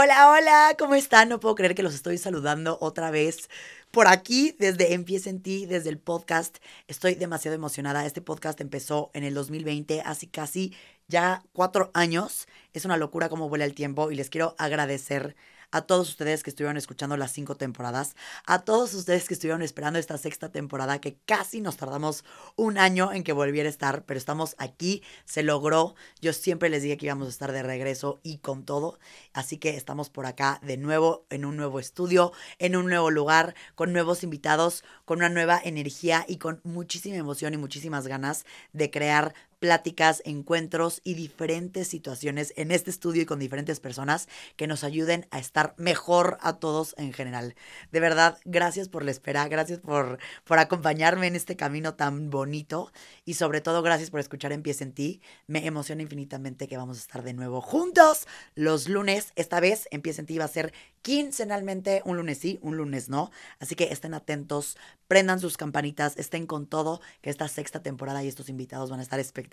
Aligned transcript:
Hola, 0.00 0.30
hola, 0.30 0.76
¿cómo 0.78 0.94
están? 0.94 1.28
No 1.28 1.40
puedo 1.40 1.56
creer 1.56 1.74
que 1.74 1.82
los 1.82 1.92
estoy 1.92 2.18
saludando 2.18 2.78
otra 2.80 3.10
vez 3.10 3.50
por 3.90 4.06
aquí 4.06 4.54
desde 4.60 4.94
Empieza 4.94 5.28
en 5.28 5.42
ti, 5.42 5.66
desde 5.66 5.90
el 5.90 5.98
podcast. 5.98 6.58
Estoy 6.86 7.16
demasiado 7.16 7.56
emocionada. 7.56 8.06
Este 8.06 8.20
podcast 8.20 8.60
empezó 8.60 9.10
en 9.12 9.24
el 9.24 9.34
2020, 9.34 10.02
hace 10.02 10.30
casi 10.30 10.72
ya 11.08 11.42
cuatro 11.52 11.90
años. 11.94 12.46
Es 12.74 12.84
una 12.84 12.96
locura 12.96 13.28
cómo 13.28 13.48
vuela 13.48 13.64
el 13.64 13.74
tiempo 13.74 14.12
y 14.12 14.14
les 14.14 14.30
quiero 14.30 14.54
agradecer 14.56 15.34
a 15.70 15.82
todos 15.82 16.08
ustedes 16.08 16.42
que 16.42 16.50
estuvieron 16.50 16.76
escuchando 16.76 17.16
las 17.16 17.32
cinco 17.32 17.56
temporadas, 17.56 18.16
a 18.46 18.60
todos 18.60 18.94
ustedes 18.94 19.28
que 19.28 19.34
estuvieron 19.34 19.62
esperando 19.62 19.98
esta 19.98 20.18
sexta 20.18 20.50
temporada, 20.50 21.00
que 21.00 21.18
casi 21.26 21.60
nos 21.60 21.76
tardamos 21.76 22.24
un 22.56 22.78
año 22.78 23.12
en 23.12 23.24
que 23.24 23.32
volviera 23.32 23.68
a 23.68 23.70
estar, 23.70 24.04
pero 24.04 24.18
estamos 24.18 24.54
aquí, 24.58 25.02
se 25.24 25.42
logró. 25.42 25.94
Yo 26.20 26.32
siempre 26.32 26.70
les 26.70 26.82
dije 26.82 26.96
que 26.96 27.06
íbamos 27.06 27.26
a 27.26 27.30
estar 27.30 27.52
de 27.52 27.62
regreso 27.62 28.20
y 28.22 28.38
con 28.38 28.64
todo, 28.64 28.98
así 29.32 29.58
que 29.58 29.70
estamos 29.70 30.10
por 30.10 30.26
acá 30.26 30.60
de 30.62 30.76
nuevo 30.76 31.26
en 31.30 31.44
un 31.44 31.56
nuevo 31.56 31.80
estudio, 31.80 32.32
en 32.58 32.76
un 32.76 32.86
nuevo 32.86 33.10
lugar, 33.10 33.54
con 33.74 33.92
nuevos 33.92 34.22
invitados, 34.22 34.84
con 35.04 35.18
una 35.18 35.28
nueva 35.28 35.60
energía 35.62 36.24
y 36.28 36.36
con 36.38 36.60
muchísima 36.64 37.16
emoción 37.16 37.54
y 37.54 37.58
muchísimas 37.58 38.06
ganas 38.06 38.46
de 38.72 38.90
crear 38.90 39.34
pláticas, 39.58 40.22
encuentros 40.24 41.00
y 41.04 41.14
diferentes 41.14 41.88
situaciones 41.88 42.52
en 42.56 42.70
este 42.70 42.90
estudio 42.90 43.22
y 43.22 43.26
con 43.26 43.38
diferentes 43.38 43.80
personas 43.80 44.28
que 44.56 44.66
nos 44.66 44.84
ayuden 44.84 45.26
a 45.30 45.38
estar 45.38 45.74
mejor 45.76 46.38
a 46.40 46.58
todos 46.58 46.94
en 46.98 47.12
general. 47.12 47.54
De 47.92 48.00
verdad, 48.00 48.38
gracias 48.44 48.88
por 48.88 49.04
la 49.04 49.10
espera, 49.10 49.48
gracias 49.48 49.80
por, 49.80 50.18
por 50.44 50.58
acompañarme 50.58 51.26
en 51.26 51.36
este 51.36 51.56
camino 51.56 51.94
tan 51.94 52.30
bonito 52.30 52.92
y 53.24 53.34
sobre 53.34 53.60
todo 53.60 53.82
gracias 53.82 54.10
por 54.10 54.20
escuchar 54.20 54.52
Empieza 54.52 54.84
en 54.84 54.92
ti. 54.92 55.20
Me 55.46 55.66
emociona 55.66 56.02
infinitamente 56.02 56.68
que 56.68 56.76
vamos 56.76 56.98
a 56.98 57.00
estar 57.00 57.22
de 57.22 57.34
nuevo 57.34 57.60
juntos 57.60 58.26
los 58.54 58.88
lunes. 58.88 59.32
Esta 59.36 59.60
vez 59.60 59.88
Empieza 59.90 60.22
en 60.22 60.26
ti 60.26 60.38
va 60.38 60.44
a 60.44 60.48
ser 60.48 60.72
quincenalmente, 61.02 62.02
un 62.04 62.16
lunes 62.16 62.38
sí, 62.38 62.58
un 62.62 62.76
lunes 62.76 63.08
no. 63.08 63.30
Así 63.60 63.74
que 63.74 63.84
estén 63.84 64.14
atentos, 64.14 64.76
prendan 65.06 65.40
sus 65.40 65.56
campanitas, 65.56 66.16
estén 66.16 66.46
con 66.46 66.66
todo, 66.66 67.00
que 67.22 67.30
esta 67.30 67.48
sexta 67.48 67.82
temporada 67.82 68.22
y 68.22 68.28
estos 68.28 68.48
invitados 68.48 68.90
van 68.90 69.00
a 69.00 69.02
estar 69.02 69.18
espectaculares. 69.18 69.47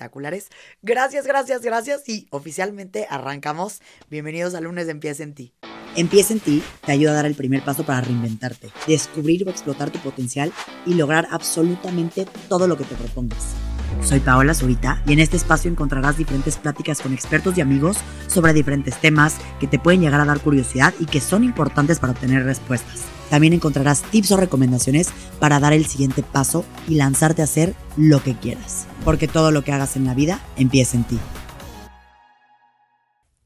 Gracias, 0.82 1.26
gracias, 1.26 1.62
gracias 1.62 2.08
y 2.08 2.28
oficialmente 2.30 3.08
arrancamos. 3.10 3.82
Bienvenidos 4.10 4.56
a 4.56 4.62
lunes 4.62 4.86
de 4.86 4.92
Empieza 4.92 5.24
en 5.24 5.34
ti. 5.34 5.54
Empieza 5.96 6.34
en 6.34 6.42
ti 6.42 6.62
te 6.86 6.92
ayuda 6.92 7.12
a 7.12 7.16
dar 7.16 7.26
el 7.26 7.36
primer 7.36 7.64
paso 7.64 7.86
para 7.86 8.02
reinventarte, 8.02 8.70
descubrir 8.86 9.48
o 9.48 9.50
explotar 9.50 9.92
tu 9.92 10.00
potencial 10.00 10.52
y 10.86 10.94
lograr 10.96 11.28
absolutamente 11.32 12.26
todo 12.50 12.68
lo 12.68 12.78
que 12.78 12.84
te 12.84 12.96
propongas. 12.96 13.56
Soy 14.04 14.20
Paola 14.20 14.54
Zurita 14.54 15.02
y 15.06 15.14
en 15.14 15.20
este 15.20 15.38
espacio 15.38 15.72
encontrarás 15.72 16.18
diferentes 16.18 16.58
pláticas 16.58 17.02
con 17.02 17.14
expertos 17.14 17.58
y 17.58 17.62
amigos 17.62 17.98
sobre 18.28 18.54
diferentes 18.54 19.00
temas 19.00 19.38
que 19.60 19.68
te 19.68 19.80
pueden 19.80 20.02
llegar 20.02 20.22
a 20.22 20.26
dar 20.26 20.40
curiosidad 20.40 20.94
y 21.00 21.06
que 21.06 21.22
son 21.22 21.44
importantes 21.44 22.00
para 22.00 22.14
obtener 22.14 22.44
respuestas. 22.44 23.02
También 23.30 23.54
encontrarás 23.54 24.04
tips 24.04 24.32
o 24.32 24.38
recomendaciones 24.38 25.10
para 25.40 25.60
dar 25.60 25.74
el 25.74 25.86
siguiente 25.86 26.24
paso 26.24 26.66
y 26.88 26.96
lanzarte 26.96 27.42
a 27.42 27.46
hacer 27.46 27.76
lo 27.98 28.22
que 28.22 28.36
quieras. 28.36 28.88
Porque 29.04 29.28
todo 29.28 29.52
lo 29.52 29.64
que 29.64 29.72
hagas 29.72 29.96
en 29.96 30.06
la 30.06 30.14
vida 30.14 30.40
empieza 30.58 30.98
en 30.98 31.04
ti. 31.06 31.20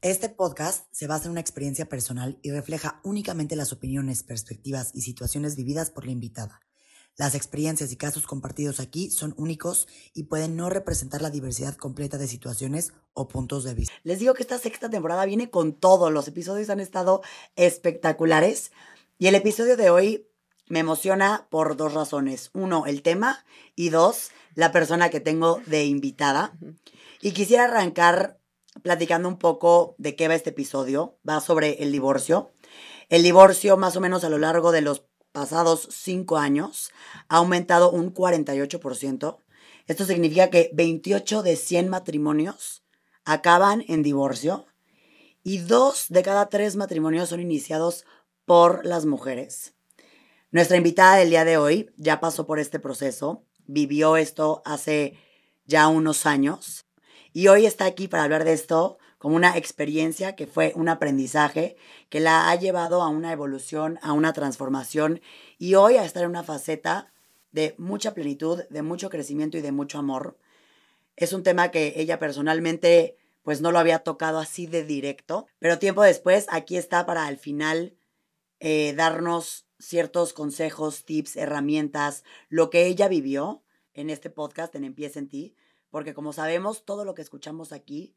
Este 0.02 0.30
podcast 0.30 0.86
se 0.92 1.06
basa 1.06 1.26
en 1.26 1.32
una 1.32 1.40
experiencia 1.40 1.86
personal 1.86 2.38
y 2.42 2.50
refleja 2.50 3.00
únicamente 3.04 3.54
las 3.54 3.72
opiniones, 3.72 4.22
perspectivas 4.22 4.92
y 4.94 5.02
situaciones 5.02 5.56
vividas 5.56 5.90
por 5.90 6.06
la 6.06 6.12
invitada. 6.12 6.60
Las 7.20 7.34
experiencias 7.34 7.92
y 7.92 7.96
casos 7.96 8.26
compartidos 8.26 8.80
aquí 8.80 9.10
son 9.10 9.34
únicos 9.36 9.88
y 10.14 10.22
pueden 10.22 10.56
no 10.56 10.70
representar 10.70 11.20
la 11.20 11.28
diversidad 11.28 11.76
completa 11.76 12.16
de 12.16 12.26
situaciones 12.26 12.94
o 13.12 13.28
puntos 13.28 13.62
de 13.62 13.74
vista. 13.74 13.92
Les 14.04 14.20
digo 14.20 14.32
que 14.32 14.42
esta 14.42 14.56
sexta 14.56 14.88
temporada 14.88 15.26
viene 15.26 15.50
con 15.50 15.74
todo. 15.74 16.10
Los 16.10 16.28
episodios 16.28 16.70
han 16.70 16.80
estado 16.80 17.20
espectaculares. 17.56 18.72
Y 19.18 19.26
el 19.26 19.34
episodio 19.34 19.76
de 19.76 19.90
hoy 19.90 20.30
me 20.70 20.78
emociona 20.78 21.46
por 21.50 21.76
dos 21.76 21.92
razones. 21.92 22.48
Uno, 22.54 22.86
el 22.86 23.02
tema 23.02 23.44
y 23.76 23.90
dos, 23.90 24.30
la 24.54 24.72
persona 24.72 25.10
que 25.10 25.20
tengo 25.20 25.60
de 25.66 25.84
invitada. 25.84 26.58
Y 27.20 27.32
quisiera 27.32 27.64
arrancar 27.64 28.40
platicando 28.82 29.28
un 29.28 29.36
poco 29.36 29.94
de 29.98 30.16
qué 30.16 30.26
va 30.26 30.36
este 30.36 30.50
episodio. 30.50 31.18
Va 31.28 31.42
sobre 31.42 31.82
el 31.82 31.92
divorcio. 31.92 32.54
El 33.10 33.22
divorcio 33.22 33.76
más 33.76 33.94
o 33.94 34.00
menos 34.00 34.24
a 34.24 34.30
lo 34.30 34.38
largo 34.38 34.72
de 34.72 34.80
los 34.80 35.09
pasados 35.32 35.88
cinco 35.90 36.38
años 36.38 36.90
ha 37.28 37.36
aumentado 37.36 37.90
un 37.90 38.12
48%. 38.12 39.38
Esto 39.86 40.04
significa 40.04 40.50
que 40.50 40.70
28 40.72 41.42
de 41.42 41.56
100 41.56 41.88
matrimonios 41.88 42.82
acaban 43.24 43.84
en 43.88 44.02
divorcio 44.02 44.66
y 45.42 45.58
dos 45.58 46.06
de 46.08 46.22
cada 46.22 46.48
tres 46.48 46.76
matrimonios 46.76 47.30
son 47.30 47.40
iniciados 47.40 48.04
por 48.44 48.84
las 48.84 49.06
mujeres. 49.06 49.74
Nuestra 50.50 50.76
invitada 50.76 51.16
del 51.16 51.30
día 51.30 51.44
de 51.44 51.56
hoy 51.56 51.90
ya 51.96 52.20
pasó 52.20 52.46
por 52.46 52.58
este 52.58 52.80
proceso, 52.80 53.44
vivió 53.66 54.16
esto 54.16 54.62
hace 54.64 55.16
ya 55.64 55.88
unos 55.88 56.26
años 56.26 56.86
y 57.32 57.48
hoy 57.48 57.66
está 57.66 57.84
aquí 57.84 58.08
para 58.08 58.24
hablar 58.24 58.44
de 58.44 58.52
esto 58.52 58.98
como 59.20 59.36
una 59.36 59.58
experiencia 59.58 60.34
que 60.34 60.46
fue 60.46 60.72
un 60.76 60.88
aprendizaje 60.88 61.76
que 62.08 62.20
la 62.20 62.48
ha 62.48 62.54
llevado 62.54 63.02
a 63.02 63.10
una 63.10 63.32
evolución, 63.32 63.98
a 64.00 64.14
una 64.14 64.32
transformación 64.32 65.20
y 65.58 65.74
hoy 65.74 65.98
a 65.98 66.06
estar 66.06 66.22
en 66.22 66.30
una 66.30 66.42
faceta 66.42 67.12
de 67.52 67.74
mucha 67.76 68.14
plenitud, 68.14 68.62
de 68.70 68.80
mucho 68.80 69.10
crecimiento 69.10 69.58
y 69.58 69.60
de 69.60 69.72
mucho 69.72 69.98
amor. 69.98 70.38
Es 71.16 71.34
un 71.34 71.42
tema 71.42 71.70
que 71.70 71.92
ella 71.96 72.18
personalmente 72.18 73.18
pues 73.42 73.60
no 73.60 73.72
lo 73.72 73.78
había 73.78 73.98
tocado 73.98 74.38
así 74.38 74.66
de 74.66 74.84
directo, 74.84 75.46
pero 75.58 75.78
tiempo 75.78 76.00
después 76.00 76.46
aquí 76.48 76.78
está 76.78 77.04
para 77.04 77.26
al 77.26 77.36
final 77.36 77.94
eh, 78.58 78.94
darnos 78.94 79.66
ciertos 79.78 80.32
consejos, 80.32 81.04
tips, 81.04 81.36
herramientas, 81.36 82.24
lo 82.48 82.70
que 82.70 82.86
ella 82.86 83.06
vivió 83.06 83.62
en 83.92 84.08
este 84.08 84.30
podcast 84.30 84.74
en 84.76 84.84
Empieza 84.84 85.18
en 85.18 85.28
ti, 85.28 85.54
porque 85.90 86.14
como 86.14 86.32
sabemos, 86.32 86.86
todo 86.86 87.04
lo 87.04 87.14
que 87.14 87.20
escuchamos 87.20 87.72
aquí 87.72 88.14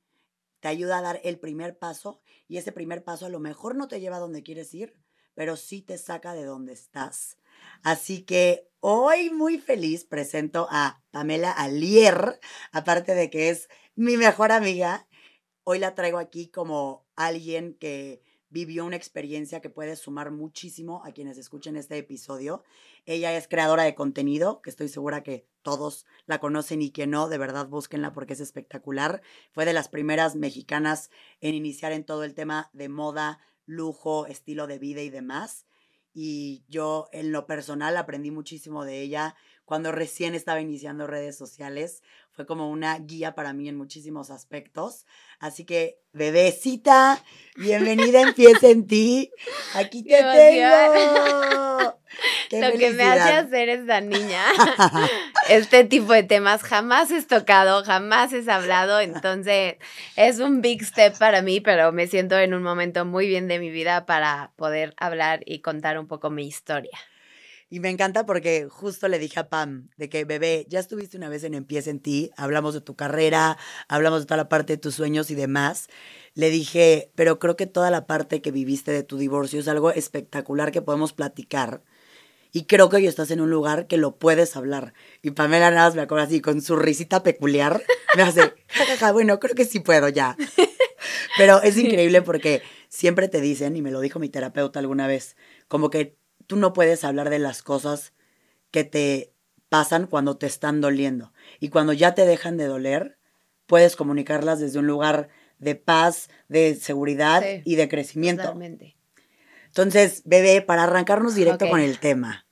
te 0.64 0.70
ayuda 0.70 1.00
a 1.00 1.02
dar 1.02 1.20
el 1.26 1.40
primer 1.40 1.78
paso 1.78 2.22
y 2.48 2.56
ese 2.56 2.72
primer 2.72 3.04
paso 3.04 3.26
a 3.26 3.30
lo 3.30 3.42
mejor 3.42 3.76
no 3.76 3.90
te 3.90 4.00
lleva 4.00 4.16
a 4.16 4.22
donde 4.22 4.44
quieres 4.44 4.74
ir, 4.74 4.96
pero 5.34 5.58
sí 5.58 5.82
te 5.82 5.98
saca 5.98 6.34
de 6.34 6.46
donde 6.46 6.72
estás. 6.72 7.38
Así 7.84 8.24
que 8.24 8.70
hoy 8.80 9.30
muy 9.30 9.60
feliz 9.60 10.06
presento 10.06 10.70
a 10.72 11.04
Pamela 11.12 11.52
Alier, 11.52 12.40
aparte 12.72 13.14
de 13.14 13.30
que 13.30 13.50
es 13.50 13.68
mi 13.96 14.16
mejor 14.16 14.54
amiga. 14.54 15.06
Hoy 15.66 15.80
la 15.80 15.96
traigo 15.96 16.18
aquí 16.18 16.48
como 16.48 17.06
alguien 17.18 17.74
que 17.74 18.22
vivió 18.54 18.86
una 18.86 18.96
experiencia 18.96 19.62
que 19.62 19.72
puede 19.72 19.96
sumar 19.96 20.30
muchísimo 20.30 21.04
a 21.04 21.12
quienes 21.12 21.40
escuchen 21.40 21.76
este 21.76 21.98
episodio. 21.98 22.64
Ella 23.08 23.36
es 23.36 23.48
creadora 23.48 23.82
de 23.84 23.96
contenido, 23.96 24.62
que 24.62 24.70
estoy 24.70 24.90
segura 24.90 25.24
que 25.24 25.48
todos 25.64 26.06
la 26.28 26.40
conocen 26.40 26.84
y 26.84 26.92
que 26.92 27.08
no, 27.08 27.30
de 27.30 27.40
verdad 27.40 27.68
búsquenla 27.68 28.14
porque 28.14 28.34
es 28.34 28.42
espectacular. 28.42 29.24
Fue 29.52 29.66
de 29.66 29.74
las 29.74 29.88
primeras 29.88 30.36
mexicanas 30.36 31.10
en 31.42 31.56
iniciar 31.56 31.94
en 31.94 32.06
todo 32.06 32.24
el 32.24 32.36
tema 32.36 32.70
de 32.74 32.90
moda, 32.90 33.40
lujo, 33.66 34.28
estilo 34.28 34.68
de 34.68 34.78
vida 34.78 35.02
y 35.02 35.10
demás. 35.10 35.66
Y 36.14 36.64
yo 36.70 37.10
en 37.12 37.32
lo 37.32 37.48
personal 37.48 37.98
aprendí 37.98 38.32
muchísimo 38.32 38.86
de 38.86 39.02
ella 39.02 39.36
cuando 39.66 39.92
recién 39.92 40.36
estaba 40.36 40.62
iniciando 40.62 41.08
redes 41.08 41.38
sociales. 41.38 42.04
Fue 42.32 42.46
como 42.46 42.70
una 42.70 42.98
guía 43.00 43.36
para 43.36 43.54
mí 43.54 43.70
en 43.70 43.78
muchísimos 43.78 44.30
aspectos. 44.30 45.06
Así 45.40 45.66
que, 45.66 46.00
bebecita, 46.12 47.24
bienvenida, 47.56 48.22
empieza 48.22 48.68
en 48.68 48.88
ti. 48.88 49.32
Aquí 49.74 50.04
te 50.08 50.22
tengo. 50.22 51.98
Lo 52.52 52.72
que 52.78 52.92
me 52.92 53.04
hace 53.04 53.34
hacer 53.34 53.70
esta 53.70 54.02
niña, 54.02 54.44
este 55.50 55.84
tipo 55.84 56.14
de 56.14 56.24
temas 56.24 56.64
jamás 56.64 57.12
es 57.12 57.28
tocado, 57.28 57.84
jamás 57.84 58.34
es 58.34 58.48
hablado, 58.48 59.00
entonces 59.00 59.76
es 60.16 60.40
un 60.40 60.62
big 60.62 60.84
step 60.84 61.18
para 61.18 61.42
mí, 61.42 61.60
pero 61.60 61.92
me 61.92 62.08
siento 62.08 62.38
en 62.38 62.54
un 62.54 62.64
momento 62.64 63.06
muy 63.06 63.28
bien 63.28 63.48
de 63.48 63.60
mi 63.60 63.70
vida 63.70 64.06
para 64.06 64.52
poder 64.56 64.94
hablar 64.98 65.42
y 65.46 65.60
contar 65.60 66.00
un 66.00 66.08
poco 66.08 66.30
mi 66.30 66.48
historia. 66.48 66.98
Y 67.70 67.80
me 67.80 67.90
encanta 67.90 68.28
porque 68.28 68.68
justo 68.70 69.08
le 69.08 69.18
dije 69.18 69.40
a 69.40 69.50
Pam 69.50 69.90
de 69.98 70.08
que, 70.08 70.26
bebé, 70.26 70.68
ya 70.70 70.80
estuviste 70.80 71.18
una 71.18 71.28
vez 71.28 71.44
en 71.44 71.56
Empieza 71.56 71.90
en 71.90 72.00
ti, 72.00 72.30
hablamos 72.38 72.76
de 72.76 72.82
tu 72.82 72.96
carrera, 72.96 73.58
hablamos 73.88 74.20
de 74.20 74.26
toda 74.28 74.38
la 74.38 74.48
parte 74.48 74.74
de 74.74 74.78
tus 74.78 74.94
sueños 74.94 75.32
y 75.32 75.36
demás. 75.36 75.88
Le 76.36 76.52
dije, 76.52 77.12
pero 77.16 77.40
creo 77.40 77.56
que 77.56 77.66
toda 77.66 77.90
la 77.90 78.06
parte 78.06 78.44
que 78.44 78.52
viviste 78.52 78.92
de 78.92 79.02
tu 79.02 79.18
divorcio 79.18 79.60
es 79.60 79.68
algo 79.68 79.90
espectacular 79.90 80.72
que 80.72 80.84
podemos 80.84 81.14
platicar. 81.14 81.82
Y 82.56 82.66
creo 82.66 82.88
que 82.88 82.98
hoy 82.98 83.08
estás 83.08 83.32
en 83.32 83.42
un 83.42 83.50
lugar 83.50 83.88
que 83.88 83.98
lo 83.98 84.18
puedes 84.18 84.56
hablar. 84.56 84.94
Y 85.24 85.32
Pamela 85.32 85.72
nada 85.72 85.88
más 85.88 85.96
me 85.96 86.04
acuerdo 86.04 86.24
así, 86.24 86.40
con 86.40 86.62
su 86.62 86.76
risita 86.76 87.24
peculiar, 87.24 87.82
me 88.16 88.22
hace, 88.22 88.54
jajaja, 88.68 89.12
bueno, 89.12 89.40
creo 89.40 89.56
que 89.56 89.66
sí 89.66 89.80
puedo 89.80 90.08
ya. 90.08 90.38
Pero 91.38 91.64
es 91.64 91.76
increíble 91.78 92.22
porque 92.22 92.62
siempre 92.90 93.28
te 93.28 93.42
dicen, 93.42 93.76
y 93.76 93.82
me 93.82 93.90
lo 93.90 94.02
dijo 94.02 94.20
mi 94.20 94.30
terapeuta 94.30 94.80
alguna 94.80 95.08
vez, 95.08 95.36
como 95.68 95.90
que 95.90 96.16
tú 96.46 96.56
no 96.56 96.74
puedes 96.74 97.04
hablar 97.04 97.32
de 97.32 97.40
las 97.40 97.64
cosas 97.64 98.14
que 98.70 98.84
te 98.84 99.34
pasan 99.70 100.06
cuando 100.06 100.38
te 100.38 100.46
están 100.46 100.80
doliendo. 100.80 101.34
Y 101.60 101.70
cuando 101.70 101.92
ya 101.92 102.14
te 102.14 102.28
dejan 102.28 102.58
de 102.58 102.68
doler, 102.68 103.18
puedes 103.66 103.96
comunicarlas 103.96 104.60
desde 104.60 104.78
un 104.78 104.86
lugar 104.86 105.30
de 105.58 105.74
paz, 105.74 106.30
de 106.50 106.76
seguridad 106.76 107.44
y 107.66 107.76
de 107.78 107.90
crecimiento. 107.90 108.44
Totalmente. 108.44 108.96
Entonces, 109.66 110.22
bebé, 110.26 110.62
para 110.62 110.84
arrancarnos 110.84 111.34
directo 111.34 111.68
con 111.68 111.80
el 111.80 111.98
tema. 111.98 112.43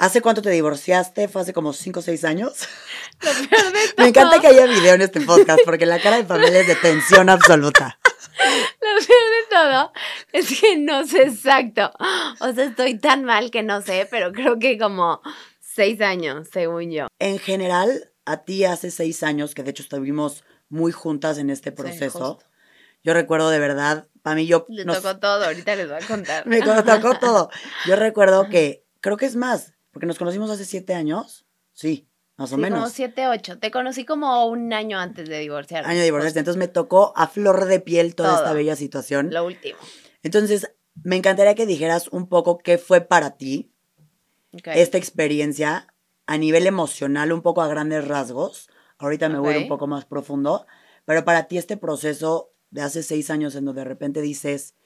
¿Hace 0.00 0.22
cuánto 0.22 0.40
te 0.40 0.48
divorciaste? 0.48 1.28
¿Fue 1.28 1.42
hace 1.42 1.52
como 1.52 1.74
5 1.74 2.00
o 2.00 2.02
6 2.02 2.24
años? 2.24 2.66
Lo 3.20 3.32
peor 3.50 3.64
de 3.70 3.88
todo. 3.88 3.94
Me 3.98 4.08
encanta 4.08 4.40
que 4.40 4.46
haya 4.46 4.64
video 4.64 4.94
en 4.94 5.02
este 5.02 5.20
podcast 5.20 5.60
porque 5.66 5.84
la 5.84 6.00
cara 6.00 6.16
de 6.16 6.24
Pamela 6.24 6.58
es 6.58 6.66
de 6.68 6.74
tensión 6.76 7.28
absoluta. 7.28 7.98
Lo 8.80 9.06
peor 9.06 9.06
de 9.06 9.50
todo 9.50 9.92
es 10.32 10.58
que 10.58 10.78
no 10.78 11.06
sé 11.06 11.24
exacto. 11.24 11.92
O 12.40 12.50
sea, 12.50 12.64
estoy 12.64 12.96
tan 12.96 13.24
mal 13.24 13.50
que 13.50 13.62
no 13.62 13.82
sé, 13.82 14.08
pero 14.10 14.32
creo 14.32 14.58
que 14.58 14.78
como 14.78 15.20
6 15.60 16.00
años, 16.00 16.48
según 16.50 16.90
yo. 16.90 17.08
En 17.18 17.38
general, 17.38 18.10
a 18.24 18.38
ti 18.44 18.64
hace 18.64 18.90
6 18.90 19.22
años, 19.22 19.54
que 19.54 19.64
de 19.64 19.72
hecho 19.72 19.82
estuvimos 19.82 20.44
muy 20.70 20.92
juntas 20.92 21.36
en 21.36 21.50
este 21.50 21.72
proceso. 21.72 22.38
yo 23.02 23.12
recuerdo 23.12 23.50
de 23.50 23.58
verdad, 23.58 24.08
para 24.22 24.36
mí 24.36 24.46
yo... 24.46 24.64
Le 24.70 24.86
tocó 24.86 25.18
todo, 25.18 25.44
ahorita 25.44 25.76
les 25.76 25.88
voy 25.88 25.98
a 26.02 26.06
contar. 26.06 26.46
Me 26.46 26.62
tocó 26.62 27.18
todo. 27.18 27.50
Yo 27.84 27.96
recuerdo 27.96 28.48
que, 28.48 28.86
creo 29.02 29.18
que 29.18 29.26
es 29.26 29.36
más, 29.36 29.74
porque 30.00 30.06
nos 30.06 30.18
conocimos 30.18 30.50
hace 30.50 30.64
siete 30.64 30.94
años. 30.94 31.44
Sí, 31.74 32.08
más 32.38 32.50
o 32.54 32.56
menos. 32.56 32.78
Como 32.78 32.88
siete, 32.88 33.28
ocho. 33.28 33.58
Te 33.58 33.70
conocí 33.70 34.06
como 34.06 34.46
un 34.46 34.72
año 34.72 34.98
antes 34.98 35.28
de 35.28 35.38
divorciar. 35.40 35.84
Año 35.84 35.98
de 35.98 36.06
divorciarte. 36.06 36.38
Entonces 36.38 36.58
me 36.58 36.68
tocó 36.68 37.12
a 37.16 37.26
flor 37.26 37.66
de 37.66 37.80
piel 37.80 38.14
toda 38.14 38.36
esta 38.36 38.54
bella 38.54 38.76
situación. 38.76 39.28
Lo 39.30 39.44
último. 39.44 39.78
Entonces, 40.22 40.72
me 41.04 41.16
encantaría 41.16 41.54
que 41.54 41.66
dijeras 41.66 42.08
un 42.08 42.30
poco 42.30 42.56
qué 42.56 42.78
fue 42.78 43.02
para 43.02 43.36
ti 43.36 43.74
esta 44.64 44.96
experiencia 44.96 45.92
a 46.24 46.38
nivel 46.38 46.66
emocional, 46.66 47.30
un 47.30 47.42
poco 47.42 47.60
a 47.60 47.68
grandes 47.68 48.08
rasgos. 48.08 48.70
Ahorita 48.96 49.28
me 49.28 49.38
voy 49.38 49.56
un 49.56 49.68
poco 49.68 49.86
más 49.86 50.06
profundo. 50.06 50.66
Pero 51.04 51.26
para 51.26 51.46
ti 51.46 51.58
este 51.58 51.76
proceso 51.76 52.54
de 52.70 52.80
hace 52.80 53.02
seis 53.02 53.28
años 53.28 53.54
en 53.54 53.66
donde 53.66 53.82
de 53.82 53.88
repente 53.88 54.22
dices, 54.22 54.76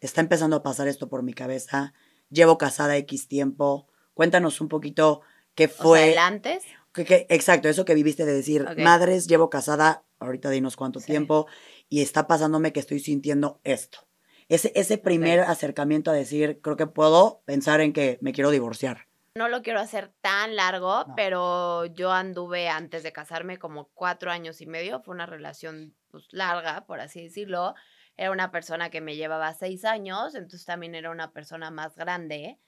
está 0.00 0.20
empezando 0.20 0.56
a 0.56 0.62
pasar 0.62 0.88
esto 0.88 1.08
por 1.08 1.22
mi 1.22 1.32
cabeza, 1.32 1.94
llevo 2.28 2.58
casada 2.58 2.98
X 2.98 3.28
tiempo, 3.28 3.88
Cuéntanos 4.18 4.60
un 4.60 4.68
poquito 4.68 5.20
qué 5.54 5.68
fue. 5.68 6.12
O 6.16 6.20
antes. 6.20 6.64
exacto, 6.96 7.68
eso 7.68 7.84
que 7.84 7.94
viviste 7.94 8.26
de 8.26 8.32
decir, 8.32 8.66
madres, 8.76 9.28
llevo 9.28 9.48
casada, 9.48 10.02
ahorita 10.18 10.50
dinos 10.50 10.74
cuánto 10.74 10.98
tiempo, 10.98 11.46
y 11.88 12.02
está 12.02 12.26
pasándome 12.26 12.72
que 12.72 12.80
estoy 12.80 12.98
sintiendo 12.98 13.60
esto. 13.62 14.08
Ese, 14.48 14.72
ese 14.74 14.98
primer 14.98 15.38
acercamiento 15.38 16.10
a 16.10 16.14
decir, 16.14 16.58
creo 16.60 16.76
que 16.76 16.88
puedo 16.88 17.42
pensar 17.44 17.80
en 17.80 17.92
que 17.92 18.18
me 18.20 18.32
quiero 18.32 18.50
divorciar. 18.50 19.06
No 19.36 19.48
lo 19.48 19.62
quiero 19.62 19.78
hacer 19.78 20.10
tan 20.20 20.56
largo, 20.56 21.06
pero 21.14 21.86
yo 21.86 22.10
anduve 22.10 22.68
antes 22.68 23.04
de 23.04 23.12
casarme 23.12 23.56
como 23.56 23.88
cuatro 23.94 24.32
años 24.32 24.60
y 24.60 24.66
medio. 24.66 25.00
Fue 25.00 25.14
una 25.14 25.26
relación 25.26 25.94
pues, 26.10 26.26
larga, 26.32 26.86
por 26.86 26.98
así 26.98 27.22
decirlo. 27.22 27.76
Era 28.16 28.32
una 28.32 28.50
persona 28.50 28.90
que 28.90 29.00
me 29.00 29.14
llevaba 29.14 29.54
seis 29.54 29.84
años, 29.84 30.34
entonces 30.34 30.64
también 30.64 30.96
era 30.96 31.12
una 31.12 31.30
persona 31.30 31.70
más 31.70 31.94
grande. 31.94 32.58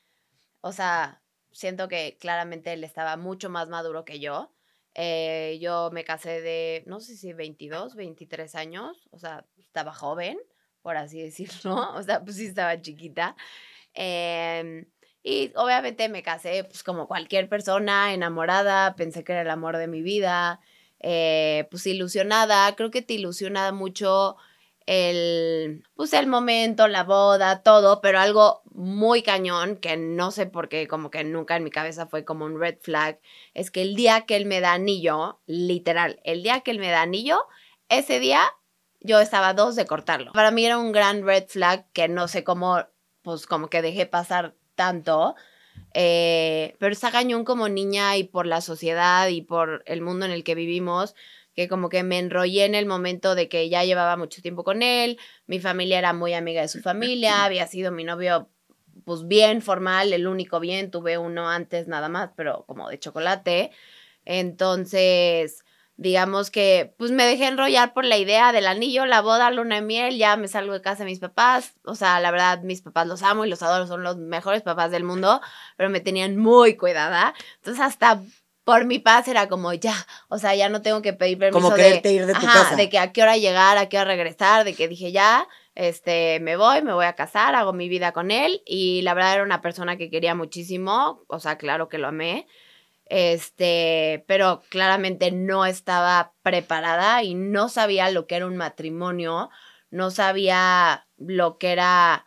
O 0.61 0.71
sea, 0.71 1.21
siento 1.53 1.89
que 1.89 2.17
claramente 2.19 2.73
él 2.73 2.85
estaba 2.85 3.17
mucho 3.17 3.51
más 3.51 3.69
maduro 3.69 4.05
que 4.05 4.21
yo. 4.21 4.53
Eh, 4.95 5.59
yo 5.61 5.91
me 5.93 6.05
casé 6.05 6.41
de, 6.41 6.83
no 6.87 7.01
sé 7.01 7.17
si 7.17 7.33
22, 7.33 7.95
23 7.95 8.55
años, 8.57 9.09
o 9.13 9.19
sea, 9.19 9.47
estaba 9.59 9.93
joven, 9.93 10.39
por 10.83 10.97
así 10.97 11.23
decirlo, 11.23 11.93
o 11.95 12.03
sea, 12.03 12.23
pues 12.25 12.37
sí 12.37 12.47
estaba 12.47 12.81
chiquita. 12.81 13.37
Em, 13.95 14.87
y 15.23 15.53
obviamente 15.57 16.09
me 16.09 16.23
casé 16.23 16.65
pues 16.65 16.83
como 16.83 17.07
cualquier 17.07 17.49
persona, 17.49 18.15
enamorada, 18.15 18.95
pensé 18.97 19.25
que 19.25 19.33
era 19.33 19.43
el 19.43 19.51
amor 19.51 19.77
de 19.77 19.87
mi 19.89 20.03
vida, 20.03 20.61
eh, 21.01 21.67
pues 21.71 21.87
ilusionada, 21.87 22.75
creo 22.77 22.91
que 22.91 23.03
te 23.03 23.15
ilusiona 23.15 23.73
mucho 23.73 24.37
el, 24.93 25.85
pues 25.95 26.13
el 26.15 26.27
momento, 26.27 26.89
la 26.89 27.05
boda, 27.05 27.63
todo, 27.63 28.01
pero 28.01 28.19
algo 28.19 28.63
muy 28.73 29.23
cañón 29.23 29.77
que 29.77 29.97
no 29.97 30.33
sé 30.33 30.47
por 30.47 30.69
qué, 30.69 30.89
como 30.89 31.13
que 31.13 31.23
nunca 31.23 31.55
en 31.55 31.63
mi 31.63 31.71
cabeza 31.71 32.09
fue 32.09 32.25
como 32.25 32.45
un 32.45 32.59
red 32.59 32.77
flag, 32.83 33.21
es 33.55 33.71
que 33.71 33.83
el 33.83 33.95
día 33.95 34.23
que 34.23 34.35
él 34.35 34.47
me 34.47 34.61
da 34.61 34.73
anillo, 34.73 35.39
literal, 35.47 36.19
el 36.25 36.43
día 36.43 36.63
que 36.63 36.73
él 36.73 36.81
me 36.81 36.91
da 36.91 37.03
anillo, 37.03 37.47
ese 37.89 38.19
día 38.19 38.43
yo 38.99 39.21
estaba 39.21 39.55
dos 39.55 39.77
de 39.77 39.87
cortarlo. 39.87 40.33
Para 40.33 40.51
mí 40.51 40.67
era 40.67 40.77
un 40.77 40.91
gran 40.91 41.25
red 41.25 41.45
flag 41.47 41.87
que 41.93 42.09
no 42.09 42.27
sé 42.27 42.43
cómo, 42.43 42.85
pues 43.23 43.47
como 43.47 43.71
que 43.71 43.83
dejé 43.83 44.07
pasar 44.07 44.57
tanto. 44.75 45.37
Eh, 45.95 46.75
pero 46.81 46.93
está 46.93 47.13
cañón 47.13 47.45
como 47.45 47.69
niña 47.69 48.17
y 48.17 48.25
por 48.25 48.45
la 48.47 48.61
sociedad 48.61 49.29
y 49.29 49.43
por 49.43 49.85
el 49.87 50.03
mundo 50.03 50.27
en 50.27 50.33
el 50.33 50.43
que 50.45 50.57
vivimos, 50.57 51.15
que 51.55 51.69
como 51.69 51.89
que 51.89 52.03
me 52.03 52.19
enrollé 52.19 52.65
en 52.65 52.75
el 52.75 52.87
momento 52.87 53.35
de 53.35 53.49
que 53.49 53.69
ya 53.69 53.85
llevaba 53.85 54.17
mucho 54.17 54.43
tiempo 54.43 54.65
con 54.65 54.83
él, 54.83 55.19
mi 55.47 55.61
familia 55.61 55.99
era 55.99 56.13
muy 56.13 56.35
amiga 56.35 56.63
de 56.63 56.69
su 56.69 56.81
familia, 56.81 57.45
había 57.45 57.67
sido 57.67 57.93
mi 57.93 58.05
novio 58.05 58.49
pues 59.05 59.27
bien 59.27 59.63
formal, 59.63 60.13
el 60.13 60.27
único 60.27 60.61
bien, 60.61 60.91
tuve 60.91 61.19
uno 61.19 61.49
antes 61.49 61.89
nada 61.89 62.09
más, 62.09 62.31
pero 62.37 62.65
como 62.67 62.89
de 62.89 62.99
chocolate. 62.99 63.71
Entonces, 64.25 65.65
digamos 65.97 66.51
que 66.51 66.95
pues 66.97 67.11
me 67.11 67.25
dejé 67.25 67.47
enrollar 67.47 67.93
por 67.93 68.05
la 68.05 68.17
idea 68.17 68.53
del 68.53 68.67
anillo, 68.67 69.07
la 69.07 69.21
boda, 69.21 69.51
luna 69.51 69.77
de 69.77 69.83
miel, 69.83 70.17
ya 70.17 70.37
me 70.37 70.49
salgo 70.49 70.73
de 70.73 70.81
casa 70.81 71.05
de 71.05 71.11
mis 71.11 71.19
papás, 71.19 71.75
o 71.85 71.95
sea, 71.95 72.21
la 72.21 72.31
verdad 72.31 72.63
mis 72.63 72.83
papás 72.83 73.07
los 73.07 73.23
amo 73.23 73.45
y 73.45 73.51
los 73.51 73.63
adoro, 73.63 73.87
son 73.87 74.03
los 74.03 74.17
mejores 74.17 74.63
papás 74.63 74.91
del 74.91 75.05
mundo, 75.05 75.41
pero 75.77 75.91
me 75.91 76.01
tenían 76.01 76.37
muy 76.37 76.77
cuidada. 76.77 77.35
Entonces, 77.57 77.83
hasta 77.83 78.23
por 78.71 78.85
mi 78.85 79.01
paz 79.01 79.27
era 79.27 79.49
como 79.49 79.73
ya, 79.73 79.97
o 80.29 80.39
sea, 80.39 80.55
ya 80.55 80.69
no 80.69 80.81
tengo 80.81 81.03
que 81.03 81.13
pedir 81.13 81.39
permiso 81.39 81.61
como 81.61 81.77
de, 81.77 82.01
ir 82.05 82.25
de 82.25 82.35
tu 82.35 82.47
casa. 82.47 82.77
de 82.77 82.89
que 82.89 83.01
a 83.01 83.13
qué 83.13 83.21
hora 83.21 83.37
llegar, 83.37 83.77
a 83.79 83.89
qué 83.89 83.99
hora 83.99 84.13
regresar, 84.13 84.63
de 84.63 84.75
que 84.75 84.87
dije 84.87 85.11
ya, 85.11 85.49
este, 85.75 86.39
me 86.39 86.55
voy, 86.55 86.81
me 86.81 86.93
voy 86.93 87.07
a 87.07 87.15
casar, 87.15 87.57
hago 87.57 87.73
mi 87.73 87.89
vida 87.89 88.13
con 88.13 88.31
él 88.31 88.63
y 88.65 89.03
la 89.03 89.15
verdad 89.15 89.35
era 89.35 89.43
una 89.43 89.61
persona 89.61 89.97
que 89.97 90.09
quería 90.09 90.37
muchísimo, 90.37 91.25
o 91.27 91.41
sea, 91.41 91.59
claro 91.59 91.89
que 91.89 91.99
lo 91.99 92.07
amé. 92.07 92.47
Este, 93.07 94.25
pero 94.29 94.63
claramente 94.69 95.33
no 95.33 95.67
estaba 95.67 96.33
preparada 96.45 97.25
y 97.25 97.35
no 97.35 97.69
sabía 97.69 98.09
lo 98.13 98.29
que 98.29 98.37
era 98.37 98.47
un 98.47 98.57
matrimonio, 98.57 99.51
no 99.91 100.13
sabía 100.13 101.09
lo 101.19 101.59
que 101.59 101.73
era 101.73 102.25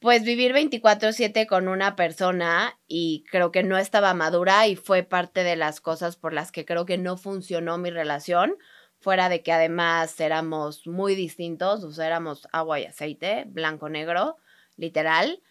pues 0.00 0.24
vivir 0.24 0.52
24/7 0.52 1.46
con 1.46 1.68
una 1.68 1.96
persona 1.96 2.78
y 2.86 3.24
creo 3.30 3.50
que 3.50 3.62
no 3.62 3.78
estaba 3.78 4.14
madura 4.14 4.66
y 4.66 4.76
fue 4.76 5.02
parte 5.02 5.42
de 5.42 5.56
las 5.56 5.80
cosas 5.80 6.16
por 6.16 6.32
las 6.32 6.52
que 6.52 6.64
creo 6.64 6.86
que 6.86 6.98
no 6.98 7.16
funcionó 7.16 7.78
mi 7.78 7.90
relación, 7.90 8.56
fuera 9.00 9.28
de 9.28 9.42
que 9.42 9.52
además 9.52 10.18
éramos 10.20 10.86
muy 10.86 11.14
distintos, 11.14 11.84
o 11.84 11.92
sea, 11.92 12.06
éramos 12.06 12.46
agua 12.52 12.80
y 12.80 12.84
aceite, 12.84 13.44
blanco-negro, 13.46 14.36
literal. 14.76 15.42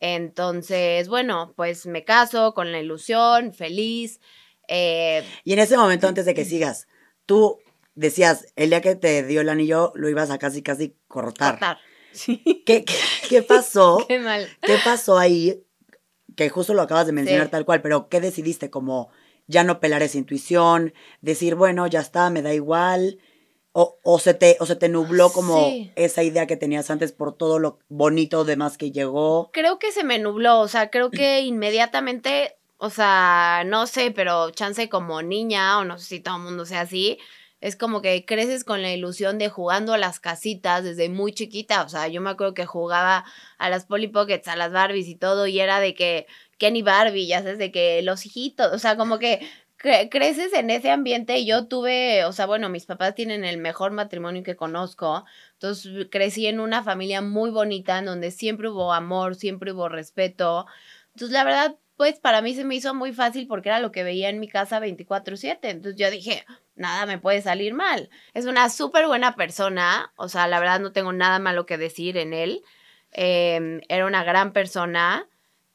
Entonces, 0.00 1.08
bueno, 1.08 1.52
pues 1.56 1.86
me 1.86 2.04
caso 2.04 2.54
con 2.54 2.72
la 2.72 2.80
ilusión, 2.80 3.52
feliz. 3.52 4.20
Eh, 4.66 5.22
y 5.44 5.52
en 5.52 5.60
ese 5.60 5.76
momento, 5.76 6.08
antes 6.08 6.24
de 6.24 6.34
que 6.34 6.44
sigas, 6.44 6.88
tú 7.24 7.60
decías, 7.94 8.52
el 8.56 8.70
día 8.70 8.80
que 8.80 8.96
te 8.96 9.22
dio 9.22 9.42
el 9.42 9.48
anillo, 9.48 9.92
lo 9.94 10.08
ibas 10.08 10.30
a 10.30 10.38
casi, 10.38 10.62
casi 10.62 10.96
cortar. 11.06 11.52
Cortar. 11.52 11.78
¿Qué, 12.66 12.84
qué, 13.28 13.42
pasó? 13.42 14.04
qué 14.08 14.18
mal. 14.18 14.48
¿Qué 14.62 14.76
pasó 14.84 15.18
ahí? 15.18 15.62
Que 16.36 16.48
justo 16.48 16.74
lo 16.74 16.82
acabas 16.82 17.06
de 17.06 17.12
mencionar 17.12 17.48
tal 17.48 17.64
cual, 17.64 17.82
pero 17.82 18.08
¿qué 18.08 18.20
decidiste? 18.20 18.70
Como 18.70 19.10
ya 19.46 19.64
no 19.64 19.80
pelar 19.80 20.02
esa 20.02 20.18
intuición, 20.18 20.94
decir, 21.20 21.54
bueno, 21.54 21.86
ya 21.86 22.00
está, 22.00 22.30
me 22.30 22.42
da 22.42 22.54
igual. 22.54 23.18
O, 23.74 23.98
o, 24.02 24.18
se, 24.18 24.34
te, 24.34 24.58
o 24.60 24.66
se 24.66 24.76
te 24.76 24.90
nubló 24.90 25.32
como 25.32 25.66
esa 25.96 26.22
idea 26.22 26.46
que 26.46 26.58
tenías 26.58 26.90
antes 26.90 27.12
por 27.12 27.34
todo 27.34 27.58
lo 27.58 27.78
bonito 27.88 28.44
demás 28.44 28.76
que 28.76 28.92
llegó. 28.92 29.50
Creo 29.52 29.78
que 29.78 29.92
se 29.92 30.04
me 30.04 30.18
nubló, 30.18 30.60
o 30.60 30.68
sea, 30.68 30.90
creo 30.90 31.10
que 31.10 31.40
inmediatamente, 31.40 32.56
o 32.76 32.90
sea, 32.90 33.62
no 33.64 33.86
sé, 33.86 34.10
pero 34.10 34.50
chance 34.50 34.90
como 34.90 35.22
niña, 35.22 35.78
o 35.78 35.86
no 35.86 35.96
sé 35.98 36.04
si 36.04 36.20
todo 36.20 36.36
el 36.36 36.42
mundo 36.42 36.66
sea 36.66 36.82
así, 36.82 37.18
es 37.62 37.76
como 37.76 38.02
que 38.02 38.24
creces 38.26 38.64
con 38.64 38.82
la 38.82 38.92
ilusión 38.92 39.38
de 39.38 39.48
jugando 39.48 39.94
a 39.94 39.98
las 39.98 40.18
casitas 40.18 40.82
desde 40.82 41.08
muy 41.08 41.32
chiquita. 41.32 41.84
O 41.84 41.88
sea, 41.88 42.08
yo 42.08 42.20
me 42.20 42.30
acuerdo 42.30 42.54
que 42.54 42.66
jugaba 42.66 43.24
a 43.56 43.70
las 43.70 43.86
Polly 43.86 44.08
Pockets, 44.08 44.48
a 44.48 44.56
las 44.56 44.72
Barbies 44.72 45.06
y 45.06 45.14
todo, 45.14 45.46
y 45.46 45.60
era 45.60 45.78
de 45.78 45.94
que 45.94 46.26
Kenny 46.58 46.82
Barbie, 46.82 47.28
ya 47.28 47.38
sabes, 47.38 47.58
de 47.58 47.70
que 47.70 48.02
los 48.02 48.26
hijitos, 48.26 48.72
o 48.72 48.78
sea, 48.80 48.96
como 48.96 49.20
que 49.20 49.48
creces 50.10 50.52
en 50.54 50.70
ese 50.70 50.90
ambiente 50.90 51.38
y 51.38 51.46
yo 51.46 51.66
tuve, 51.66 52.24
o 52.24 52.32
sea, 52.32 52.46
bueno, 52.46 52.68
mis 52.68 52.86
papás 52.86 53.14
tienen 53.14 53.44
el 53.44 53.58
mejor 53.58 53.92
matrimonio 53.92 54.42
que 54.42 54.56
conozco, 54.56 55.24
entonces 55.54 56.08
crecí 56.10 56.46
en 56.46 56.60
una 56.60 56.82
familia 56.82 57.20
muy 57.20 57.50
bonita 57.50 57.98
en 57.98 58.06
donde 58.06 58.32
siempre 58.32 58.68
hubo 58.68 58.92
amor, 58.92 59.36
siempre 59.36 59.72
hubo 59.72 59.88
respeto. 59.88 60.66
Entonces, 61.14 61.32
la 61.32 61.44
verdad, 61.44 61.76
pues 61.96 62.18
para 62.18 62.42
mí 62.42 62.54
se 62.54 62.64
me 62.64 62.74
hizo 62.74 62.94
muy 62.94 63.12
fácil 63.12 63.46
porque 63.46 63.68
era 63.68 63.80
lo 63.80 63.92
que 63.92 64.02
veía 64.02 64.28
en 64.28 64.40
mi 64.40 64.48
casa 64.48 64.80
24/7. 64.80 65.70
Entonces 65.70 65.96
yo 65.96 66.10
dije, 66.10 66.44
nada 66.74 67.06
me 67.06 67.18
puede 67.18 67.42
salir 67.42 67.74
mal. 67.74 68.10
Es 68.34 68.46
una 68.46 68.68
súper 68.70 69.06
buena 69.06 69.36
persona, 69.36 70.12
o 70.16 70.28
sea, 70.28 70.46
la 70.48 70.60
verdad 70.60 70.80
no 70.80 70.92
tengo 70.92 71.12
nada 71.12 71.38
malo 71.38 71.66
que 71.66 71.78
decir 71.78 72.16
en 72.16 72.32
él. 72.32 72.62
Em, 73.12 73.80
era 73.88 74.06
una 74.06 74.24
gran 74.24 74.52
persona, 74.52 75.28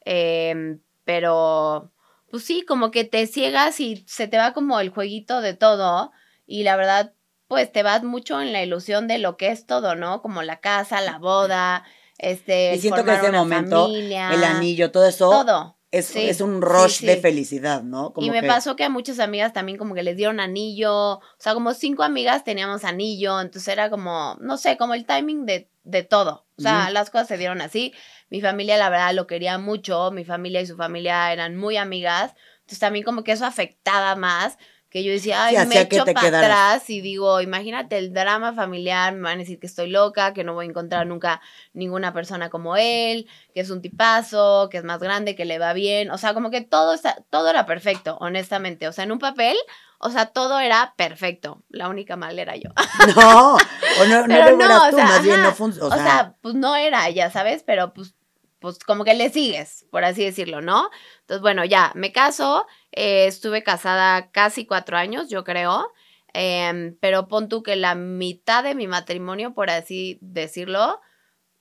em, 0.05 0.81
pero 1.05 1.91
pues 2.29 2.43
sí, 2.43 2.63
como 2.63 2.91
que 2.91 3.05
te 3.05 3.25
ciegas 3.27 3.79
y 3.79 4.03
se 4.07 4.27
te 4.27 4.37
va 4.37 4.53
como 4.53 4.79
el 4.79 4.89
jueguito 4.89 5.41
de 5.41 5.53
todo. 5.53 6.11
Y 6.45 6.63
la 6.63 6.75
verdad, 6.75 7.13
pues 7.47 7.71
te 7.71 7.83
vas 7.83 8.03
mucho 8.03 8.41
en 8.41 8.53
la 8.53 8.63
ilusión 8.63 9.07
de 9.07 9.17
lo 9.19 9.37
que 9.37 9.49
es 9.49 9.65
todo, 9.65 9.95
¿no? 9.95 10.21
Como 10.21 10.43
la 10.43 10.59
casa, 10.59 10.99
la 11.01 11.19
boda, 11.19 11.85
este, 12.17 12.75
y 12.75 12.79
siento 12.79 13.03
que 13.03 13.13
ese 13.13 13.31
momento, 13.31 13.87
el 13.87 14.43
anillo, 14.43 14.91
todo 14.91 15.05
eso, 15.05 15.29
todo. 15.29 15.75
Es, 15.89 16.15
es 16.15 16.41
un 16.41 16.61
rush 16.61 17.01
de 17.01 17.15
felicidad, 17.15 17.81
¿no? 17.81 18.13
y 18.17 18.29
me 18.29 18.43
pasó 18.43 18.75
que 18.75 18.83
a 18.83 18.89
muchas 18.89 19.19
amigas 19.19 19.53
también 19.53 19.77
como 19.77 19.95
que 19.95 20.03
les 20.03 20.17
dieron 20.17 20.41
anillo, 20.41 21.13
o 21.13 21.21
sea, 21.39 21.53
como 21.53 21.73
cinco 21.73 22.03
amigas 22.03 22.43
teníamos 22.43 22.83
anillo, 22.83 23.39
entonces 23.39 23.69
era 23.69 23.89
como, 23.89 24.35
no 24.41 24.57
sé, 24.57 24.75
como 24.75 24.95
el 24.95 25.05
timing 25.05 25.45
de, 25.45 25.69
de 25.83 26.03
todo, 26.03 26.45
o 26.57 26.61
sea, 26.61 26.89
las 26.89 27.09
cosas 27.09 27.29
se 27.29 27.37
dieron 27.37 27.61
así. 27.61 27.93
Mi 28.29 28.41
familia, 28.41 28.77
la 28.77 28.89
verdad, 28.89 29.13
lo 29.13 29.27
quería 29.27 29.57
mucho, 29.57 30.11
mi 30.11 30.25
familia 30.25 30.59
y 30.59 30.65
su 30.65 30.75
familia 30.75 31.31
eran 31.31 31.55
muy 31.55 31.77
amigas, 31.77 32.33
entonces 32.57 32.79
también 32.79 33.05
como 33.05 33.23
que 33.23 33.31
eso 33.31 33.45
afectaba 33.45 34.15
más 34.15 34.57
que 34.89 35.03
yo 35.03 35.11
decía, 35.11 35.45
ay, 35.45 35.57
me 35.67 35.81
echo 35.81 36.05
para 36.05 36.27
atrás 36.27 36.89
y 36.89 37.01
digo, 37.01 37.41
imagínate 37.41 37.97
el 37.97 38.13
drama 38.13 38.53
familiar, 38.53 39.13
me 39.13 39.23
van 39.23 39.35
a 39.35 39.39
decir 39.39 39.59
que 39.59 39.67
estoy 39.67 39.89
loca, 39.89 40.33
que 40.33 40.43
no 40.43 40.53
voy 40.53 40.65
a 40.65 40.69
encontrar 40.69 41.05
nunca 41.05 41.41
ninguna 41.73 42.13
persona 42.13 42.49
como 42.49 42.77
él, 42.77 43.27
que 43.53 43.59
es 43.59 43.69
un 43.69 43.81
tipazo, 43.81 44.69
que 44.71 44.77
es 44.77 44.83
más 44.83 44.99
grande, 44.99 45.35
que 45.35 45.45
le 45.45 45.59
va 45.59 45.73
bien, 45.73 46.09
o 46.11 46.17
sea, 46.17 46.33
como 46.33 46.49
que 46.49 46.61
todo 46.61 46.93
está, 46.93 47.17
todo 47.29 47.49
era 47.49 47.65
perfecto, 47.65 48.17
honestamente, 48.21 48.87
o 48.87 48.93
sea, 48.93 49.03
en 49.03 49.11
un 49.11 49.19
papel, 49.19 49.57
o 49.99 50.09
sea, 50.09 50.27
todo 50.27 50.59
era 50.59 50.93
perfecto, 50.95 51.63
la 51.69 51.89
única 51.89 52.15
mal 52.15 52.39
era 52.39 52.55
yo. 52.55 52.69
No, 53.15 53.55
o 53.55 54.05
no, 54.05 54.27
no, 54.27 54.57
no, 54.57 54.89
tú, 54.89 54.97
más 54.97 55.23
bien 55.23 55.41
no 55.41 55.53
funcionó. 55.53 55.95
O, 55.95 55.97
sea, 55.97 56.35
pues 56.41 56.55
no 56.55 56.75
era 56.75 57.07
ella, 57.07 57.31
¿sabes? 57.31 57.63
Pero 57.65 57.93
pues 57.93 58.13
pues 58.59 58.79
como 58.79 59.03
que 59.03 59.13
le 59.13 59.29
sigues, 59.29 59.85
por 59.91 60.03
así 60.03 60.23
decirlo, 60.23 60.61
¿no? 60.61 60.89
Entonces, 61.21 61.41
bueno, 61.41 61.65
ya, 61.65 61.91
me 61.95 62.11
caso, 62.11 62.65
eh, 62.91 63.27
estuve 63.27 63.63
casada 63.63 64.31
casi 64.31 64.65
cuatro 64.65 64.97
años, 64.97 65.29
yo 65.29 65.43
creo, 65.43 65.91
em, 66.33 66.97
pero 66.99 67.27
pon 67.27 67.49
tú 67.49 67.63
que 67.63 67.75
la 67.75 67.95
mitad 67.95 68.63
de 68.63 68.75
mi 68.75 68.87
matrimonio, 68.87 69.53
por 69.53 69.69
así 69.69 70.17
decirlo, 70.21 71.01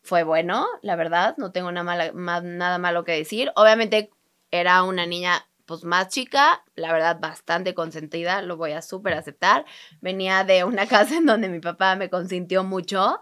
fue 0.03 0.23
bueno, 0.23 0.67
la 0.83 0.97
verdad, 0.97 1.35
no 1.39 1.53
tengo 1.53 1.73
nada, 1.73 2.13
nada 2.15 2.79
malo 2.79 3.05
que 3.05 3.13
decir. 3.13 3.53
Obviamente 3.57 4.11
era 4.51 4.83
una 4.85 5.05
niña 5.07 5.47
pues 5.67 5.85
más 5.85 6.09
chica, 6.09 6.65
la 6.77 6.93
verdad 6.93 7.19
bastante 7.21 7.75
consentida, 7.75 8.41
lo 8.41 8.57
voy 8.57 8.73
a 8.73 8.83
súper 8.83 9.15
aceptar. 9.15 9.65
Venía 10.01 10.45
de 10.45 10.65
una 10.65 10.87
casa 10.87 11.17
en 11.17 11.27
donde 11.27 11.49
mi 11.49 11.61
papá 11.61 11.97
me 11.97 12.09
consintió 12.09 12.65
mucho, 12.65 13.19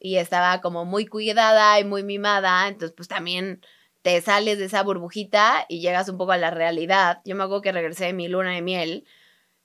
y 0.00 0.16
estaba 0.16 0.60
como 0.60 0.84
muy 0.84 1.06
cuidada 1.06 1.78
y 1.80 1.84
muy 1.84 2.02
mimada, 2.02 2.68
entonces 2.68 2.94
pues 2.96 3.08
también 3.08 3.60
te 4.02 4.20
sales 4.20 4.58
de 4.58 4.66
esa 4.66 4.82
burbujita 4.82 5.66
y 5.68 5.80
llegas 5.80 6.08
un 6.08 6.16
poco 6.16 6.32
a 6.32 6.36
la 6.36 6.50
realidad. 6.50 7.22
Yo 7.24 7.34
me 7.34 7.42
acuerdo 7.42 7.62
que 7.62 7.72
regresé 7.72 8.06
de 8.06 8.12
mi 8.12 8.28
luna 8.28 8.52
de 8.52 8.62
miel 8.62 9.04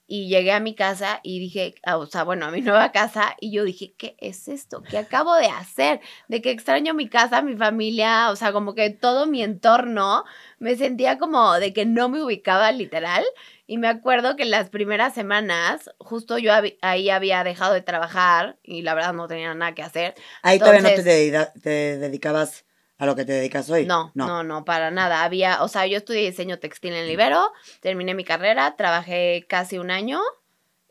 y 0.08 0.28
llegué 0.28 0.52
a 0.52 0.60
mi 0.60 0.76
casa 0.76 1.22
y 1.24 1.40
dije, 1.40 1.76
ah, 1.84 1.96
o 1.98 2.06
sea, 2.06 2.24
bueno, 2.24 2.46
a 2.46 2.52
mi 2.52 2.62
nueva 2.62 2.92
casa 2.92 3.36
y 3.40 3.52
yo 3.52 3.64
dije, 3.64 3.94
¿qué 3.98 4.18
es 4.20 4.50
esto? 4.50 4.84
¿Qué 4.84 4.98
acabo 4.98 5.36
de 5.36 5.48
hacer? 5.48 6.02
De 6.28 6.42
que 6.42 6.52
extraño 6.52 6.94
mi 6.94 7.08
casa, 7.08 7.42
mi 7.42 7.56
familia, 7.56 8.30
o 8.30 8.36
sea, 8.36 8.52
como 8.52 8.76
que 8.76 8.90
todo 8.90 9.26
mi 9.26 9.42
entorno, 9.42 10.26
me 10.60 10.76
sentía 10.76 11.18
como 11.18 11.54
de 11.54 11.72
que 11.72 11.86
no 11.86 12.10
me 12.10 12.22
ubicaba 12.22 12.74
literal 12.74 13.24
y 13.72 13.78
me 13.78 13.88
acuerdo 13.88 14.36
que 14.36 14.44
las 14.44 14.70
primeras 14.70 15.14
semanas, 15.14 15.90
justo 15.98 16.38
yo 16.38 16.52
ahí 16.82 17.10
había 17.10 17.42
dejado 17.46 17.74
de 17.74 17.82
trabajar 17.82 18.58
y 18.64 18.82
la 18.82 18.94
verdad 18.96 19.14
no 19.14 19.30
tenía 19.30 19.54
nada 19.54 19.74
que 19.74 19.82
hacer. 19.82 20.14
Ahí 20.42 20.60
todavía 20.60 20.82
no 20.82 20.90
te, 20.90 21.98
dedicabas 21.98 22.66
a 22.98 23.06
lo 23.06 23.16
que 23.16 23.24
te 23.24 23.32
dedicas 23.32 23.70
hoy. 23.70 23.86
No, 23.86 24.12
no, 24.14 24.28
no, 24.28 24.44
no, 24.44 24.66
para 24.66 24.92
nada. 24.92 25.24
Había, 25.24 25.64
o 25.64 25.70
sea, 25.70 25.88
yo 25.88 25.96
estudié 25.96 26.30
diseño 26.30 26.60
textil 26.60 26.92
en 26.92 27.08
Libero, 27.08 27.50
terminé 27.80 28.14
mi 28.14 28.26
carrera, 28.26 28.76
trabajé 28.76 29.46
casi 29.48 29.78
un 29.78 29.90
año 29.90 30.20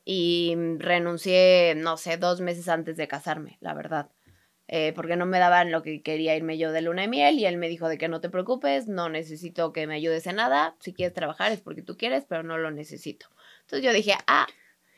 y 0.07 0.57
renuncié, 0.79 1.75
no 1.77 1.99
sé, 1.99 2.17
dos 2.17 2.41
meses 2.41 2.67
antes 2.67 2.97
de 2.97 3.07
casarme, 3.09 3.59
la 3.61 3.75
verdad. 3.75 4.09
Eh, 4.73 4.93
porque 4.95 5.17
no 5.17 5.27
me 5.27 5.41
daban 5.41 5.73
lo 5.73 5.83
que 5.83 6.00
quería 6.00 6.37
irme 6.37 6.57
yo 6.57 6.71
de 6.71 6.81
luna 6.81 7.03
de 7.03 7.09
miel 7.09 7.41
y 7.41 7.45
él 7.45 7.57
me 7.57 7.69
dijo 7.69 7.89
de 7.89 7.99
que 7.99 8.07
no 8.07 8.21
te 8.21 8.31
preocupes, 8.31 8.87
no 8.87 9.09
necesito 9.09 9.73
que 9.73 9.89
me 9.89 9.97
ayudes 9.97 10.29
en 10.29 10.37
nada, 10.37 10.77
si 10.79 10.93
quieres 10.93 11.12
trabajar 11.12 11.50
es 11.50 11.61
porque 11.61 11.83
tú 11.83 11.97
quieres, 11.97 12.25
pero 12.29 12.45
no 12.45 12.57
lo 12.57 12.71
necesito. 12.71 13.27
Entonces 13.62 13.85
yo 13.85 13.93
dije, 13.93 14.15
ah, 14.29 14.47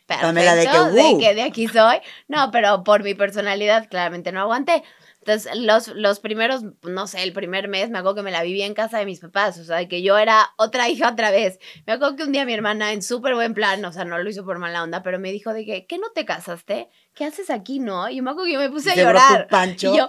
perfecto, 0.05 0.91
de 0.91 1.03
que, 1.03 1.03
de 1.03 1.19
que 1.19 1.35
de 1.35 1.43
aquí 1.43 1.69
soy. 1.69 2.01
No, 2.29 2.51
pero 2.51 2.85
por 2.85 3.03
mi 3.03 3.15
personalidad 3.15 3.89
claramente 3.89 4.31
no 4.31 4.41
aguanté. 4.41 4.83
Entonces, 5.25 5.53
los, 5.57 5.89
los 5.89 6.19
primeros, 6.19 6.65
no 6.83 7.07
sé, 7.07 7.23
el 7.23 7.33
primer 7.33 7.69
mes 7.69 7.91
me 7.91 7.99
acuerdo 7.99 8.17
que 8.17 8.23
me 8.23 8.33
la 8.33 8.43
vivía 8.43 8.67
en 8.67 8.75
casa 8.75 8.99
de 8.99 9.07
mis 9.07 9.21
papás, 9.21 9.57
o 9.59 9.65
sea, 9.65 9.87
que 9.87 10.03
yo 10.03 10.19
era 10.19 10.51
otra 10.59 10.89
hija 10.89 11.11
otra 11.13 11.31
vez. 11.31 11.61
Me 11.87 11.93
acuerdo 11.93 12.17
que 12.17 12.25
un 12.25 12.33
día 12.33 12.45
mi 12.45 12.53
hermana, 12.53 12.93
en 12.93 13.03
súper 13.03 13.35
buen 13.35 13.55
plan, 13.55 13.83
o 13.85 13.93
sea, 13.93 14.05
no 14.05 14.19
lo 14.19 14.29
hizo 14.29 14.45
por 14.45 14.59
mala 14.59 14.83
onda, 14.83 15.03
pero 15.05 15.21
me 15.21 15.31
dijo 15.31 15.55
de 15.55 15.65
que, 15.65 15.87
¿qué 15.87 15.99
no 15.99 16.11
te 16.11 16.25
casaste? 16.25 16.89
¿Qué 17.15 17.27
haces 17.27 17.51
aquí, 17.51 17.79
no? 17.79 18.09
Y 18.09 18.23
me 18.23 18.31
acuerdo 18.31 18.47
que 18.47 18.55
yo 18.55 18.59
me 18.59 18.71
puse 18.71 18.91
a 18.91 18.95
llorar. 18.97 19.47
Y 19.93 19.99
yo, 19.99 20.09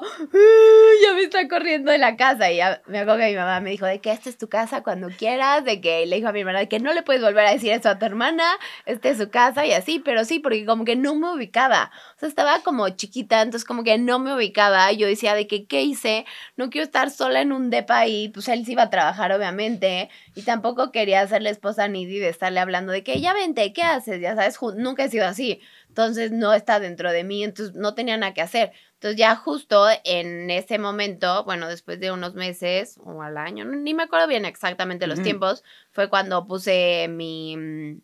ya 1.01 1.13
me 1.13 1.23
está 1.23 1.45
corriendo 1.49 1.91
de 1.91 1.97
la 1.97 2.15
casa. 2.15 2.49
Y 2.49 2.57
ya 2.57 2.81
me 2.87 2.99
acuerdo 2.99 3.19
que 3.19 3.31
mi 3.31 3.35
mamá 3.35 3.59
me 3.59 3.71
dijo 3.71 3.85
de 3.85 3.99
que 3.99 4.09
esta 4.09 4.29
es 4.29 4.37
tu 4.37 4.47
casa 4.47 4.83
cuando 4.83 5.09
quieras, 5.09 5.65
de 5.65 5.81
que 5.81 6.05
le 6.05 6.15
dijo 6.15 6.29
a 6.29 6.31
mi 6.31 6.39
hermana 6.39 6.59
de 6.59 6.69
que 6.69 6.79
no 6.79 6.93
le 6.93 7.03
puedes 7.03 7.21
volver 7.21 7.45
a 7.45 7.51
decir 7.51 7.73
eso 7.73 7.89
a 7.89 7.99
tu 7.99 8.05
hermana, 8.05 8.45
esta 8.85 9.09
es 9.09 9.17
su 9.17 9.29
casa 9.29 9.65
y 9.65 9.73
así, 9.73 9.99
pero 9.99 10.23
sí, 10.23 10.39
porque 10.39 10.65
como 10.65 10.85
que 10.85 10.95
no 10.95 11.13
me 11.15 11.29
ubicaba. 11.33 11.91
O 12.15 12.19
sea, 12.19 12.29
estaba 12.29 12.59
como 12.59 12.87
chiquita, 12.87 13.41
entonces 13.41 13.65
como 13.65 13.83
que 13.83 13.97
no 13.97 14.19
me 14.19 14.33
ubicaba. 14.33 14.89
Yo 14.93 15.05
decía 15.05 15.35
de 15.35 15.45
que, 15.45 15.65
¿qué 15.65 15.81
hice? 15.81 16.25
No 16.55 16.69
quiero 16.69 16.85
estar 16.85 17.09
sola 17.09 17.41
en 17.41 17.51
un 17.51 17.69
depa 17.69 18.07
y 18.07 18.29
pues 18.29 18.47
él 18.47 18.65
sí 18.65 18.71
iba 18.71 18.83
a 18.83 18.89
trabajar, 18.89 19.33
obviamente. 19.33 20.09
Y 20.35 20.43
tampoco 20.43 20.93
quería 20.93 21.27
ser 21.27 21.41
la 21.41 21.49
esposa 21.49 21.89
Nidi 21.89 22.19
de 22.19 22.29
estarle 22.29 22.61
hablando 22.61 22.93
de 22.93 23.03
que, 23.03 23.19
ya 23.19 23.33
vente, 23.33 23.73
¿qué 23.73 23.83
haces? 23.83 24.21
Ya 24.21 24.35
sabes, 24.35 24.57
nunca 24.77 25.03
he 25.03 25.09
sido 25.09 25.27
así. 25.27 25.59
Entonces 25.93 26.31
no 26.31 26.55
está 26.55 26.79
dentro 26.79 27.11
de 27.11 27.23
mí, 27.23 27.43
entonces 27.43 27.75
no 27.75 27.93
tenía 27.93 28.17
nada 28.17 28.33
que 28.33 28.41
hacer. 28.41 28.71
Entonces 28.95 29.15
ya 29.15 29.35
justo 29.35 29.85
en 30.03 30.49
ese 30.49 30.79
momento, 30.79 31.43
bueno, 31.43 31.67
después 31.67 31.99
de 31.99 32.11
unos 32.11 32.33
meses 32.33 32.99
o 33.03 33.21
al 33.21 33.37
año, 33.37 33.63
ni 33.63 33.93
me 33.93 34.01
acuerdo 34.01 34.27
bien 34.27 34.43
exactamente 34.45 35.05
los 35.05 35.21
tiempos, 35.21 35.63
fue 35.91 36.09
cuando 36.09 36.47
puse 36.47 37.07
mi... 37.09 37.55
Mm, 37.57 38.01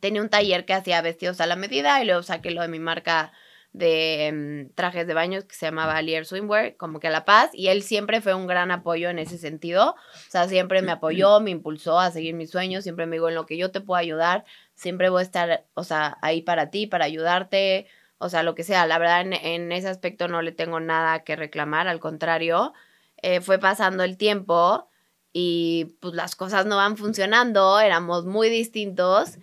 tenía 0.00 0.20
un 0.20 0.28
taller 0.28 0.64
que 0.64 0.74
hacía 0.74 1.00
vestidos 1.00 1.40
a 1.40 1.46
la 1.46 1.54
medida 1.54 2.02
y 2.02 2.06
luego 2.06 2.24
saqué 2.24 2.50
lo 2.50 2.62
de 2.62 2.66
mi 2.66 2.80
marca 2.80 3.32
de 3.76 4.32
mm, 4.70 4.74
trajes 4.74 5.06
de 5.06 5.12
baños 5.12 5.44
que 5.44 5.54
se 5.54 5.66
llamaba 5.66 5.98
Alier 5.98 6.24
Swimwear, 6.24 6.76
como 6.76 6.98
que 6.98 7.08
a 7.08 7.10
La 7.10 7.26
Paz, 7.26 7.50
y 7.52 7.68
él 7.68 7.82
siempre 7.82 8.22
fue 8.22 8.34
un 8.34 8.46
gran 8.46 8.70
apoyo 8.70 9.10
en 9.10 9.18
ese 9.18 9.36
sentido, 9.36 9.90
o 9.90 10.30
sea, 10.30 10.48
siempre 10.48 10.80
me 10.80 10.92
apoyó, 10.92 11.40
me 11.40 11.50
impulsó 11.50 12.00
a 12.00 12.10
seguir 12.10 12.34
mis 12.34 12.50
sueños, 12.50 12.84
siempre 12.84 13.04
me 13.04 13.16
dijo 13.16 13.28
en 13.28 13.34
lo 13.34 13.44
que 13.44 13.58
yo 13.58 13.70
te 13.70 13.82
puedo 13.82 13.98
ayudar, 13.98 14.46
siempre 14.74 15.10
voy 15.10 15.20
a 15.20 15.24
estar, 15.24 15.66
o 15.74 15.84
sea, 15.84 16.16
ahí 16.22 16.40
para 16.40 16.70
ti, 16.70 16.86
para 16.86 17.04
ayudarte, 17.04 17.86
o 18.16 18.30
sea, 18.30 18.42
lo 18.42 18.54
que 18.54 18.64
sea, 18.64 18.86
la 18.86 18.98
verdad 18.98 19.20
en, 19.20 19.72
ese 19.72 19.88
aspecto 19.88 20.26
no 20.26 20.40
le 20.40 20.52
tengo 20.52 20.80
nada 20.80 21.22
que 21.22 21.36
reclamar, 21.36 21.86
al 21.86 22.00
contrario, 22.00 22.72
eh, 23.20 23.42
fue 23.42 23.58
pasando 23.58 24.04
el 24.04 24.16
tiempo 24.16 24.88
y 25.34 25.96
pues 26.00 26.14
las 26.14 26.34
cosas 26.34 26.64
no 26.64 26.76
van 26.76 26.96
funcionando, 26.96 27.78
éramos 27.78 28.24
muy 28.24 28.48
distintos 28.48 29.38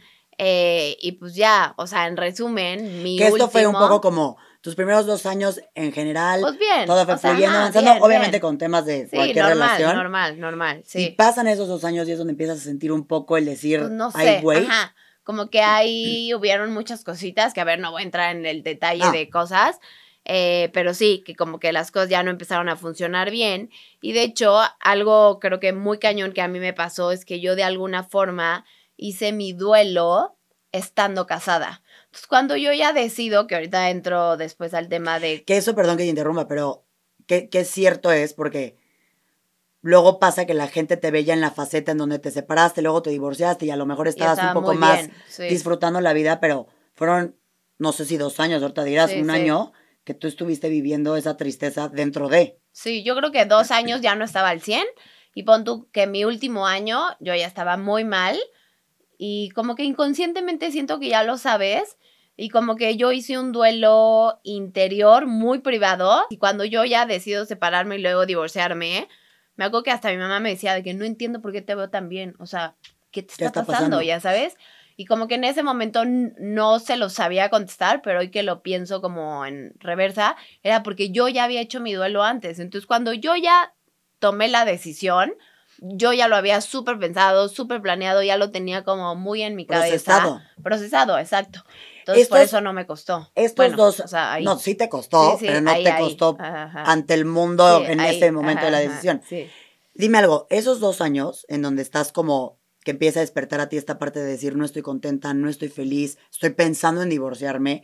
eh, 0.46 0.98
y 1.00 1.14
pues 1.14 1.36
ya, 1.36 1.74
o 1.78 1.88
sea, 1.88 2.08
en 2.08 2.18
resumen, 2.18 3.02
mi 3.02 3.18
Que 3.18 3.28
esto 3.28 3.50
fue 3.50 3.66
un 3.66 3.72
poco 3.74 4.02
como 4.02 4.36
tus 4.60 4.76
primeros 4.76 5.06
dos 5.06 5.26
años 5.26 5.62
en 5.74 5.94
general. 5.94 6.42
Pues 6.42 6.60
bien. 6.60 6.86
Todo 6.86 7.06
fue 7.06 7.18
fluyendo, 7.18 7.58
avanzando, 7.58 7.94
obviamente 8.02 8.42
con 8.42 8.58
temas 8.58 8.86
de 8.86 9.08
cualquier 9.08 9.46
relación. 9.46 9.96
normal, 9.96 10.38
normal, 10.42 10.84
sí. 10.86 11.06
Y 11.06 11.12
pasan 11.12 11.48
esos 11.48 11.70
dos 11.70 11.86
años 11.86 12.10
y 12.10 12.12
es 12.12 12.18
donde 12.18 12.32
empiezas 12.32 12.58
a 12.58 12.62
sentir 12.62 12.92
un 12.92 13.08
poco 13.08 13.38
el 13.38 13.46
decir, 13.46 13.80
pues 13.80 13.92
no 13.92 14.12
sé, 14.12 14.42
güey. 14.42 14.66
Ajá. 14.66 14.94
Como 15.24 15.50
que 15.50 15.62
ahí 15.62 16.34
hubieron 16.34 16.74
muchas 16.74 17.06
cositas, 17.06 17.54
que 17.54 17.62
a 17.62 17.64
ver, 17.64 17.80
no 17.80 17.92
voy 17.92 18.02
a 18.02 18.06
entrar 18.06 18.36
en 18.36 18.46
el 18.46 18.64
detalle 18.64 19.04
ah. 19.06 19.12
de 19.12 19.30
cosas, 19.30 19.80
eh, 20.26 20.72
pero 20.74 20.94
sí, 20.94 21.24
que 21.26 21.36
como 21.36 21.62
que 21.62 21.72
las 21.72 21.90
cosas 21.90 22.10
ya 22.10 22.22
no 22.22 22.32
empezaron 22.32 22.68
a 22.68 22.76
funcionar 22.76 23.32
bien. 23.32 23.70
Y 24.02 24.12
de 24.12 24.24
hecho, 24.24 24.60
algo 24.82 25.40
creo 25.40 25.62
que 25.62 25.72
muy 25.72 26.00
cañón 26.00 26.34
que 26.34 26.42
a 26.42 26.50
mí 26.50 26.60
me 26.60 26.74
pasó 26.74 27.14
es 27.14 27.24
que 27.24 27.40
yo 27.40 27.56
de 27.56 27.64
alguna 27.64 28.04
forma 28.04 28.66
hice 28.98 29.32
mi 29.32 29.54
duelo 29.54 30.38
estando 30.72 31.28
casada. 31.28 31.84
Entonces, 32.06 32.28
cuando 32.28 32.56
yo 32.58 32.74
ya 32.74 32.94
decido, 32.94 33.48
que 33.48 33.56
ahorita 33.56 33.90
entro 33.90 34.38
después 34.38 34.74
al 34.74 34.90
tema 34.90 35.20
de... 35.20 35.44
Que 35.44 35.58
eso, 35.58 35.76
perdón 35.76 35.98
que 35.98 36.04
te 36.04 36.10
interrumpa, 36.10 36.48
pero 36.48 36.86
que, 37.28 37.50
que 37.50 37.64
cierto 37.64 38.12
es 38.12 38.34
porque 38.34 38.78
luego 39.82 40.20
pasa 40.20 40.46
que 40.46 40.54
la 40.54 40.68
gente 40.68 40.98
te 40.98 41.12
veía 41.12 41.34
en 41.34 41.42
la 41.42 41.52
faceta 41.52 41.92
en 41.92 42.00
donde 42.00 42.18
te 42.18 42.32
separaste, 42.32 42.82
luego 42.82 43.04
te 43.04 43.12
divorciaste 43.12 43.66
y 43.68 43.70
a 43.70 43.76
lo 43.76 43.86
mejor 43.86 44.08
estabas 44.08 44.40
un 44.40 44.54
poco 44.54 44.74
más 44.74 45.10
disfrutando 45.38 46.02
la 46.02 46.14
vida, 46.14 46.40
pero 46.40 46.68
fueron, 46.96 47.36
no 47.78 47.92
sé 47.92 48.06
si 48.06 48.18
dos 48.18 48.40
años, 48.40 48.62
ahorita 48.62 48.84
dirás, 48.84 49.14
un 49.14 49.30
año 49.30 49.74
que 50.04 50.14
tú 50.14 50.28
estuviste 50.28 50.70
viviendo 50.70 51.16
esa 51.16 51.38
tristeza 51.38 51.90
dentro 51.90 52.30
de. 52.30 52.60
Sí, 52.72 53.04
yo 53.04 53.16
creo 53.16 53.32
que 53.32 53.46
dos 53.46 53.72
años 53.72 54.02
ya 54.02 54.16
no 54.16 54.26
estaba 54.26 54.50
al 54.50 54.62
100 54.62 54.84
y 55.36 55.44
pon 55.44 55.64
tú 55.64 55.90
que 55.92 56.08
mi 56.08 56.26
último 56.26 56.66
año 56.66 57.02
yo 57.20 57.36
ya 57.36 57.46
estaba 57.46 57.78
muy 57.78 58.04
mal 58.04 58.40
y 59.18 59.50
como 59.52 59.76
que 59.76 59.84
inconscientemente 59.84 60.72
siento 60.72 61.00
que 61.00 61.10
ya 61.10 61.24
lo 61.24 61.38
sabes. 61.38 61.98
Y 62.36 62.50
como 62.50 62.76
que 62.76 62.98
yo 62.98 63.12
hice 63.12 63.38
un 63.38 63.52
duelo 63.52 64.40
interior 64.44 65.28
muy 65.28 65.60
privado. 65.60 66.26
Y 66.30 66.38
cuando 66.38 66.66
yo 66.66 66.84
ya 66.84 67.06
decido 67.06 67.46
separarme 67.46 67.98
y 67.98 68.02
luego 68.02 68.26
divorciarme, 68.26 69.08
me 69.56 69.66
acuerdo 69.66 69.84
que 69.84 69.92
hasta 69.92 70.10
mi 70.10 70.18
mamá 70.18 70.40
me 70.40 70.50
decía 70.50 70.74
de 70.74 70.82
que 70.82 70.94
no 70.96 71.06
entiendo 71.06 71.42
por 71.42 71.52
qué 71.52 71.62
te 71.62 71.76
veo 71.76 71.90
tan 71.90 72.10
bien. 72.10 72.36
O 72.40 72.48
sea, 72.48 72.76
¿qué 73.12 73.22
te 73.22 73.46
está, 73.46 73.64
pasando? 73.64 74.02
Ya 74.02 74.20
sabes. 74.20 74.58
Y 74.96 75.06
como 75.06 75.28
que 75.28 75.36
en 75.36 75.44
ese 75.44 75.64
momento 75.64 76.04
no 76.06 76.80
se 76.80 76.98
lo 76.98 77.10
sabía 77.10 77.50
contestar, 77.50 78.02
pero 78.02 78.20
hoy 78.20 78.30
que 78.30 78.44
lo 78.44 78.62
pienso 78.62 79.02
como 79.02 79.46
en 79.46 79.74
reversa, 79.80 80.36
era 80.62 80.84
porque 80.84 81.10
yo 81.12 81.28
ya 81.28 81.44
había 81.44 81.62
hecho 81.62 81.80
mi 81.80 81.94
duelo 81.94 82.24
antes. 82.24 82.60
Entonces, 82.60 82.88
cuando 82.88 83.14
yo 83.14 83.36
ya 83.36 83.74
tomé 84.20 84.48
la 84.48 84.66
decisión, 84.66 85.34
yo 85.86 86.14
ya 86.14 86.28
lo 86.28 86.36
había 86.36 86.62
súper 86.62 86.98
pensado, 86.98 87.50
súper 87.50 87.82
planeado, 87.82 88.24
ya 88.24 88.38
lo 88.38 88.52
tenía 88.52 88.84
como 88.84 89.16
muy 89.16 89.42
en 89.42 89.56
mi 89.56 89.66
cabeza. 89.66 89.90
Procesado. 89.90 90.42
Procesado, 90.64 91.20
exacto. 91.20 91.64
Entonces, 92.00 92.28
por 92.28 92.40
eso 92.40 92.62
no 92.62 92.74
me 92.74 92.86
costó. 92.86 93.32
Estos 93.36 93.76
dos, 93.76 94.04
no, 94.42 94.58
sí 94.58 94.76
te 94.76 94.90
costó, 94.90 95.38
pero 95.40 95.62
no 95.62 95.74
te 95.74 95.96
costó 95.98 96.38
ante 96.40 97.14
el 97.14 97.26
mundo 97.26 97.84
en 97.86 98.00
ese 98.00 98.32
momento 98.32 98.66
de 98.66 98.72
la 98.72 98.80
decisión. 98.80 99.22
Dime 99.94 100.18
algo, 100.18 100.48
esos 100.50 100.80
dos 100.80 101.02
años 101.02 101.46
en 101.50 101.62
donde 101.62 101.82
estás 101.82 102.12
como 102.12 102.58
que 102.84 102.92
empieza 102.92 103.20
a 103.20 103.22
despertar 103.22 103.62
a 103.62 103.70
ti 103.70 103.78
esta 103.78 104.00
parte 104.00 104.20
de 104.20 104.26
decir, 104.26 104.56
no 104.56 104.66
estoy 104.66 104.82
contenta, 104.82 105.34
no 105.34 105.50
estoy 105.50 105.70
feliz, 105.70 106.18
estoy 106.32 106.50
pensando 106.50 107.02
en 107.02 107.10
divorciarme, 107.10 107.84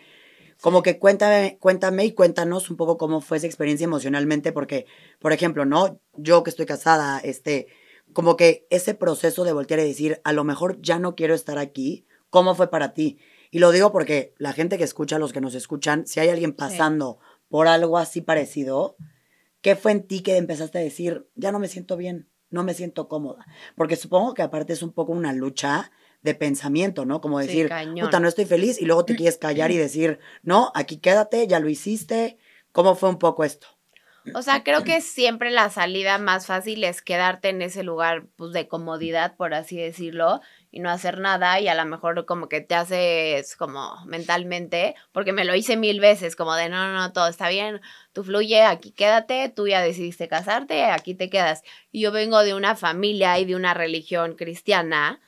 como 0.60 0.84
que 0.84 1.00
cuéntame, 1.00 1.58
cuéntame 1.62 2.04
y 2.06 2.12
cuéntanos 2.12 2.70
un 2.70 2.76
poco 2.76 2.98
cómo 2.98 3.22
fue 3.22 3.38
esa 3.38 3.48
experiencia 3.48 3.86
emocionalmente, 3.86 4.52
porque, 4.52 4.86
por 5.20 5.32
ejemplo, 5.32 5.66
¿no? 5.66 6.02
Yo 6.16 6.44
que 6.44 6.50
estoy 6.50 6.66
casada, 6.66 7.20
este, 7.20 7.68
como 8.14 8.38
que 8.38 8.68
ese 8.70 8.94
proceso 8.94 9.44
de 9.44 9.54
voltear 9.54 9.80
y 9.80 9.88
decir, 9.88 10.22
a 10.24 10.34
lo 10.34 10.44
mejor 10.44 10.82
ya 10.82 11.00
no 11.00 11.16
quiero 11.16 11.34
estar 11.34 11.58
aquí, 11.58 12.06
¿cómo 12.30 12.56
fue 12.56 12.70
para 12.70 12.94
ti? 12.94 13.20
Y 13.52 13.60
lo 13.60 13.72
digo 13.72 13.92
porque 13.92 14.34
la 14.38 14.54
gente 14.54 14.78
que 14.78 14.84
escucha, 14.84 15.20
los 15.20 15.34
que 15.34 15.42
nos 15.42 15.56
escuchan, 15.56 16.06
si 16.06 16.20
hay 16.20 16.30
alguien 16.30 16.54
pasando 16.54 17.20
por 17.50 17.68
algo 17.68 17.98
así 17.98 18.22
parecido, 18.22 18.96
¿qué 19.62 19.76
fue 19.76 19.92
en 19.92 20.04
ti 20.08 20.22
que 20.22 20.38
empezaste 20.38 20.78
a 20.78 20.82
decir, 20.82 21.28
ya 21.36 21.52
no 21.52 21.60
me 21.60 21.68
siento 21.68 21.98
bien, 21.98 22.30
no 22.50 22.64
me 22.64 22.74
siento 22.74 23.08
cómoda? 23.08 23.46
Porque 23.76 23.96
supongo 23.96 24.34
que 24.34 24.44
aparte 24.44 24.74
es 24.74 24.84
un 24.84 24.92
poco 24.92 25.12
una 25.12 25.34
lucha 25.34 25.92
de 26.22 26.36
pensamiento, 26.36 27.06
¿no? 27.06 27.22
Como 27.22 27.40
decir, 27.40 27.70
puta, 28.00 28.20
no 28.20 28.28
estoy 28.28 28.46
feliz 28.46 28.80
y 28.82 28.86
luego 28.86 29.06
te 29.06 29.16
quieres 29.16 29.38
callar 29.38 29.72
y 29.72 29.78
decir, 29.78 30.20
no, 30.44 30.72
aquí 30.76 30.98
quédate, 30.98 31.48
ya 31.48 31.60
lo 31.60 31.70
hiciste. 31.70 32.38
¿Cómo 32.72 32.96
fue 32.96 33.10
un 33.10 33.18
poco 33.18 33.44
esto? 33.44 33.68
O 34.36 34.42
sea, 34.42 34.64
creo 34.64 34.84
que 34.84 35.02
siempre 35.02 35.52
la 35.52 35.70
salida 35.70 36.18
más 36.18 36.46
fácil 36.46 36.84
es 36.84 37.02
quedarte 37.02 37.50
en 37.50 37.62
ese 37.62 37.84
lugar 37.84 38.26
pues, 38.36 38.52
de 38.54 38.68
comodidad, 38.68 39.36
por 39.36 39.54
así 39.54 39.78
decirlo, 39.78 40.42
y 40.72 40.80
no 40.80 40.90
hacer 40.90 41.20
nada 41.20 41.60
y 41.60 41.68
a 41.68 41.76
lo 41.76 41.86
mejor 41.86 42.26
como 42.26 42.50
que 42.50 42.62
te 42.62 42.76
haces 42.76 43.56
como 43.56 44.04
mentalmente, 44.06 44.96
porque 45.12 45.34
me 45.34 45.46
lo 45.46 45.56
hice 45.56 45.78
mil 45.78 46.00
veces, 46.00 46.36
como 46.36 46.56
de 46.56 46.70
no, 46.70 46.92
no, 46.92 46.94
no, 46.94 47.14
todo 47.14 47.28
está 47.28 47.50
bien, 47.50 47.82
tú 48.14 48.24
fluye, 48.24 48.64
aquí 48.64 48.92
quédate, 48.92 49.50
tú 49.50 49.68
ya 49.68 49.82
decidiste 49.82 50.28
casarte, 50.28 50.86
aquí 50.86 51.16
te 51.16 51.30
quedas. 51.30 51.64
Y 51.92 52.02
yo 52.02 52.12
vengo 52.12 52.44
de 52.44 52.54
una 52.54 52.76
familia 52.76 53.40
y 53.40 53.46
de 53.46 53.56
una 53.56 53.74
religión 53.74 54.36
cristiana 54.36 55.20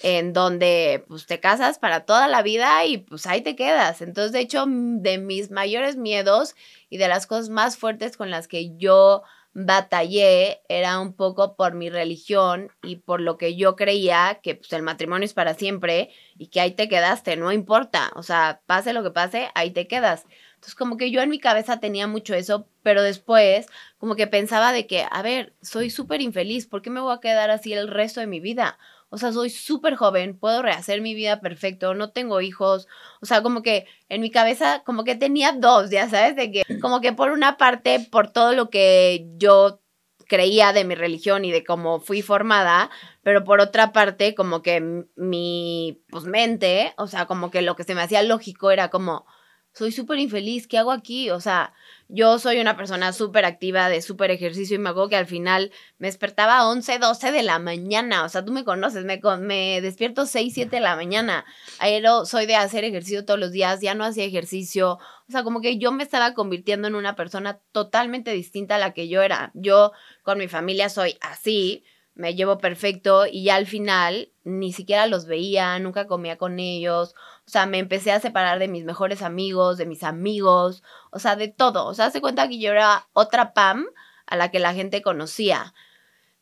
en 0.00 0.32
donde 0.32 1.04
pues 1.08 1.26
te 1.26 1.40
casas 1.40 1.78
para 1.78 2.04
toda 2.04 2.28
la 2.28 2.42
vida 2.42 2.84
y 2.84 2.98
pues 2.98 3.26
ahí 3.26 3.40
te 3.42 3.56
quedas. 3.56 4.00
Entonces, 4.02 4.32
de 4.32 4.40
hecho, 4.40 4.64
de 4.66 5.18
mis 5.18 5.50
mayores 5.50 5.96
miedos 5.96 6.54
y 6.88 6.98
de 6.98 7.08
las 7.08 7.26
cosas 7.26 7.48
más 7.48 7.76
fuertes 7.76 8.16
con 8.16 8.30
las 8.30 8.48
que 8.48 8.76
yo 8.76 9.22
batallé 9.54 10.60
era 10.68 11.00
un 11.00 11.14
poco 11.14 11.56
por 11.56 11.74
mi 11.74 11.90
religión 11.90 12.70
y 12.82 12.96
por 12.96 13.20
lo 13.20 13.38
que 13.38 13.56
yo 13.56 13.74
creía 13.74 14.38
que 14.42 14.54
pues 14.54 14.72
el 14.72 14.82
matrimonio 14.82 15.24
es 15.24 15.34
para 15.34 15.54
siempre 15.54 16.10
y 16.36 16.46
que 16.48 16.60
ahí 16.60 16.72
te 16.72 16.88
quedaste, 16.88 17.36
no 17.36 17.50
importa, 17.50 18.12
o 18.14 18.22
sea, 18.22 18.60
pase 18.66 18.92
lo 18.92 19.02
que 19.02 19.10
pase, 19.10 19.48
ahí 19.54 19.72
te 19.72 19.88
quedas. 19.88 20.26
Entonces 20.54 20.74
como 20.76 20.96
que 20.96 21.10
yo 21.10 21.22
en 21.22 21.30
mi 21.30 21.40
cabeza 21.40 21.80
tenía 21.80 22.06
mucho 22.06 22.34
eso, 22.34 22.68
pero 22.82 23.02
después 23.02 23.66
como 23.98 24.14
que 24.14 24.26
pensaba 24.28 24.72
de 24.72 24.86
que, 24.86 25.04
a 25.10 25.22
ver, 25.22 25.54
soy 25.60 25.90
súper 25.90 26.20
infeliz, 26.20 26.66
¿por 26.66 26.82
qué 26.82 26.90
me 26.90 27.00
voy 27.00 27.14
a 27.14 27.20
quedar 27.20 27.50
así 27.50 27.72
el 27.72 27.88
resto 27.88 28.20
de 28.20 28.26
mi 28.28 28.38
vida? 28.40 28.78
O 29.10 29.18
sea, 29.18 29.32
soy 29.32 29.50
súper 29.50 29.96
joven, 29.96 30.38
puedo 30.38 30.62
rehacer 30.62 31.00
mi 31.00 31.14
vida 31.14 31.40
perfecto, 31.40 31.94
no 31.94 32.10
tengo 32.10 32.40
hijos. 32.40 32.88
O 33.20 33.26
sea, 33.26 33.42
como 33.42 33.62
que 33.62 33.86
en 34.08 34.20
mi 34.20 34.30
cabeza, 34.30 34.82
como 34.84 35.04
que 35.04 35.14
tenía 35.14 35.52
dos, 35.52 35.90
ya 35.90 36.08
sabes, 36.08 36.36
de 36.36 36.50
que, 36.52 36.62
como 36.80 37.00
que 37.00 37.12
por 37.12 37.30
una 37.30 37.56
parte, 37.56 38.06
por 38.10 38.30
todo 38.30 38.52
lo 38.52 38.68
que 38.70 39.26
yo 39.36 39.80
creía 40.28 40.72
de 40.74 40.84
mi 40.84 40.94
religión 40.94 41.44
y 41.44 41.50
de 41.50 41.64
cómo 41.64 42.00
fui 42.00 42.20
formada, 42.20 42.90
pero 43.22 43.44
por 43.44 43.60
otra 43.60 43.92
parte, 43.92 44.34
como 44.34 44.62
que 44.62 45.06
mi 45.16 46.02
pues, 46.10 46.24
mente, 46.24 46.92
o 46.98 47.06
sea, 47.06 47.26
como 47.26 47.50
que 47.50 47.62
lo 47.62 47.76
que 47.76 47.84
se 47.84 47.94
me 47.94 48.02
hacía 48.02 48.22
lógico 48.22 48.70
era 48.70 48.90
como, 48.90 49.24
soy 49.72 49.92
súper 49.92 50.18
infeliz, 50.18 50.66
¿qué 50.66 50.78
hago 50.78 50.90
aquí? 50.90 51.30
O 51.30 51.40
sea, 51.40 51.72
yo 52.08 52.38
soy 52.38 52.58
una 52.58 52.76
persona 52.76 53.12
súper 53.12 53.44
activa, 53.44 53.88
de 53.88 54.02
súper 54.02 54.30
ejercicio 54.30 54.74
y 54.74 54.78
me 54.78 54.88
acuerdo 54.88 55.10
que 55.10 55.16
al 55.16 55.26
final 55.26 55.70
me 55.98 56.08
despertaba 56.08 56.58
a 56.58 56.68
11, 56.68 56.98
12 56.98 57.32
de 57.32 57.42
la 57.42 57.58
mañana. 57.58 58.24
O 58.24 58.28
sea, 58.28 58.44
tú 58.44 58.52
me 58.52 58.64
conoces, 58.64 59.04
me, 59.04 59.20
me 59.40 59.80
despierto 59.80 60.26
6, 60.26 60.52
7 60.52 60.76
de 60.76 60.80
la 60.80 60.96
mañana. 60.96 61.44
Ayer 61.78 62.04
soy 62.24 62.46
de 62.46 62.56
hacer 62.56 62.84
ejercicio 62.84 63.24
todos 63.24 63.38
los 63.38 63.52
días, 63.52 63.80
ya 63.80 63.94
no 63.94 64.04
hacía 64.04 64.24
ejercicio. 64.24 64.94
O 65.28 65.30
sea, 65.30 65.44
como 65.44 65.60
que 65.60 65.78
yo 65.78 65.92
me 65.92 66.02
estaba 66.02 66.34
convirtiendo 66.34 66.88
en 66.88 66.94
una 66.94 67.14
persona 67.14 67.60
totalmente 67.72 68.32
distinta 68.32 68.76
a 68.76 68.78
la 68.78 68.94
que 68.94 69.08
yo 69.08 69.22
era. 69.22 69.52
Yo 69.54 69.92
con 70.22 70.38
mi 70.38 70.48
familia 70.48 70.88
soy 70.88 71.18
así, 71.20 71.84
me 72.14 72.34
llevo 72.34 72.58
perfecto 72.58 73.26
y 73.26 73.44
ya 73.44 73.54
al 73.54 73.66
final 73.66 74.32
ni 74.42 74.72
siquiera 74.72 75.06
los 75.06 75.26
veía, 75.26 75.78
nunca 75.78 76.08
comía 76.08 76.36
con 76.36 76.58
ellos. 76.58 77.14
O 77.48 77.50
sea, 77.50 77.64
me 77.64 77.78
empecé 77.78 78.12
a 78.12 78.20
separar 78.20 78.58
de 78.58 78.68
mis 78.68 78.84
mejores 78.84 79.22
amigos, 79.22 79.78
de 79.78 79.86
mis 79.86 80.02
amigos, 80.02 80.82
o 81.10 81.18
sea, 81.18 81.34
de 81.34 81.48
todo. 81.48 81.86
O 81.86 81.94
sea, 81.94 82.10
se 82.10 82.20
cuenta 82.20 82.46
que 82.46 82.58
yo 82.58 82.72
era 82.72 83.08
otra 83.14 83.54
Pam 83.54 83.86
a 84.26 84.36
la 84.36 84.50
que 84.50 84.58
la 84.58 84.74
gente 84.74 85.00
conocía. 85.00 85.72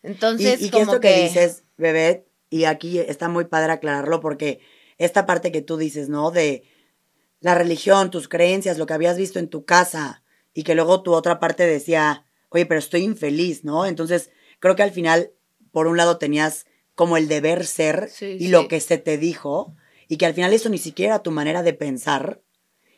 Entonces, 0.03 0.61
y, 0.61 0.66
y 0.66 0.71
que 0.71 0.81
esto 0.81 0.99
que... 0.99 1.23
dices, 1.23 1.62
bebé, 1.77 2.27
y 2.51 2.64
aquí 2.64 2.99
está 2.99 3.29
muy 3.29 3.45
padre 3.45 3.71
aclararlo 3.71 4.19
porque 4.19 4.59
esta 4.99 5.27
parte 5.27 5.53
que 5.53 5.62
tú 5.62 5.77
dices, 5.77 6.09
¿no? 6.09 6.33
De 6.33 6.64
la 7.38 7.55
religión, 7.55 8.11
tus 8.11 8.27
creencias, 8.27 8.77
lo 8.77 8.87
que 8.87 8.95
habías 8.95 9.16
visto 9.16 9.38
en 9.38 9.47
tu 9.47 9.64
casa 9.64 10.25
y 10.55 10.64
que 10.64 10.75
luego 10.75 11.05
tu 11.05 11.14
otra 11.14 11.38
parte 11.38 11.69
decía, 11.69 12.27
oye, 12.49 12.66
pero 12.66 12.81
estoy 12.81 13.05
infeliz, 13.05 13.62
¿no? 13.62 13.87
Entonces, 13.87 14.31
creo 14.59 14.75
que 14.75 14.83
al 14.83 14.90
final, 14.90 15.31
por 15.71 15.87
un 15.87 15.99
lado 15.99 16.19
tenías 16.19 16.66
como 16.97 17.16
el 17.16 17.29
deber 17.29 17.64
ser 17.64 18.11
y 18.21 18.49
lo 18.49 18.66
que 18.66 18.81
se 18.81 18.99
te 18.99 19.19
dijo, 19.19 19.77
y 20.09 20.16
que 20.16 20.27
al 20.27 20.35
final 20.35 20.53
eso 20.53 20.69
ni 20.69 20.79
siquiera 20.79 21.14
era 21.14 21.23
tu 21.23 21.31
manera 21.31 21.62
de 21.62 21.73
pensar, 21.73 22.42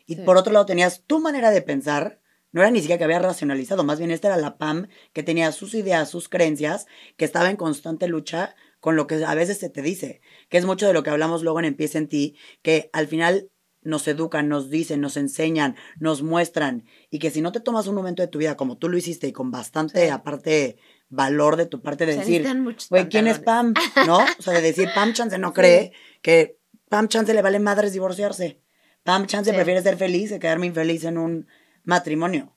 y 0.05 0.15
por 0.15 0.37
otro 0.37 0.51
lado 0.51 0.65
tenías 0.65 1.03
tu 1.05 1.19
manera 1.19 1.51
de 1.51 1.61
pensar, 1.61 2.19
no 2.51 2.61
era 2.61 2.71
ni 2.71 2.79
siquiera 2.79 2.97
que 2.97 3.03
había 3.03 3.19
racionalizado, 3.19 3.83
más 3.83 3.99
bien 3.99 4.09
esta 4.09 4.29
era 4.29 4.37
la 4.37 4.57
PAM 4.57 4.87
que 5.13 5.21
tenía 5.21 5.51
sus 5.51 5.75
ideas, 5.75 6.09
sus 6.09 6.29
creencias, 6.29 6.87
que 7.15 7.25
estaba 7.25 7.49
en 7.49 7.57
constante 7.57 8.07
lucha 8.07 8.55
con 8.79 8.95
lo 8.95 9.07
que 9.07 9.23
a 9.23 9.35
veces 9.35 9.59
se 9.59 9.69
te 9.69 9.81
dice, 9.81 10.21
que 10.49 10.57
es 10.57 10.65
mucho 10.65 10.87
de 10.87 10.93
lo 10.93 11.03
que 11.03 11.09
hablamos 11.09 11.43
luego 11.43 11.59
en 11.59 11.65
Empieza 11.65 11.97
en 11.97 12.07
ti, 12.07 12.37
que 12.61 12.89
al 12.93 13.07
final 13.07 13.51
nos 13.81 14.07
educan, 14.07 14.49
nos 14.49 14.69
dicen, 14.69 14.99
nos 14.99 15.15
enseñan, 15.15 15.75
nos 15.99 16.21
muestran, 16.21 16.85
y 17.09 17.19
que 17.19 17.31
si 17.31 17.41
no 17.41 17.51
te 17.51 17.59
tomas 17.59 17.87
un 17.87 17.95
momento 17.95 18.21
de 18.21 18.27
tu 18.27 18.39
vida 18.39 18.57
como 18.57 18.77
tú 18.77 18.89
lo 18.89 18.97
hiciste 18.97 19.27
y 19.27 19.31
con 19.31 19.51
bastante, 19.51 20.11
aparte, 20.11 20.77
valor 21.09 21.55
de 21.55 21.65
tu 21.65 21.81
parte 21.81 22.05
de 22.05 22.17
decir, 22.17 22.45
güey, 22.89 23.09
¿quién 23.09 23.27
es 23.27 23.39
Pam? 23.39 23.73
¿No? 24.05 24.17
O 24.17 24.41
sea, 24.41 24.53
de 24.53 24.61
decir, 24.61 24.89
Pam 24.93 25.13
Chance 25.13 25.37
no 25.37 25.53
cree 25.53 25.91
que 26.21 26.58
Pam 26.89 27.07
Chance 27.07 27.33
le 27.33 27.41
vale 27.41 27.59
madres 27.59 27.93
divorciarse. 27.93 28.61
Pam 29.03 29.27
Chance 29.27 29.53
prefiere 29.53 29.81
ser 29.81 29.97
feliz 29.97 30.31
que 30.31 30.39
quedarme 30.39 30.67
infeliz 30.67 31.05
en 31.05 31.17
un 31.17 31.47
matrimonio. 31.83 32.55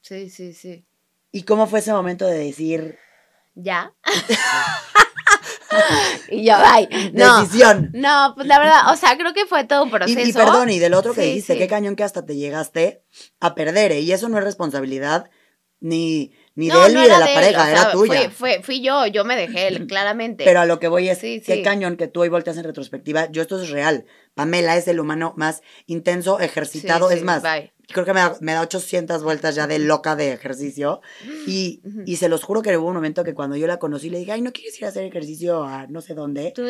Sí, 0.00 0.30
sí, 0.30 0.52
sí. 0.52 0.86
¿Y 1.30 1.42
cómo 1.42 1.66
fue 1.66 1.80
ese 1.80 1.92
momento 1.92 2.26
de 2.26 2.38
decir... 2.38 2.98
Ya. 3.54 3.92
y 6.30 6.44
yo, 6.44 6.54
ay, 6.56 6.88
no. 7.12 7.40
Decisión. 7.40 7.90
No, 7.94 8.32
pues 8.34 8.46
la 8.46 8.58
verdad, 8.58 8.92
o 8.92 8.96
sea, 8.96 9.16
creo 9.16 9.34
que 9.34 9.46
fue 9.46 9.64
todo 9.64 9.84
un 9.84 9.90
proceso. 9.90 10.20
Y, 10.20 10.32
perdón, 10.32 10.70
y 10.70 10.78
del 10.78 10.94
otro 10.94 11.14
que 11.14 11.22
dijiste, 11.22 11.58
qué 11.58 11.68
cañón 11.68 11.96
que 11.96 12.04
hasta 12.04 12.24
te 12.24 12.36
llegaste 12.36 13.04
a 13.40 13.54
perder, 13.54 13.92
¿eh? 13.92 14.00
y 14.00 14.12
eso 14.12 14.28
no 14.28 14.38
es 14.38 14.44
responsabilidad 14.44 15.30
ni 15.80 16.32
ni 16.54 16.68
de 16.68 16.86
él 16.86 16.94
ni 16.94 17.02
de 17.02 17.08
la 17.08 17.20
pareja, 17.20 17.70
era 17.70 17.92
tuya. 17.92 18.30
Fue, 18.30 18.62
fui 18.62 18.82
yo, 18.82 19.06
yo 19.06 19.24
me 19.24 19.36
dejé, 19.36 19.86
claramente. 19.86 20.44
Pero 20.44 20.60
a 20.60 20.66
lo 20.66 20.78
que 20.78 20.88
voy 20.88 21.08
es, 21.08 21.18
sí, 21.18 21.42
qué 21.44 21.62
cañón 21.62 21.96
que 21.96 22.08
tú 22.08 22.20
hoy 22.20 22.28
volteas 22.28 22.56
en 22.58 22.64
retrospectiva. 22.64 23.30
Yo 23.30 23.42
esto 23.42 23.60
es 23.60 23.70
real. 23.70 24.04
Pamela 24.34 24.76
es 24.76 24.88
el 24.88 25.00
humano 25.00 25.34
más 25.36 25.62
intenso, 25.86 26.40
ejercitado. 26.40 27.10
es 27.10 27.22
más, 27.22 27.42
creo 27.92 28.04
que 28.04 28.12
me 28.12 28.20
da, 28.20 28.36
me 28.40 28.52
da 28.52 28.62
800 28.62 29.22
vueltas 29.22 29.54
ya 29.54 29.66
de 29.66 29.78
loca 29.78 30.16
de 30.16 30.32
ejercicio. 30.32 31.00
Y, 31.46 31.82
y 32.06 32.16
se 32.16 32.28
los 32.28 32.42
juro 32.42 32.62
que 32.62 32.76
hubo 32.76 32.88
un 32.88 32.94
momento 32.94 33.24
que 33.24 33.34
cuando 33.34 33.56
yo 33.56 33.66
la 33.66 33.78
conocí 33.78 34.10
le 34.10 34.18
dije, 34.18 34.32
ay, 34.32 34.42
¿no 34.42 34.52
quieres 34.52 34.78
ir 34.78 34.86
a 34.86 34.88
hacer 34.88 35.04
ejercicio 35.04 35.62
a 35.64 35.86
no 35.86 36.00
sé 36.00 36.14
dónde? 36.14 36.52
Tú 36.54 36.62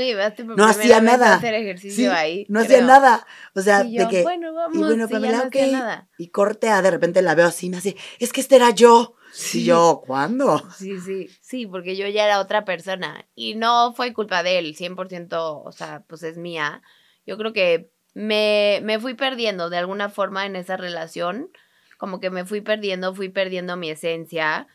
por 0.47 0.57
no 0.57 0.65
hacía 0.67 1.01
nada. 1.01 1.35
hacer 1.35 1.55
ejercicio 1.55 2.13
ahí. 2.13 2.47
No 2.49 2.61
hacía 2.61 2.83
nada. 2.83 3.27
O 3.55 3.63
sea, 3.63 3.85
de 3.85 4.07
que. 4.09 4.23
Bueno, 4.23 4.53
vamos. 4.53 4.77
Y 4.77 4.81
bueno, 4.81 5.09
Pamela, 5.09 5.49
no 5.51 6.09
Y 6.19 6.29
corte 6.29 6.69
a 6.69 6.83
de 6.83 6.91
repente 6.91 7.23
la 7.23 7.35
veo 7.35 7.47
así, 7.47 7.71
me 7.71 7.79
hace, 7.79 7.97
es 8.19 8.33
que 8.33 8.41
este 8.41 8.57
era 8.57 8.71
yo. 8.71 9.17
Sí. 9.35 9.65
yo, 9.65 10.03
¿cuándo? 10.07 10.63
Sí, 10.69 11.01
sí, 11.01 11.29
sí, 11.41 11.67
porque 11.67 11.97
yo 11.97 12.07
ya 12.09 12.27
era 12.27 12.41
otra 12.41 12.65
persona 12.67 13.27
y 13.35 13.55
no 13.55 13.95
fue 13.95 14.13
culpa 14.13 14.43
de 14.43 14.59
él, 14.59 14.77
100%, 14.77 15.63
o 15.65 15.73
sea, 15.73 16.05
pues 16.07 16.23
es 16.23 16.37
mía. 16.37 16.83
Yo 17.27 17.39
creo 17.39 17.53
que 17.55 17.91
me, 18.15 18.81
me 18.83 18.99
fui 19.01 19.15
perdiendo 19.15 19.71
de 19.71 19.79
alguna 19.79 20.11
forma 20.11 20.45
en 20.45 20.57
esa 20.57 20.77
relación, 20.77 21.51
como 21.97 22.21
que 22.21 22.31
me 22.31 22.45
fui 22.45 22.61
perdiendo, 22.61 23.15
fui 23.15 23.29
perdiendo 23.31 23.77
mi 23.77 23.91
esencia 23.91 24.69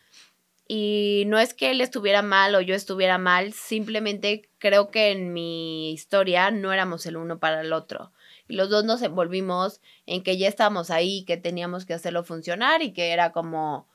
Y 0.69 1.23
no 1.27 1.39
es 1.39 1.53
que 1.53 1.71
él 1.71 1.79
estuviera 1.81 2.21
mal 2.21 2.53
o 2.55 2.61
yo 2.61 2.75
estuviera 2.75 3.17
mal, 3.17 3.53
simplemente 3.53 4.49
creo 4.57 4.89
que 4.91 5.11
en 5.11 5.31
mi 5.33 5.91
historia 5.93 6.51
no 6.51 6.73
éramos 6.73 7.05
el 7.05 7.15
uno 7.17 7.39
para 7.39 7.61
el 7.61 7.71
otro. 7.73 8.11
Y 8.49 8.55
los 8.55 8.69
dos 8.69 8.83
nos 8.85 9.01
envolvimos 9.01 9.81
en 10.05 10.23
que 10.23 10.37
ya 10.37 10.47
estábamos 10.49 10.89
ahí, 10.91 11.23
que 11.25 11.37
teníamos 11.37 11.85
que 11.85 11.93
hacerlo 11.93 12.23
funcionar 12.23 12.81
y 12.81 12.91
que 12.93 13.11
era 13.11 13.31
como, 13.31 13.87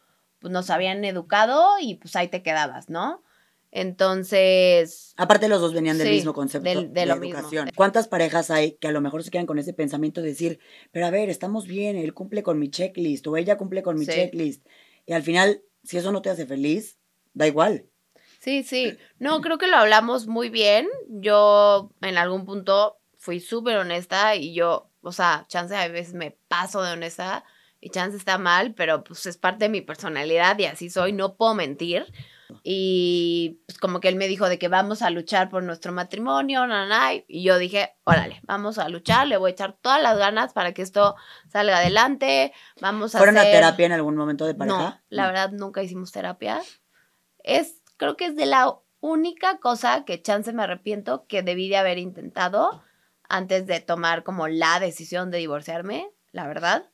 pues 0.42 0.52
nos 0.52 0.68
habían 0.70 1.04
educado 1.04 1.78
y 1.80 1.94
pues 1.94 2.16
ahí 2.16 2.28
te 2.28 2.42
quedabas, 2.42 2.90
¿no? 2.90 3.22
Entonces. 3.70 5.14
Aparte, 5.16 5.48
los 5.48 5.62
dos 5.62 5.72
venían 5.72 5.96
del 5.96 6.10
mismo 6.10 6.34
concepto 6.34 6.82
de, 6.82 7.06
la 7.06 7.14
educación. 7.14 7.70
¿Cuántas 7.74 8.08
parejas 8.08 8.50
hay 8.50 8.72
que 8.72 8.88
a 8.88 8.92
lo 8.92 9.00
mejor 9.00 9.22
se 9.22 9.30
quedan 9.30 9.46
con 9.46 9.58
ese 9.58 9.72
pensamiento 9.72 10.20
de 10.20 10.28
decir, 10.28 10.58
pero 10.90 11.06
a 11.06 11.10
ver, 11.10 11.30
estamos 11.30 11.66
bien, 11.66 11.96
él 11.96 12.12
cumple 12.12 12.42
con 12.42 12.58
mi 12.58 12.68
checklist 12.68 13.26
o 13.28 13.36
ella 13.38 13.56
cumple 13.56 13.82
con 13.82 13.98
mi 13.98 14.04
checklist? 14.04 14.66
Y 15.06 15.14
al 15.14 15.22
final, 15.22 15.62
si 15.84 15.96
eso 15.96 16.12
no 16.12 16.20
te 16.20 16.28
hace 16.28 16.44
feliz, 16.44 16.98
da 17.32 17.46
igual. 17.46 17.86
Sí, 18.40 18.64
sí. 18.64 18.98
No, 19.18 19.40
creo 19.40 19.56
que 19.56 19.68
lo 19.68 19.76
hablamos 19.76 20.26
muy 20.26 20.50
bien. 20.50 20.88
Yo 21.08 21.92
en 22.02 22.18
algún 22.18 22.44
punto 22.44 22.98
fui 23.16 23.38
súper 23.40 23.78
honesta 23.78 24.34
y 24.34 24.52
yo, 24.52 24.90
o 25.00 25.12
sea, 25.12 25.46
chance 25.48 25.74
a 25.74 25.88
veces 25.88 26.12
me 26.12 26.32
paso 26.48 26.82
de 26.82 26.92
honesta 26.92 27.44
y 27.82 27.90
chance 27.90 28.16
está 28.16 28.38
mal, 28.38 28.74
pero 28.74 29.02
pues 29.02 29.26
es 29.26 29.36
parte 29.36 29.64
de 29.64 29.68
mi 29.68 29.80
personalidad 29.80 30.56
y 30.60 30.66
así 30.66 30.88
soy, 30.88 31.12
no 31.12 31.34
puedo 31.34 31.54
mentir. 31.54 32.06
Y 32.62 33.60
pues 33.66 33.78
como 33.78 33.98
que 33.98 34.08
él 34.08 34.14
me 34.14 34.28
dijo 34.28 34.48
de 34.48 34.58
que 34.58 34.68
vamos 34.68 35.02
a 35.02 35.10
luchar 35.10 35.48
por 35.50 35.64
nuestro 35.64 35.90
matrimonio, 35.90 36.64
nanay, 36.64 37.24
y 37.26 37.42
yo 37.42 37.58
dije, 37.58 37.96
órale, 38.04 38.40
vamos 38.44 38.78
a 38.78 38.88
luchar, 38.88 39.26
le 39.26 39.36
voy 39.36 39.50
a 39.50 39.52
echar 39.52 39.76
todas 39.80 40.00
las 40.00 40.16
ganas 40.16 40.52
para 40.52 40.72
que 40.72 40.82
esto 40.82 41.16
salga 41.48 41.78
adelante, 41.78 42.52
vamos 42.80 43.16
a 43.16 43.18
¿Fueron 43.18 43.38
a 43.38 43.42
terapia 43.42 43.86
en 43.86 43.92
algún 43.92 44.16
momento 44.16 44.46
de 44.46 44.54
pareja? 44.54 44.78
No, 44.78 45.00
la 45.08 45.26
verdad 45.26 45.50
nunca 45.50 45.82
hicimos 45.82 46.12
terapia. 46.12 46.62
Es, 47.42 47.82
creo 47.96 48.16
que 48.16 48.26
es 48.26 48.36
de 48.36 48.46
la 48.46 48.78
única 49.00 49.58
cosa 49.58 50.04
que 50.04 50.22
chance 50.22 50.52
me 50.52 50.62
arrepiento 50.62 51.26
que 51.26 51.42
debí 51.42 51.68
de 51.68 51.78
haber 51.78 51.98
intentado 51.98 52.84
antes 53.28 53.66
de 53.66 53.80
tomar 53.80 54.22
como 54.22 54.46
la 54.46 54.78
decisión 54.78 55.32
de 55.32 55.38
divorciarme, 55.38 56.08
la 56.30 56.46
verdad. 56.46 56.91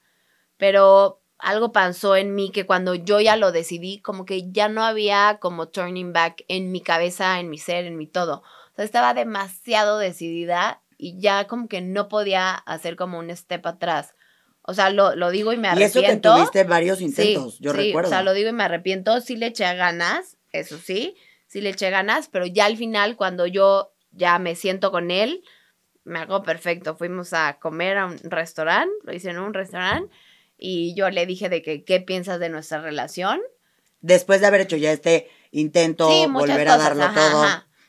Pero 0.59 1.23
algo 1.39 1.73
pasó 1.73 2.17
en 2.17 2.35
mí 2.35 2.51
que 2.51 2.67
cuando 2.67 2.95
yo 2.95 3.21
ya 3.21 3.37
lo 3.37 3.53
decidí, 3.53 4.01
como 4.01 4.27
que 4.27 4.51
ya 4.51 4.69
no 4.69 4.85
había 4.85 5.39
como 5.41 5.69
turning 5.69 6.13
back 6.13 6.45
en 6.49 6.73
mi 6.73 6.83
cabeza, 6.83 7.41
en 7.41 7.49
mi 7.49 7.59
ser, 7.59 7.87
en 7.87 7.97
mi 7.97 8.07
todo. 8.07 8.43
O 8.73 8.77
sea, 8.77 8.85
estaba 8.85 9.15
demasiado 9.15 9.99
decidida 9.99 10.83
y 10.99 11.19
ya 11.21 11.47
como 11.47 11.69
que 11.69 11.81
no 11.81 12.09
podía 12.09 12.51
hacer 12.51 12.97
como 12.97 13.19
un 13.19 13.35
step 13.35 13.67
atrás. 13.67 14.15
O 14.63 14.75
sea, 14.75 14.91
lo, 14.91 15.15
lo 15.15 15.31
digo 15.31 15.53
y 15.53 15.57
me 15.57 15.69
arrepiento. 15.69 16.01
Y 16.01 16.03
eso 16.03 16.11
que 16.11 16.17
tuviste 16.21 16.65
varios 16.65 17.01
intentos, 17.01 17.59
yo 17.61 17.73
recuerdo. 17.73 18.09
O 18.09 18.11
sea, 18.11 18.23
lo 18.23 18.35
digo 18.35 18.51
y 18.51 18.53
me 18.53 18.65
arrepiento. 18.65 19.21
Sí 19.21 19.37
le 19.37 19.47
eché 19.47 19.73
ganas, 19.77 20.37
eso 20.53 20.77
sí, 20.77 21.17
sí 21.47 21.61
le 21.61 21.71
eché 21.71 21.89
ganas, 21.91 22.29
pero 22.29 22.47
ya 22.47 22.67
al 22.67 22.77
final, 22.77 23.17
cuando 23.17 23.47
yo 23.47 23.93
ya 24.11 24.39
me 24.39 24.57
siento 24.57 24.91
con 24.91 25.11
él, 25.11 25.43
me 26.05 26.19
hago 26.19 26.43
perfecto. 26.43 26.97
Fuimos 26.97 27.33
a 27.33 27.59
comer 27.61 27.97
a 27.97 28.07
un 28.07 28.19
restaurante, 28.25 28.93
lo 29.05 29.15
hice 29.15 29.31
en 29.31 29.39
un 29.39 29.55
restaurante 29.55 30.13
y 30.59 30.95
yo 30.95 31.09
le 31.11 31.25
dije 31.25 31.49
de 31.49 31.63
que 31.63 31.85
qué 31.85 32.01
piensas 32.01 32.41
de 32.41 32.49
nuestra 32.49 32.81
relación. 32.81 33.41
Después 34.01 34.41
de 34.41 34.49
haber 34.49 34.61
hecho 34.61 34.77
ya 34.77 34.93
este 34.93 35.29
intento, 35.51 36.09
volver 36.29 36.69
a 36.69 36.77
darlo 36.77 37.07
todo. 37.15 37.45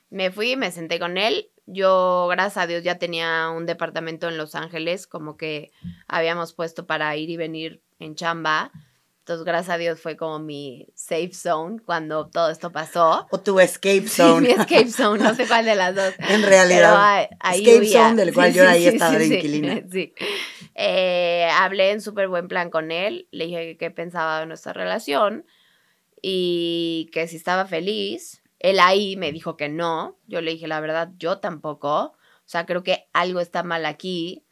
Me 0.10 0.32
fui, 0.32 0.56
me 0.56 0.72
senté 0.72 1.00
con 1.00 1.18
él. 1.18 1.50
Yo, 1.66 2.28
gracias 2.32 2.58
a 2.58 2.68
Dios, 2.68 2.84
ya 2.84 2.98
tenía 2.98 3.50
un 3.50 3.68
departamento 3.68 4.28
en 4.28 4.38
Los 4.38 4.56
Ángeles, 4.56 5.06
como 5.06 5.38
que 5.38 5.72
habíamos 6.08 6.54
puesto 6.54 6.88
para 6.88 7.16
ir 7.16 7.30
y 7.30 7.38
venir 7.38 7.82
en 8.00 8.16
chamba. 8.16 8.72
Entonces, 9.30 9.46
gracias 9.46 9.76
a 9.76 9.78
Dios, 9.78 10.02
fue 10.02 10.18
como 10.18 10.40
mi 10.40 10.88
safe 10.96 11.34
zone 11.34 11.80
cuando 11.86 12.26
todo 12.30 12.50
esto 12.50 12.72
pasó. 12.72 13.28
O 13.30 13.40
tu 13.40 13.60
escape 13.60 14.08
zone. 14.08 14.48
Sí, 14.48 14.56
mi 14.56 14.60
escape 14.60 14.90
zone, 14.90 15.24
no 15.24 15.36
sé 15.36 15.48
cuál 15.48 15.66
de 15.66 15.76
las 15.76 15.94
dos. 15.94 16.16
en 16.18 16.42
realidad. 16.42 17.30
escape 17.54 17.86
zone 17.86 18.16
del 18.16 18.34
cual 18.34 18.52
yo 18.52 18.68
ahí 18.68 18.88
estaba 18.88 19.20
de 19.20 19.28
inquilina. 19.28 19.84
Sí. 19.92 20.16
Eh, 20.74 21.48
hablé 21.54 21.92
en 21.92 22.02
súper 22.02 22.28
buen 22.28 22.48
plan 22.48 22.72
con 22.72 22.92
él, 22.92 23.28
le 23.30 23.46
dije 23.46 23.78
qué 23.78 23.92
pensaba 23.92 24.40
de 24.40 24.48
nuestra 24.48 24.74
relación 24.74 25.46
y 26.24 27.12
que 27.14 27.28
si 27.28 27.36
estaba 27.36 27.66
feliz. 27.66 28.42
Él 28.58 28.80
ahí 28.80 29.16
me 29.16 29.32
dijo 29.32 29.58
que 29.58 29.70
no. 29.70 30.18
Yo 30.26 30.42
le 30.42 30.50
dije, 30.50 30.68
la 30.68 30.80
verdad, 30.80 31.12
yo 31.20 31.38
tampoco. 31.38 31.98
O 32.00 32.16
sea, 32.46 32.66
creo 32.66 32.82
que 32.82 33.08
algo 33.14 33.42
está 33.42 33.62
mal 33.62 33.86
aquí. 33.86 34.44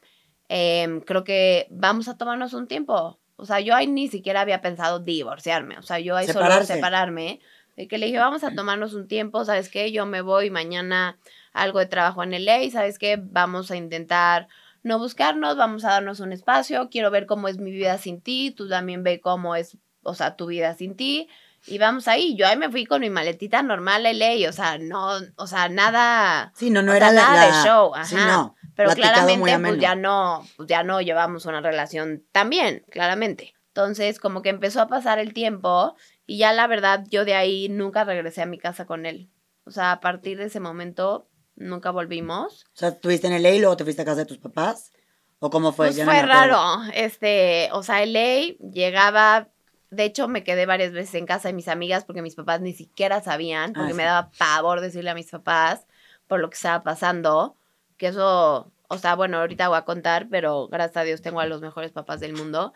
Em, 0.49 1.01
creo 1.01 1.23
que 1.23 1.65
vamos 1.71 2.07
a 2.07 2.15
tomarnos 2.15 2.53
un 2.53 2.67
tiempo 2.67 3.19
o 3.37 3.45
sea, 3.45 3.59
yo 3.59 3.75
ahí 3.75 3.87
ni 3.87 4.07
siquiera 4.07 4.41
había 4.41 4.61
pensado 4.61 4.99
divorciarme. 4.99 5.77
O 5.77 5.83
sea, 5.83 5.99
yo 5.99 6.15
ahí 6.17 6.27
solo 6.27 6.63
separarme. 6.63 7.39
De 7.75 7.87
que 7.87 7.99
le 7.99 8.07
dije, 8.07 8.17
vamos 8.17 8.43
a 8.43 8.55
tomarnos 8.55 8.95
un 8.95 9.07
tiempo, 9.07 9.45
¿sabes 9.45 9.69
qué? 9.69 9.91
Yo 9.91 10.07
me 10.07 10.21
voy 10.21 10.49
mañana 10.49 11.19
algo 11.53 11.77
de 11.77 11.85
trabajo 11.85 12.23
en 12.23 12.33
el 12.33 12.49
y 12.63 12.71
¿sabes 12.71 12.97
qué? 12.97 13.19
Vamos 13.21 13.69
a 13.69 13.75
intentar 13.75 14.47
no 14.81 14.97
buscarnos, 14.97 15.57
vamos 15.57 15.85
a 15.85 15.89
darnos 15.89 16.19
un 16.19 16.31
espacio, 16.31 16.89
quiero 16.89 17.11
ver 17.11 17.27
cómo 17.27 17.47
es 17.47 17.59
mi 17.59 17.71
vida 17.71 17.97
sin 17.99 18.21
ti, 18.21 18.51
tú 18.51 18.67
también 18.67 19.03
ve 19.03 19.19
cómo 19.21 19.55
es, 19.55 19.77
o 20.01 20.15
sea, 20.15 20.35
tu 20.35 20.47
vida 20.47 20.73
sin 20.75 20.95
ti, 20.95 21.29
y 21.67 21.77
vamos 21.77 22.07
ahí. 22.07 22.35
Yo 22.35 22.47
ahí 22.47 22.57
me 22.57 22.69
fui 22.69 22.85
con 22.85 23.01
mi 23.01 23.09
maletita 23.09 23.61
normal 23.61 24.05
a 24.05 24.11
LA, 24.11 24.49
o 24.49 24.53
sea, 24.53 24.77
no, 24.77 25.11
o 25.35 25.47
sea, 25.47 25.69
nada. 25.69 26.53
Sí, 26.55 26.69
no, 26.69 26.81
no 26.81 26.93
era 26.93 27.11
nada 27.11 27.45
de 27.45 27.67
show, 27.67 27.93
ajá. 27.93 28.05
Sí, 28.05 28.15
no, 28.15 28.55
pero 28.77 28.91
claramente, 28.91 29.57
pues 29.59 29.79
ya 29.79 29.95
no, 29.95 30.45
pues 30.55 30.69
ya 30.69 30.83
no 30.83 31.01
llevamos 31.01 31.47
una 31.47 31.61
relación 31.61 32.23
tan 32.31 32.51
bien, 32.51 32.85
claramente. 32.91 33.55
Entonces, 33.69 34.19
como 34.19 34.43
que 34.43 34.49
empezó 34.49 34.81
a 34.81 34.87
pasar 34.87 35.17
el 35.17 35.33
tiempo 35.33 35.95
y 36.27 36.37
ya 36.37 36.53
la 36.53 36.67
verdad, 36.67 37.03
yo 37.09 37.25
de 37.25 37.33
ahí 37.33 37.69
nunca 37.69 38.03
regresé 38.03 38.43
a 38.43 38.45
mi 38.45 38.59
casa 38.59 38.85
con 38.85 39.07
él. 39.07 39.31
O 39.65 39.71
sea, 39.71 39.93
a 39.93 39.99
partir 39.99 40.37
de 40.37 40.45
ese 40.45 40.59
momento, 40.59 41.27
nunca 41.55 41.89
volvimos. 41.89 42.65
O 42.65 42.77
sea, 42.77 42.99
¿tuviste 42.99 43.25
en 43.25 43.41
LA 43.41 43.49
y 43.49 43.59
luego 43.59 43.77
te 43.77 43.83
fuiste 43.83 44.03
a 44.03 44.05
casa 44.05 44.19
de 44.19 44.25
tus 44.27 44.37
papás? 44.37 44.91
¿O 45.39 45.49
cómo 45.49 45.73
fue? 45.73 45.87
Pues 45.87 46.03
fue 46.03 46.21
raro. 46.21 46.59
Este, 46.93 47.69
o 47.71 47.81
sea, 47.81 48.05
LA 48.05 48.57
llegaba, 48.71 49.49
de 49.89 50.03
hecho, 50.03 50.27
me 50.27 50.43
quedé 50.43 50.67
varias 50.67 50.91
veces 50.91 51.15
en 51.15 51.25
casa 51.25 51.47
de 51.47 51.55
mis 51.55 51.67
amigas 51.67 52.05
porque 52.05 52.21
mis 52.21 52.35
papás 52.35 52.61
ni 52.61 52.73
siquiera 52.73 53.23
sabían, 53.23 53.73
porque 53.73 53.93
ah, 53.93 53.95
me 53.95 54.03
daba 54.03 54.29
pavor 54.37 54.81
decirle 54.81 55.09
a 55.09 55.15
mis 55.15 55.31
papás 55.31 55.87
por 56.27 56.39
lo 56.39 56.49
que 56.49 56.55
estaba 56.55 56.83
pasando, 56.83 57.56
que 57.97 58.07
eso, 58.07 58.71
o 58.87 58.97
sea, 58.97 59.15
bueno, 59.15 59.37
ahorita 59.39 59.67
voy 59.69 59.77
a 59.77 59.85
contar, 59.85 60.27
pero 60.29 60.67
gracias 60.67 60.97
a 60.97 61.03
Dios 61.03 61.21
tengo 61.21 61.39
a 61.39 61.45
los 61.45 61.61
mejores 61.61 61.91
papás 61.91 62.19
del 62.19 62.33
mundo. 62.33 62.73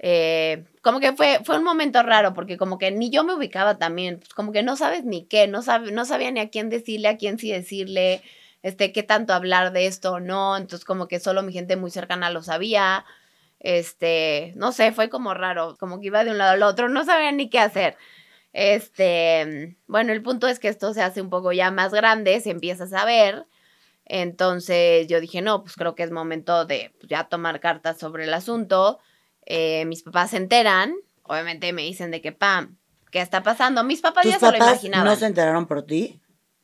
Eh, 0.00 0.64
como 0.82 1.00
que 1.00 1.12
fue, 1.12 1.40
fue 1.44 1.58
un 1.58 1.64
momento 1.64 2.02
raro, 2.02 2.34
porque 2.34 2.56
como 2.56 2.78
que 2.78 2.90
ni 2.92 3.10
yo 3.10 3.24
me 3.24 3.34
ubicaba 3.34 3.78
también, 3.78 4.18
pues 4.20 4.32
como 4.34 4.52
que 4.52 4.62
no 4.62 4.76
sabes 4.76 5.04
ni 5.04 5.26
qué, 5.26 5.48
no, 5.48 5.62
sabe, 5.62 5.90
no 5.92 6.04
sabía 6.04 6.30
ni 6.30 6.40
a 6.40 6.50
quién 6.50 6.70
decirle, 6.70 7.08
a 7.08 7.16
quién 7.16 7.38
sí 7.38 7.50
decirle, 7.50 8.22
este, 8.62 8.92
qué 8.92 9.02
tanto 9.02 9.32
hablar 9.32 9.72
de 9.72 9.86
esto 9.86 10.14
o 10.14 10.20
no, 10.20 10.56
entonces 10.56 10.84
como 10.84 11.08
que 11.08 11.20
solo 11.20 11.42
mi 11.42 11.52
gente 11.52 11.76
muy 11.76 11.90
cercana 11.90 12.30
lo 12.30 12.42
sabía, 12.42 13.04
este, 13.60 14.52
no 14.56 14.72
sé, 14.72 14.92
fue 14.92 15.08
como 15.08 15.34
raro, 15.34 15.76
como 15.78 16.00
que 16.00 16.06
iba 16.08 16.24
de 16.24 16.30
un 16.30 16.38
lado 16.38 16.52
al 16.52 16.62
otro, 16.62 16.88
no 16.88 17.04
sabía 17.04 17.32
ni 17.32 17.50
qué 17.50 17.58
hacer. 17.60 17.96
Este, 18.52 19.76
bueno, 19.86 20.12
el 20.12 20.22
punto 20.22 20.48
es 20.48 20.58
que 20.58 20.68
esto 20.68 20.94
se 20.94 21.02
hace 21.02 21.20
un 21.20 21.30
poco 21.30 21.52
ya 21.52 21.70
más 21.70 21.92
grande, 21.92 22.40
se 22.40 22.50
empieza 22.50 22.84
a 22.84 22.88
saber. 22.88 23.46
Entonces 24.08 25.06
yo 25.06 25.20
dije, 25.20 25.42
no, 25.42 25.62
pues 25.62 25.76
creo 25.76 25.94
que 25.94 26.02
es 26.02 26.10
momento 26.10 26.64
de 26.64 26.94
pues, 26.98 27.08
ya 27.08 27.28
tomar 27.28 27.60
cartas 27.60 27.98
sobre 27.98 28.24
el 28.24 28.34
asunto. 28.34 28.98
Eh, 29.44 29.84
mis 29.84 30.02
papás 30.02 30.30
se 30.30 30.38
enteran, 30.38 30.94
obviamente 31.22 31.72
me 31.72 31.82
dicen 31.82 32.10
de 32.10 32.20
que, 32.20 32.32
pam, 32.32 32.78
¿qué 33.10 33.20
está 33.20 33.42
pasando? 33.42 33.84
Mis 33.84 34.00
papás 34.00 34.24
ya 34.24 34.38
se 34.38 34.50
lo 34.50 34.56
imaginaban. 34.56 35.06
¿No 35.06 35.16
se 35.16 35.26
enteraron 35.26 35.66
por 35.66 35.84
ti? 35.84 36.20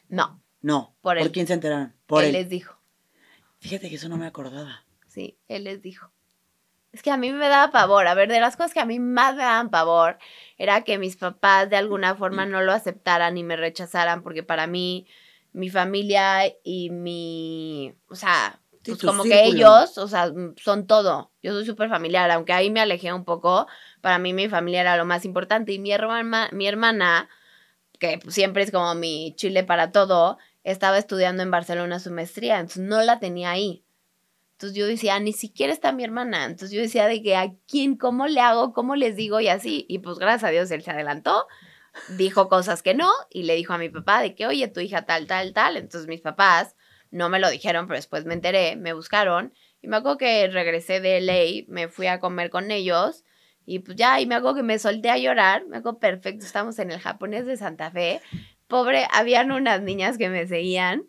No. 0.08 0.40
No. 0.62 0.96
Por, 1.02 1.18
él. 1.18 1.24
¿Por 1.24 1.32
quién 1.32 1.46
se 1.46 1.52
enteraron? 1.52 1.94
Por 2.06 2.22
él. 2.22 2.28
Él 2.28 2.42
les 2.42 2.48
dijo. 2.48 2.78
Fíjate 3.58 3.88
que 3.88 3.96
eso 3.96 4.08
no 4.08 4.16
me 4.16 4.26
acordaba. 4.26 4.84
Sí, 5.06 5.38
él 5.48 5.64
les 5.64 5.82
dijo. 5.82 6.10
Es 6.92 7.02
que 7.02 7.10
a 7.10 7.16
mí 7.16 7.32
me 7.32 7.48
daba 7.48 7.72
pavor. 7.72 8.06
A 8.06 8.14
ver, 8.14 8.28
de 8.28 8.40
las 8.40 8.56
cosas 8.56 8.72
que 8.72 8.80
a 8.80 8.84
mí 8.84 9.00
más 9.00 9.34
me 9.34 9.42
daban 9.42 9.70
pavor 9.70 10.18
era 10.58 10.82
que 10.82 10.96
mis 10.96 11.16
papás 11.16 11.68
de 11.68 11.76
alguna 11.76 12.14
forma 12.14 12.46
no 12.46 12.62
lo 12.62 12.72
aceptaran 12.72 13.36
y 13.36 13.42
me 13.42 13.56
rechazaran, 13.56 14.22
porque 14.22 14.42
para 14.42 14.66
mí, 14.66 15.06
mi 15.54 15.70
familia 15.70 16.42
y 16.62 16.90
mi. 16.90 17.94
O 18.08 18.16
sea, 18.16 18.60
pues 18.84 18.98
como 19.00 19.22
que 19.22 19.44
ellos, 19.44 19.96
o 19.96 20.08
sea, 20.08 20.30
son 20.56 20.86
todo. 20.86 21.30
Yo 21.42 21.52
soy 21.52 21.64
súper 21.64 21.88
familiar, 21.88 22.30
aunque 22.30 22.52
ahí 22.52 22.70
me 22.70 22.80
alejé 22.80 23.12
un 23.12 23.24
poco. 23.24 23.66
Para 24.02 24.18
mí, 24.18 24.34
mi 24.34 24.48
familia 24.48 24.82
era 24.82 24.96
lo 24.98 25.06
más 25.06 25.24
importante. 25.24 25.72
Y 25.72 25.78
mi, 25.78 25.92
hermana, 25.92 26.50
mi 26.52 26.66
hermana, 26.66 27.30
que 27.98 28.20
siempre 28.28 28.62
es 28.62 28.70
como 28.70 28.94
mi 28.94 29.34
chile 29.36 29.64
para 29.64 29.90
todo, 29.90 30.36
estaba 30.64 30.98
estudiando 30.98 31.42
en 31.42 31.50
Barcelona 31.50 32.00
su 32.00 32.10
maestría, 32.10 32.58
entonces 32.58 32.82
no 32.82 33.00
la 33.02 33.20
tenía 33.20 33.50
ahí. 33.50 33.84
Entonces 34.52 34.76
yo 34.76 34.86
decía, 34.86 35.18
ni 35.20 35.32
siquiera 35.32 35.72
está 35.72 35.92
mi 35.92 36.04
hermana. 36.04 36.44
Entonces 36.44 36.70
yo 36.70 36.80
decía 36.80 37.06
de 37.06 37.22
que 37.22 37.36
a 37.36 37.54
quién, 37.66 37.96
cómo 37.96 38.26
le 38.26 38.40
hago, 38.40 38.72
cómo 38.72 38.96
les 38.96 39.16
digo 39.16 39.40
y 39.40 39.48
así. 39.48 39.84
Y 39.88 40.00
pues 40.00 40.18
gracias 40.18 40.44
a 40.44 40.52
Dios 40.52 40.70
él 40.70 40.82
se 40.82 40.90
adelantó, 40.90 41.46
dijo 42.08 42.48
cosas 42.48 42.82
que 42.82 42.94
no 42.94 43.10
y 43.30 43.44
le 43.44 43.54
dijo 43.56 43.72
a 43.72 43.78
mi 43.78 43.88
papá 43.88 44.20
de 44.22 44.34
que, 44.34 44.46
oye, 44.46 44.68
tu 44.68 44.80
hija 44.80 45.04
tal, 45.06 45.26
tal, 45.26 45.52
tal. 45.52 45.76
Entonces 45.76 46.08
mis 46.08 46.20
papás 46.20 46.76
no 47.10 47.28
me 47.28 47.38
lo 47.38 47.50
dijeron, 47.50 47.86
pero 47.86 47.96
después 47.96 48.24
me 48.24 48.34
enteré, 48.34 48.76
me 48.76 48.92
buscaron. 48.92 49.54
Y 49.82 49.88
me 49.88 49.96
acuerdo 49.96 50.18
que 50.18 50.48
regresé 50.48 51.00
de 51.00 51.18
LA, 51.18 51.64
me 51.68 51.88
fui 51.88 52.06
a 52.06 52.20
comer 52.20 52.50
con 52.50 52.70
ellos 52.70 53.24
Y 53.66 53.80
pues 53.80 53.96
ya, 53.96 54.20
y 54.20 54.26
me 54.26 54.34
hago 54.34 54.54
que 54.54 54.62
me 54.62 54.78
solté 54.78 55.10
a 55.10 55.18
llorar, 55.18 55.66
me 55.66 55.78
hago 55.78 55.98
perfecto, 55.98 56.44
estamos 56.44 56.78
en 56.78 56.90
el 56.90 57.00
japonés 57.00 57.46
de 57.46 57.56
Santa 57.56 57.90
Fe. 57.90 58.20
Pobre, 58.66 59.06
habían 59.12 59.52
unas 59.52 59.80
niñas 59.82 60.18
que 60.18 60.28
me 60.28 60.46
seguían, 60.46 61.04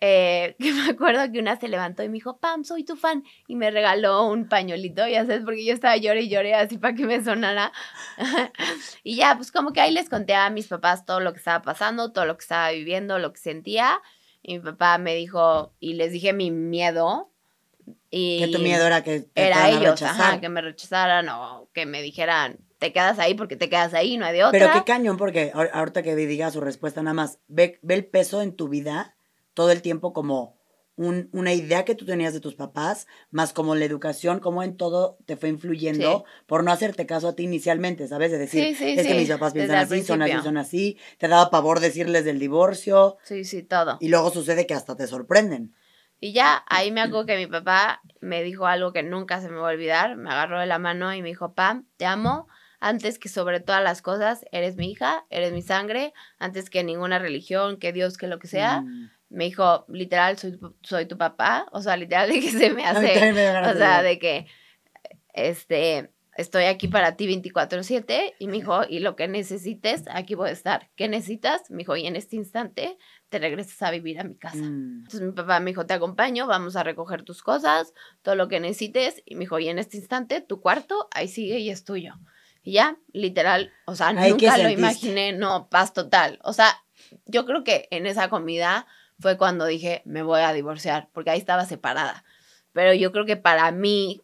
eh, 0.00 0.56
que 0.58 0.72
me 0.72 0.90
acuerdo 0.90 1.30
que 1.30 1.38
una 1.38 1.58
se 1.58 1.68
levantó 1.68 2.02
y 2.02 2.08
me 2.08 2.14
dijo, 2.14 2.38
Pam, 2.38 2.64
soy 2.64 2.84
tu 2.84 2.96
fan, 2.96 3.24
y 3.46 3.56
me 3.56 3.70
regaló 3.70 4.26
un 4.26 4.48
pañuelito, 4.48 5.06
ya 5.06 5.26
sabes, 5.26 5.42
porque 5.44 5.64
yo 5.64 5.74
estaba 5.74 5.96
lloré 5.96 6.22
y 6.22 6.28
lloré 6.28 6.54
así 6.54 6.78
para 6.78 6.94
que 6.94 7.04
me 7.04 7.22
sonara. 7.22 7.72
y 9.04 9.16
ya, 9.16 9.36
pues 9.36 9.52
como 9.52 9.72
que 9.72 9.80
ahí 9.80 9.92
les 9.92 10.08
conté 10.08 10.34
a 10.34 10.50
mis 10.50 10.68
papás 10.68 11.04
todo 11.04 11.20
lo 11.20 11.32
que 11.32 11.38
estaba 11.38 11.62
pasando, 11.62 12.12
todo 12.12 12.24
lo 12.24 12.36
que 12.36 12.42
estaba 12.42 12.70
viviendo, 12.70 13.18
lo 13.18 13.32
que 13.32 13.40
sentía. 13.40 14.00
Y 14.42 14.54
mi 14.54 14.60
papá 14.60 14.96
me 14.96 15.14
dijo, 15.14 15.74
y 15.80 15.94
les 15.94 16.12
dije 16.12 16.32
mi 16.32 16.50
miedo, 16.50 17.30
y 18.10 18.40
que 18.40 18.48
tu 18.48 18.58
miedo 18.58 18.86
era 18.86 19.04
que 19.04 19.20
te 19.20 19.46
era 19.46 19.68
ellos, 19.68 20.00
ajá, 20.02 20.40
que 20.40 20.48
me 20.48 20.62
rechazaran 20.62 21.28
o 21.28 21.68
que 21.72 21.86
me 21.86 22.02
dijeran, 22.02 22.58
te 22.78 22.92
quedas 22.92 23.18
ahí 23.18 23.34
porque 23.34 23.56
te 23.56 23.68
quedas 23.68 23.94
ahí, 23.94 24.16
no 24.16 24.24
hay 24.24 24.32
de 24.32 24.44
otra. 24.44 24.58
Pero 24.58 24.72
qué 24.72 24.84
cañón, 24.84 25.16
porque 25.16 25.52
ahorita 25.54 26.02
que 26.02 26.16
diga 26.16 26.50
su 26.50 26.60
respuesta 26.60 27.02
nada 27.02 27.14
más, 27.14 27.38
ve, 27.46 27.78
ve 27.82 27.94
el 27.94 28.06
peso 28.06 28.40
en 28.40 28.56
tu 28.56 28.68
vida 28.68 29.16
todo 29.54 29.70
el 29.70 29.82
tiempo 29.82 30.12
como 30.12 30.58
un, 30.96 31.30
una 31.32 31.54
idea 31.54 31.84
que 31.84 31.94
tú 31.94 32.04
tenías 32.04 32.34
de 32.34 32.40
tus 32.40 32.54
papás, 32.54 33.06
más 33.30 33.52
como 33.54 33.74
la 33.74 33.86
educación, 33.86 34.38
como 34.38 34.62
en 34.62 34.76
todo 34.76 35.18
te 35.24 35.36
fue 35.36 35.48
influyendo 35.48 36.24
por 36.46 36.62
no 36.62 36.72
hacerte 36.72 37.06
caso 37.06 37.28
a 37.28 37.34
ti 37.34 37.44
inicialmente, 37.44 38.06
¿sabes? 38.06 38.30
De 38.30 38.38
decir, 38.38 38.64
es 38.64 39.06
que 39.06 39.14
mis 39.14 39.30
papás 39.30 39.54
piensan 39.54 39.78
así, 39.78 40.02
son 40.02 40.22
así, 40.22 40.42
son 40.42 40.58
así, 40.58 40.98
te 41.18 41.28
daba 41.28 41.50
pavor 41.50 41.80
decirles 41.80 42.24
del 42.24 42.38
divorcio. 42.38 43.16
Sí, 43.22 43.44
sí, 43.44 43.62
todo. 43.62 43.96
Y 44.00 44.08
luego 44.08 44.30
sucede 44.30 44.66
que 44.66 44.74
hasta 44.74 44.94
te 44.94 45.06
sorprenden. 45.06 45.74
Y 46.22 46.34
ya 46.34 46.64
ahí 46.68 46.92
me 46.92 47.00
acuerdo 47.00 47.24
que 47.24 47.38
mi 47.38 47.46
papá 47.46 48.02
me 48.20 48.42
dijo 48.42 48.66
algo 48.66 48.92
que 48.92 49.02
nunca 49.02 49.40
se 49.40 49.48
me 49.48 49.56
va 49.56 49.70
a 49.70 49.72
olvidar. 49.72 50.16
Me 50.16 50.28
agarró 50.28 50.60
de 50.60 50.66
la 50.66 50.78
mano 50.78 51.14
y 51.14 51.22
me 51.22 51.28
dijo, 51.28 51.54
Pam, 51.54 51.86
te 51.96 52.04
amo. 52.04 52.46
Antes 52.78 53.18
que 53.18 53.30
sobre 53.30 53.60
todas 53.60 53.82
las 53.82 54.02
cosas, 54.02 54.44
eres 54.52 54.76
mi 54.76 54.90
hija, 54.90 55.24
eres 55.30 55.52
mi 55.52 55.62
sangre. 55.62 56.12
Antes 56.38 56.68
que 56.68 56.84
ninguna 56.84 57.18
religión, 57.18 57.78
que 57.78 57.94
Dios, 57.94 58.18
que 58.18 58.26
lo 58.26 58.38
que 58.38 58.48
sea. 58.48 58.82
Mm. 58.82 59.10
Me 59.30 59.44
dijo, 59.44 59.86
literal, 59.88 60.38
soy, 60.38 60.58
soy 60.82 61.06
tu 61.06 61.16
papá. 61.16 61.66
O 61.72 61.80
sea, 61.80 61.96
literal, 61.96 62.28
de 62.28 62.40
que 62.40 62.50
se 62.50 62.70
me 62.70 62.84
hace. 62.86 63.30
o 63.30 63.74
sea, 63.74 64.02
de 64.02 64.18
que, 64.18 64.46
este, 65.32 66.10
estoy 66.36 66.64
aquí 66.64 66.88
para 66.88 67.16
ti 67.16 67.26
24/7 67.26 68.34
y 68.38 68.46
me 68.46 68.54
dijo, 68.54 68.82
y 68.88 69.00
lo 69.00 69.16
que 69.16 69.28
necesites, 69.28 70.04
aquí 70.10 70.34
voy 70.34 70.48
a 70.48 70.52
estar. 70.52 70.90
¿Qué 70.96 71.08
necesitas? 71.08 71.70
Me 71.70 71.78
dijo, 71.78 71.96
y 71.96 72.06
en 72.06 72.16
este 72.16 72.36
instante 72.36 72.96
te 73.28 73.38
regresas 73.38 73.82
a 73.82 73.90
vivir 73.90 74.18
a 74.20 74.24
mi 74.24 74.36
casa. 74.36 74.56
Mm. 74.56 75.00
Entonces 75.00 75.20
mi 75.20 75.32
papá 75.32 75.60
me 75.60 75.70
dijo, 75.70 75.86
te 75.86 75.94
acompaño, 75.94 76.46
vamos 76.46 76.76
a 76.76 76.82
recoger 76.82 77.22
tus 77.22 77.42
cosas, 77.42 77.92
todo 78.22 78.34
lo 78.34 78.48
que 78.48 78.60
necesites. 78.60 79.22
Y 79.24 79.34
me 79.34 79.40
dijo, 79.40 79.58
y 79.58 79.68
en 79.68 79.78
este 79.78 79.96
instante 79.96 80.40
tu 80.40 80.60
cuarto 80.60 81.08
ahí 81.12 81.28
sigue 81.28 81.58
y 81.58 81.70
es 81.70 81.84
tuyo. 81.84 82.14
Y 82.62 82.72
ya, 82.72 82.98
literal, 83.12 83.72
o 83.86 83.94
sea, 83.94 84.12
nunca 84.12 84.58
lo 84.58 84.68
imaginé, 84.68 85.32
no, 85.32 85.68
paz 85.70 85.94
total. 85.94 86.38
O 86.42 86.52
sea, 86.52 86.74
yo 87.24 87.46
creo 87.46 87.64
que 87.64 87.88
en 87.90 88.06
esa 88.06 88.28
comida 88.28 88.86
fue 89.20 89.36
cuando 89.36 89.66
dije, 89.66 90.02
me 90.04 90.22
voy 90.22 90.40
a 90.40 90.52
divorciar, 90.52 91.08
porque 91.12 91.30
ahí 91.30 91.38
estaba 91.38 91.64
separada. 91.64 92.24
Pero 92.72 92.94
yo 92.94 93.12
creo 93.12 93.26
que 93.26 93.36
para 93.36 93.70
mí, 93.70 94.22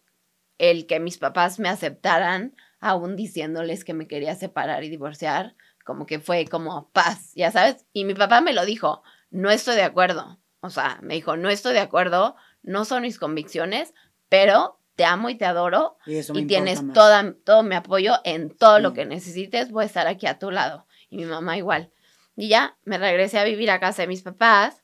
el 0.59 0.87
que 0.87 1.00
mis 1.00 1.18
papás 1.18 1.59
me 1.59 1.68
aceptaran, 1.68 2.54
aún 2.80 3.16
diciéndoles 3.16 3.85
que 3.85 3.94
me 3.94 4.06
quería 4.06 4.35
separar 4.35 4.85
y 4.85 4.88
divorciar, 4.88 5.54
como 5.85 6.06
que 6.06 6.18
fue 6.18 6.46
como 6.46 6.90
paz, 6.90 7.32
ya 7.35 7.50
sabes. 7.52 7.87
Y 7.92 8.04
mi 8.04 8.14
papá 8.14 8.40
me 8.40 8.52
lo 8.52 8.64
dijo, 8.64 9.02
no 9.30 9.50
estoy 9.50 9.76
de 9.76 9.82
acuerdo. 9.82 10.40
O 10.61 10.70
sea, 10.70 10.98
me 11.02 11.14
dijo, 11.14 11.37
no 11.37 11.48
estoy 11.48 11.74
de 11.74 11.80
acuerdo, 11.80 12.35
no 12.62 12.85
son 12.85 13.02
mis 13.02 13.18
convicciones, 13.18 13.94
pero 14.28 14.80
te 14.96 15.04
amo 15.04 15.28
y 15.28 15.37
te 15.37 15.44
adoro 15.44 15.98
y, 16.06 16.46
tienes 16.46 16.82
toda, 16.92 17.35
todo 17.44 17.62
mi 17.62 17.74
apoyo 17.74 18.14
en 18.24 18.50
todo 18.50 18.80
lo 18.80 18.94
que 18.94 19.04
necesites, 19.04 19.70
voy 19.70 19.85
a 19.85 19.87
estar 19.87 20.06
aquí 20.06 20.26
a 20.26 20.38
tu 20.38 20.50
lado. 20.50 20.87
Y 21.09 21.18
mi 21.18 21.26
mamá 21.26 21.56
igual. 21.56 21.92
Y 22.35 22.48
ya 22.48 22.76
me 22.85 22.98
regresé 22.98 23.38
a 23.38 23.44
vivir 23.44 23.70
a 23.70 23.78
casa 23.78 24.02
de 24.02 24.09
mis 24.09 24.22
papás. 24.22 24.82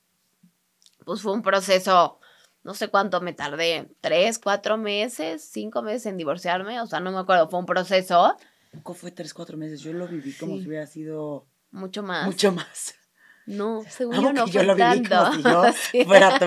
Pues 1.04 1.22
fue 1.22 1.32
un 1.32 1.42
proceso, 1.42 2.20
no 2.62 2.74
sé 2.74 2.88
cuánto 2.88 3.20
me 3.20 3.32
tardé, 3.32 3.88
tres, 4.00 4.38
cuatro 4.38 4.76
meses, 4.76 5.48
cinco 5.50 5.82
meses 5.82 6.06
en 6.06 6.16
divorciarme, 6.16 6.80
o 6.80 6.86
sea, 6.86 7.00
no 7.00 7.12
me 7.12 7.18
acuerdo, 7.18 7.48
fue 7.48 7.58
un 7.58 7.66
proceso 7.66 8.36
poco 8.72 8.94
fue 8.94 9.10
tres, 9.10 9.34
cuatro 9.34 9.56
meses. 9.56 9.80
Yo 9.80 9.92
lo 9.92 10.08
viví 10.08 10.32
como 10.32 10.56
si 10.58 10.66
hubiera 10.66 10.86
sido. 10.86 11.46
Mucho 11.70 12.02
más. 12.02 12.26
Mucho 12.26 12.52
más. 12.52 12.94
No, 13.46 13.82
según 13.88 14.16
yo 14.16 14.32
no 14.32 14.46
fue 14.46 14.64
lo 14.64 14.74
viví 14.74 15.04
Como 15.04 15.32
si 15.32 15.42
yo 15.42 16.04
fuera 16.06 16.38
tú. 16.38 16.46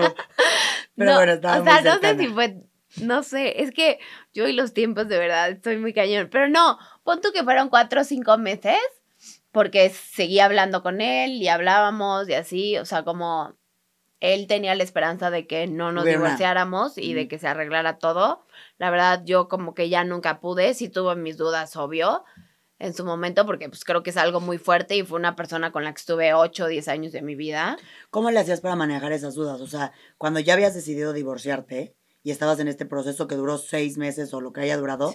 Pero 0.96 1.14
bueno, 1.14 1.32
estaba 1.32 1.60
O 1.60 1.64
sea, 1.64 1.80
no 1.82 2.00
sé 2.00 2.18
si 2.18 2.26
fue. 2.28 2.62
No 3.02 3.22
sé, 3.22 3.62
es 3.62 3.72
que 3.72 3.98
yo 4.32 4.48
y 4.48 4.54
los 4.54 4.72
tiempos 4.72 5.06
de 5.08 5.18
verdad 5.18 5.50
estoy 5.50 5.76
muy 5.76 5.92
cañón. 5.92 6.28
Pero 6.30 6.48
no, 6.48 6.78
pon 7.04 7.20
tú 7.20 7.30
que 7.32 7.44
fueron 7.44 7.68
cuatro 7.68 8.00
o 8.00 8.04
cinco 8.04 8.38
meses, 8.38 8.78
porque 9.52 9.90
seguía 9.90 10.46
hablando 10.46 10.82
con 10.82 11.02
él 11.02 11.32
y 11.32 11.48
hablábamos 11.48 12.26
y 12.28 12.34
así, 12.34 12.78
o 12.78 12.86
sea, 12.86 13.02
como 13.02 13.54
él 14.20 14.46
tenía 14.46 14.74
la 14.74 14.82
esperanza 14.82 15.30
de 15.30 15.46
que 15.46 15.66
no 15.66 15.92
nos 15.92 16.04
divorciáramos 16.04 16.96
y 16.98 17.14
de 17.14 17.28
que 17.28 17.38
se 17.38 17.48
arreglara 17.48 17.98
todo. 17.98 18.44
La 18.78 18.90
verdad, 18.90 19.22
yo 19.24 19.48
como 19.48 19.74
que 19.74 19.88
ya 19.88 20.04
nunca 20.04 20.40
pude, 20.40 20.74
sí 20.74 20.88
tuve 20.88 21.16
mis 21.16 21.36
dudas, 21.36 21.76
obvio, 21.76 22.24
en 22.78 22.94
su 22.94 23.04
momento, 23.04 23.46
porque 23.46 23.68
pues 23.68 23.84
creo 23.84 24.02
que 24.02 24.10
es 24.10 24.16
algo 24.16 24.40
muy 24.40 24.58
fuerte 24.58 24.96
y 24.96 25.02
fue 25.02 25.18
una 25.18 25.36
persona 25.36 25.72
con 25.72 25.84
la 25.84 25.92
que 25.92 26.00
estuve 26.00 26.34
8 26.34 26.64
o 26.64 26.68
10 26.68 26.88
años 26.88 27.12
de 27.12 27.22
mi 27.22 27.34
vida. 27.34 27.76
¿Cómo 28.10 28.30
le 28.30 28.40
hacías 28.40 28.60
para 28.60 28.76
manejar 28.76 29.12
esas 29.12 29.34
dudas? 29.34 29.60
O 29.60 29.66
sea, 29.66 29.92
cuando 30.18 30.40
ya 30.40 30.54
habías 30.54 30.74
decidido 30.74 31.12
divorciarte 31.12 31.94
y 32.22 32.30
estabas 32.30 32.58
en 32.58 32.68
este 32.68 32.86
proceso 32.86 33.26
que 33.26 33.36
duró 33.36 33.58
seis 33.58 33.98
meses 33.98 34.32
o 34.34 34.40
lo 34.40 34.52
que 34.52 34.60
haya 34.62 34.76
durado, 34.76 35.12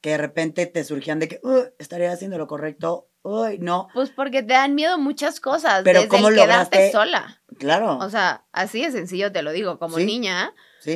que 0.00 0.10
de 0.10 0.18
repente 0.18 0.66
te 0.66 0.84
surgían 0.84 1.18
de 1.18 1.28
que, 1.28 1.40
estaría 1.78 2.12
haciendo 2.12 2.38
lo 2.38 2.46
correcto, 2.46 3.07
uy, 3.22 3.58
no. 3.58 3.88
Pues 3.94 4.10
porque 4.10 4.42
te 4.42 4.54
dan 4.54 4.74
miedo 4.74 4.98
muchas 4.98 5.40
cosas, 5.40 5.82
Pero 5.84 6.00
desde 6.00 6.08
¿cómo 6.08 6.28
el 6.28 6.36
quedarte 6.36 6.92
sola. 6.92 7.40
Claro. 7.58 7.98
O 7.98 8.10
sea, 8.10 8.44
así 8.52 8.82
de 8.82 8.92
sencillo 8.92 9.32
te 9.32 9.42
lo 9.42 9.52
digo, 9.52 9.78
como 9.78 9.98
niña, 9.98 10.54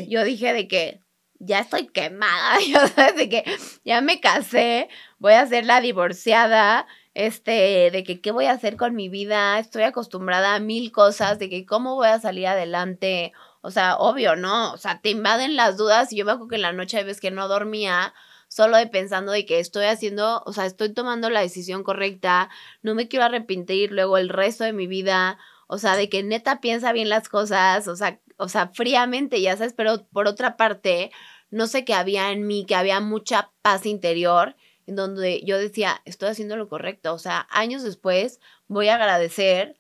yo 0.09 0.25
dije 0.25 0.53
de 0.53 0.69
que 0.69 1.03
ya 1.39 1.59
estoy 1.59 1.89
quemada, 1.89 2.59
sabes, 2.95 3.17
de 3.17 3.29
que 3.29 3.45
ya 3.85 4.01
me 4.01 4.21
casé, 4.21 4.89
voy 5.19 5.33
a 5.33 5.47
ser 5.47 5.67
la 5.67 5.81
divorciada, 5.81 6.87
este, 7.15 7.91
de 7.91 8.05
que 8.05 8.21
qué 8.21 8.31
voy 8.31 8.47
a 8.47 8.53
hacer 8.53 8.77
con 8.77 8.95
mi 8.95 9.09
vida, 9.09 9.59
estoy 9.59 9.83
acostumbrada 9.83 10.55
a 10.55 10.61
mil 10.61 10.93
cosas, 10.93 11.39
de 11.39 11.51
que 11.51 11.67
cómo 11.67 11.97
voy 11.97 12.09
a 12.09 12.21
salir 12.21 12.47
adelante, 12.47 13.33
o 13.61 13.71
sea, 13.71 13.97
obvio, 13.97 14.37
¿no? 14.37 14.73
O 14.73 14.77
sea, 14.77 15.01
te 15.01 15.11
invaden 15.11 15.57
las 15.57 15.77
dudas 15.77 16.13
y 16.13 16.17
yo 16.17 16.25
me 16.25 16.33
acuerdo 16.33 16.49
que 16.49 16.57
en 16.57 16.63
la 16.63 16.73
noche 16.73 16.99
hay 16.99 17.05
veces 17.05 17.21
que 17.21 17.31
no 17.31 17.49
dormía, 17.49 18.15
solo 18.53 18.77
de 18.77 18.87
pensando 18.87 19.33
de 19.33 19.47
que 19.47 19.61
estoy 19.61 19.87
haciendo, 19.87 20.43
o 20.45 20.53
sea, 20.53 20.67
estoy 20.67 20.93
tomando 20.93 21.31
la 21.31 21.41
decisión 21.41 21.83
correcta, 21.83 22.51
no 22.83 22.95
me 22.95 23.09
quiero 23.09 23.25
arrepentir 23.25 23.93
luego 23.93 24.19
el 24.19 24.29
resto 24.29 24.65
de 24.65 24.75
mi 24.75 24.87
vida, 24.87 25.39
o 25.69 25.79
sea, 25.79 25.97
de 25.97 26.11
que 26.11 26.23
neta 26.23 26.61
piensa 26.61 26.93
bien 26.93 27.09
las 27.09 27.31
cosas, 27.31 27.89
o 27.89 27.97
sea, 27.97 28.21
o 28.37 28.51
sea, 28.51 28.69
fríamente, 28.69 29.41
ya 29.41 29.57
sabes, 29.57 29.73
pero 29.73 30.07
por 30.13 30.27
otra 30.29 30.59
parte, 30.59 31.11
no 31.51 31.67
sé 31.67 31.87
qué 31.87 31.95
había 31.95 32.31
en 32.31 32.47
mí, 32.47 32.67
que 32.67 32.75
había 32.75 33.01
mucha 33.01 33.51
paz 33.63 33.87
interior, 33.87 34.55
en 34.87 34.97
donde 34.97 35.43
yo 35.47 35.57
decía, 35.57 36.03
estoy 36.05 36.29
haciendo 36.29 36.57
lo 36.57 36.69
correcto. 36.69 37.15
O 37.15 37.19
sea, 37.19 37.47
años 37.51 37.83
después 37.83 38.39
voy 38.69 38.89
a 38.89 38.97
agradecer 38.97 39.79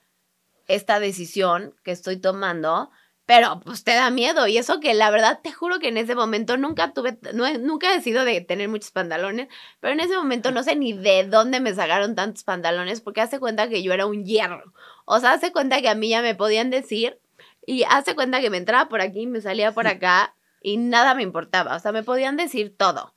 esta 0.66 0.98
decisión 0.98 1.74
que 1.82 1.90
estoy 1.90 2.16
tomando, 2.16 2.90
pero 3.34 3.60
pues 3.60 3.82
te 3.82 3.94
da 3.94 4.10
miedo. 4.10 4.46
Y 4.46 4.58
eso 4.58 4.78
que 4.78 4.92
la 4.92 5.10
verdad 5.10 5.40
te 5.42 5.52
juro 5.52 5.78
que 5.78 5.88
en 5.88 5.96
ese 5.96 6.14
momento 6.14 6.58
nunca 6.58 6.92
tuve, 6.92 7.18
nunca 7.32 7.94
he 7.94 8.02
sido 8.02 8.26
de 8.26 8.42
tener 8.42 8.68
muchos 8.68 8.90
pantalones, 8.90 9.48
pero 9.80 9.94
en 9.94 10.00
ese 10.00 10.14
momento 10.14 10.50
no 10.50 10.62
sé 10.62 10.76
ni 10.76 10.92
de 10.92 11.24
dónde 11.24 11.58
me 11.58 11.74
sacaron 11.74 12.14
tantos 12.14 12.44
pantalones, 12.44 13.00
porque 13.00 13.22
hace 13.22 13.40
cuenta 13.40 13.70
que 13.70 13.82
yo 13.82 13.94
era 13.94 14.04
un 14.04 14.26
hierro. 14.26 14.74
O 15.06 15.18
sea, 15.18 15.32
hace 15.32 15.50
cuenta 15.50 15.80
que 15.80 15.88
a 15.88 15.94
mí 15.94 16.10
ya 16.10 16.20
me 16.20 16.34
podían 16.34 16.68
decir, 16.68 17.20
y 17.64 17.84
hace 17.84 18.14
cuenta 18.14 18.42
que 18.42 18.50
me 18.50 18.58
entraba 18.58 18.90
por 18.90 19.00
aquí, 19.00 19.26
me 19.26 19.40
salía 19.40 19.72
por 19.72 19.86
acá, 19.86 20.34
y 20.60 20.76
nada 20.76 21.14
me 21.14 21.22
importaba, 21.22 21.74
o 21.74 21.80
sea, 21.80 21.90
me 21.90 22.02
podían 22.02 22.36
decir 22.36 22.76
todo. 22.76 23.14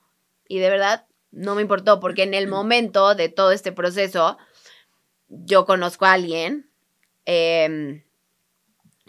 Y 0.47 0.60
de 0.60 0.69
verdad 0.69 1.08
no 1.32 1.56
me 1.56 1.62
importó 1.62 1.99
porque 1.99 2.23
en 2.23 2.36
el 2.36 2.47
momento 2.47 3.15
de 3.15 3.28
todo 3.28 3.51
este 3.51 3.73
proceso 3.73 4.38
yo 5.28 5.65
conozco 5.65 6.06
a 6.06 6.13
alguien 6.13 6.71
em, 7.25 8.06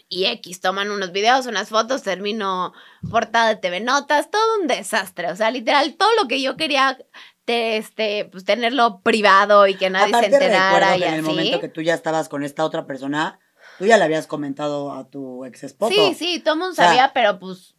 y 0.09 0.27
X, 0.27 0.61
toman 0.61 0.91
unos 0.91 1.13
videos, 1.13 1.47
unas 1.47 1.69
fotos, 1.69 2.03
termino 2.03 2.73
portada 3.11 3.49
de 3.49 3.57
TV 3.57 3.81
Notas, 3.81 4.31
todo 4.31 4.61
un 4.61 4.67
desastre, 4.67 5.31
o 5.31 5.37
sea, 5.37 5.51
literal, 5.51 5.97
todo 5.97 6.11
lo 6.21 6.29
que 6.29 6.41
yo 6.41 6.57
quería 6.57 6.99
este, 7.47 8.29
pues 8.31 8.45
tenerlo 8.45 9.01
privado 9.01 9.67
y 9.67 9.75
que 9.75 9.91
nadie 9.91 10.15
se 10.19 10.27
enterara. 10.27 10.97
Y 10.97 11.03
en 11.05 11.15
el 11.15 11.23
momento 11.23 11.61
que 11.61 11.69
tú 11.69 11.81
ya 11.81 11.95
estabas 11.95 12.29
con 12.29 12.45
esta 12.45 12.65
otra 12.65 12.87
persona, 12.87 13.39
tú 13.79 13.87
ya 13.87 13.99
le 13.99 14.05
habías 14.05 14.27
comentado 14.27 14.93
a 14.93 15.09
tu 15.09 15.45
ex 15.45 15.65
esposo. 15.65 15.95
Sí, 15.95 16.15
sí, 16.15 16.41
todo 16.41 16.55
el 16.55 16.61
mundo 16.61 16.75
sabía, 16.75 17.13
pero 17.15 17.39
pues 17.39 17.77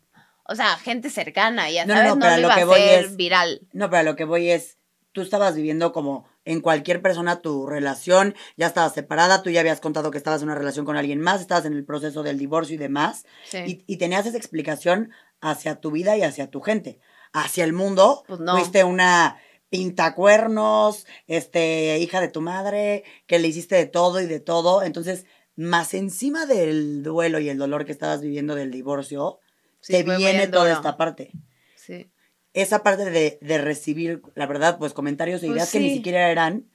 o 0.50 0.56
sea, 0.56 0.78
gente 0.78 1.10
cercana, 1.10 1.70
ya 1.70 1.86
sabes, 1.86 2.04
no, 2.04 2.16
no, 2.16 2.30
no 2.30 2.40
iba 2.40 2.56
a 2.56 2.78
ser 2.78 3.10
viral. 3.10 3.68
No, 3.74 3.90
pero 3.90 4.04
lo 4.04 4.16
que 4.16 4.24
voy 4.24 4.50
es, 4.50 4.78
tú 5.12 5.22
estabas 5.22 5.56
viviendo 5.56 5.92
como 5.92 6.26
en 6.48 6.62
cualquier 6.62 7.02
persona 7.02 7.42
tu 7.42 7.68
relación, 7.68 8.34
ya 8.56 8.68
estabas 8.68 8.94
separada, 8.94 9.44
tú 9.44 9.50
ya 9.50 9.60
habías 9.60 9.82
contado 9.82 10.12
que 10.12 10.18
estabas 10.18 10.42
en 10.42 10.48
una 10.48 10.58
relación 10.58 10.86
con 10.86 10.96
alguien 10.96 11.20
más, 11.20 11.42
estabas 11.42 11.66
en 11.66 11.74
el 11.74 11.84
proceso 11.84 12.24
del 12.24 12.40
divorcio 12.40 12.76
y 12.76 12.78
demás, 12.78 13.26
y, 13.54 13.84
y, 13.86 13.98
tenías 13.98 14.26
esa 14.26 14.38
explicación 14.38 15.12
hacia 15.42 15.82
tu 15.82 15.92
vida 15.92 16.16
y 16.16 16.24
hacia 16.24 16.50
tu 16.50 16.62
gente. 16.62 17.00
Hacia 17.34 17.66
el 17.66 17.74
mundo, 17.74 18.24
pues 18.28 18.40
no. 18.40 18.56
fuiste 18.56 18.86
una 18.86 19.38
pintacuernos, 19.70 21.06
este, 21.28 22.00
hija 22.00 22.22
de 22.22 22.30
tu 22.30 22.40
madre, 22.40 23.04
que 23.26 23.40
le 23.40 23.50
hiciste 23.50 23.76
de 23.76 23.86
todo 23.86 24.22
y 24.22 24.26
de 24.26 24.40
todo. 24.40 24.82
Entonces, 24.84 25.26
más 25.58 25.94
encima 25.94 26.46
del 26.46 27.04
duelo 27.04 27.40
y 27.40 27.50
el 27.50 27.58
dolor 27.58 27.84
que 27.84 27.92
estabas 27.92 28.22
viviendo 28.22 28.56
del 28.56 28.72
divorcio, 28.72 29.40
te 29.86 30.04
viene 30.04 30.48
toda 30.48 30.72
esta 30.72 30.96
parte. 30.96 31.32
Sí. 31.76 32.10
Esa 32.58 32.82
parte 32.82 33.06
de, 33.06 33.38
de, 33.40 33.58
recibir, 33.60 34.24
la 34.34 34.48
verdad, 34.48 34.80
pues 34.80 34.94
comentarios 34.94 35.44
e 35.44 35.46
pues 35.46 35.58
ideas 35.58 35.72
que 35.72 35.80
ni 35.80 35.94
siquiera 35.94 36.32
eran. 36.32 36.66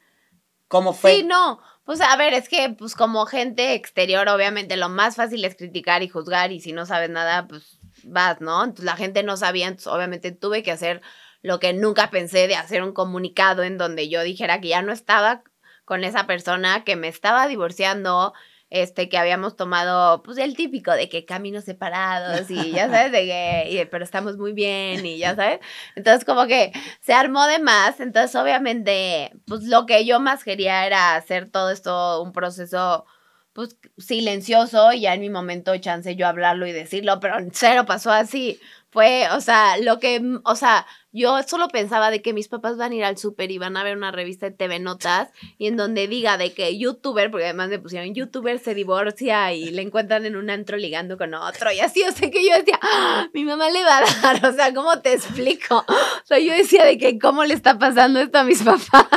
¿Cómo 0.69 0.93
fue? 0.93 1.17
Sí, 1.17 1.23
no. 1.25 1.61
Pues 1.85 2.01
a 2.01 2.15
ver, 2.17 2.35
es 2.35 2.49
que 2.49 2.71
pues 2.79 2.95
como 2.95 3.27
gente 3.27 3.75
exterior, 3.75 4.29
obviamente 4.29 4.77
lo 4.77 4.89
más 4.89 5.17
fácil 5.17 5.45
es 5.45 5.57
criticar 5.57 6.05
y 6.05 6.09
juzgar 6.09 6.53
y 6.53 6.61
si 6.61 6.73
no 6.73 6.87
sabes 6.87 7.11
nada, 7.11 7.49
pues 7.49 7.81
vas, 8.05 8.41
¿no? 8.41 8.63
Entonces 8.63 8.85
la 8.85 8.97
gente 8.97 9.25
no 9.25 9.37
sabía, 9.37 9.67
entonces 9.67 9.89
obviamente 9.89 10.31
tuve 10.31 10.63
que 10.63 10.71
hacer 10.71 11.03
lo 11.43 11.59
que 11.59 11.73
nunca 11.73 12.11
pensé 12.11 12.47
de 12.47 12.55
hacer 12.55 12.85
un 12.85 12.93
comunicado 12.93 13.65
en 13.65 13.77
donde 13.77 14.09
yo 14.09 14.23
dijera 14.23 14.61
que 14.61 14.69
ya 14.69 14.83
no 14.83 14.93
estaba 14.93 15.43
con 15.85 16.05
esa 16.05 16.29
persona, 16.29 16.85
que 16.85 16.95
me 16.95 17.09
estaba 17.09 17.49
divorciando, 17.49 18.33
este, 18.73 19.11
que 19.11 19.19
habíamos 19.19 19.55
tomado, 19.55 20.23
pues 20.23 20.39
el 20.39 20.57
típico 20.57 20.93
de 20.93 21.11
que 21.11 21.27
caminos 21.27 21.65
separados 21.65 22.51
y 22.51 22.73
ya 22.73 22.89
sabes, 22.89 23.13
de 23.13 23.27
que, 23.27 23.89
pero 23.91 24.03
estamos 24.03 24.39
muy 24.39 24.55
bien 24.55 25.05
y 25.05 25.19
ya 25.19 25.37
sabes. 25.37 25.61
Entonces, 25.95 26.25
como 26.25 26.47
que 26.47 26.73
se 27.01 27.13
armó 27.13 27.47
de 27.47 27.59
más. 27.59 28.01
Entonces, 28.01 28.35
obviamente, 28.35 29.33
pues 29.47 29.65
lo 29.65 29.85
que 29.85 30.07
yo 30.07 30.21
más 30.21 30.43
quería 30.43 30.87
era 30.87 31.15
hacer 31.17 31.51
todo 31.51 31.71
esto 31.71 32.23
un 32.23 32.33
proceso 32.33 33.05
pues 33.53 33.77
silencioso 33.99 34.95
y 34.95 35.03
ya 35.03 35.13
en 35.13 35.21
mi 35.21 35.29
momento 35.29 35.77
chance 35.77 36.17
yo 36.17 36.27
hablarlo 36.27 36.67
y 36.67 36.73
decirlo, 36.73 37.21
pero 37.21 37.37
cero 37.53 37.85
pasó 37.87 38.11
así. 38.11 38.59
Fue, 38.93 39.27
o 39.35 39.41
sea, 39.41 39.79
lo 39.79 39.99
que, 39.99 40.21
o 40.45 40.55
sea, 40.55 40.87
yo 41.13 41.43
solo 41.45 41.69
pensaba 41.69 42.11
de 42.11 42.21
que 42.21 42.35
mis 42.35 42.49
papás 42.49 42.77
van 42.77 42.93
a 42.93 42.95
ir 42.95 43.05
al 43.05 43.17
súper 43.17 43.51
y 43.51 43.57
van 43.57 43.79
a 43.79 43.85
ver 43.85 43.97
una 43.97 44.13
revista 44.13 44.45
de 44.45 44.55
TV 44.55 44.81
Notas 44.81 45.31
y 45.57 45.67
en 45.67 45.79
donde 45.79 46.09
diga 46.09 46.37
de 46.37 46.53
que 46.53 46.77
youtuber, 46.77 47.31
porque 47.31 47.47
además 47.47 47.71
me 47.71 47.79
pusieron 47.79 48.15
youtuber 48.15 48.59
se 48.59 48.75
divorcia 48.75 49.51
y 49.55 49.71
le 49.71 49.81
encuentran 49.81 50.27
en 50.27 50.37
un 50.37 50.51
antro 50.51 50.77
ligando 50.77 51.17
con 51.17 51.33
otro 51.33 51.73
y 51.73 51.81
así, 51.81 52.03
o 52.03 52.13
sea 52.13 52.31
que 52.31 52.47
yo 52.47 52.55
decía, 52.55 52.79
¡Ah! 52.83 53.31
mi 53.33 53.47
mamá 53.47 53.71
le 53.71 53.83
va 53.83 53.97
a 53.97 54.03
dar, 54.21 54.45
o 54.53 54.53
sea, 54.53 54.75
¿cómo 54.75 55.01
te 55.01 55.15
explico? 55.15 55.87
O 56.23 56.27
sea, 56.27 56.39
yo 56.39 56.53
decía 56.53 56.85
de 56.85 56.99
que 56.99 57.19
cómo 57.19 57.45
le 57.45 57.55
está 57.55 57.79
pasando 57.79 58.21
esto 58.21 58.39
a 58.39 58.45
mis 58.45 58.63
papás. 58.63 59.09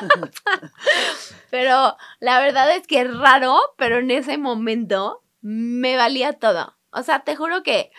pero 1.49 1.97
la 2.21 2.39
verdad 2.39 2.73
es 2.75 2.87
que 2.87 3.01
es 3.01 3.17
raro, 3.17 3.59
pero 3.77 3.99
en 3.99 4.09
ese 4.09 4.37
momento 4.37 5.21
me 5.41 5.97
valía 5.97 6.33
todo. 6.33 6.77
O 6.91 7.03
sea, 7.03 7.19
te 7.25 7.35
juro 7.35 7.61
que 7.61 7.91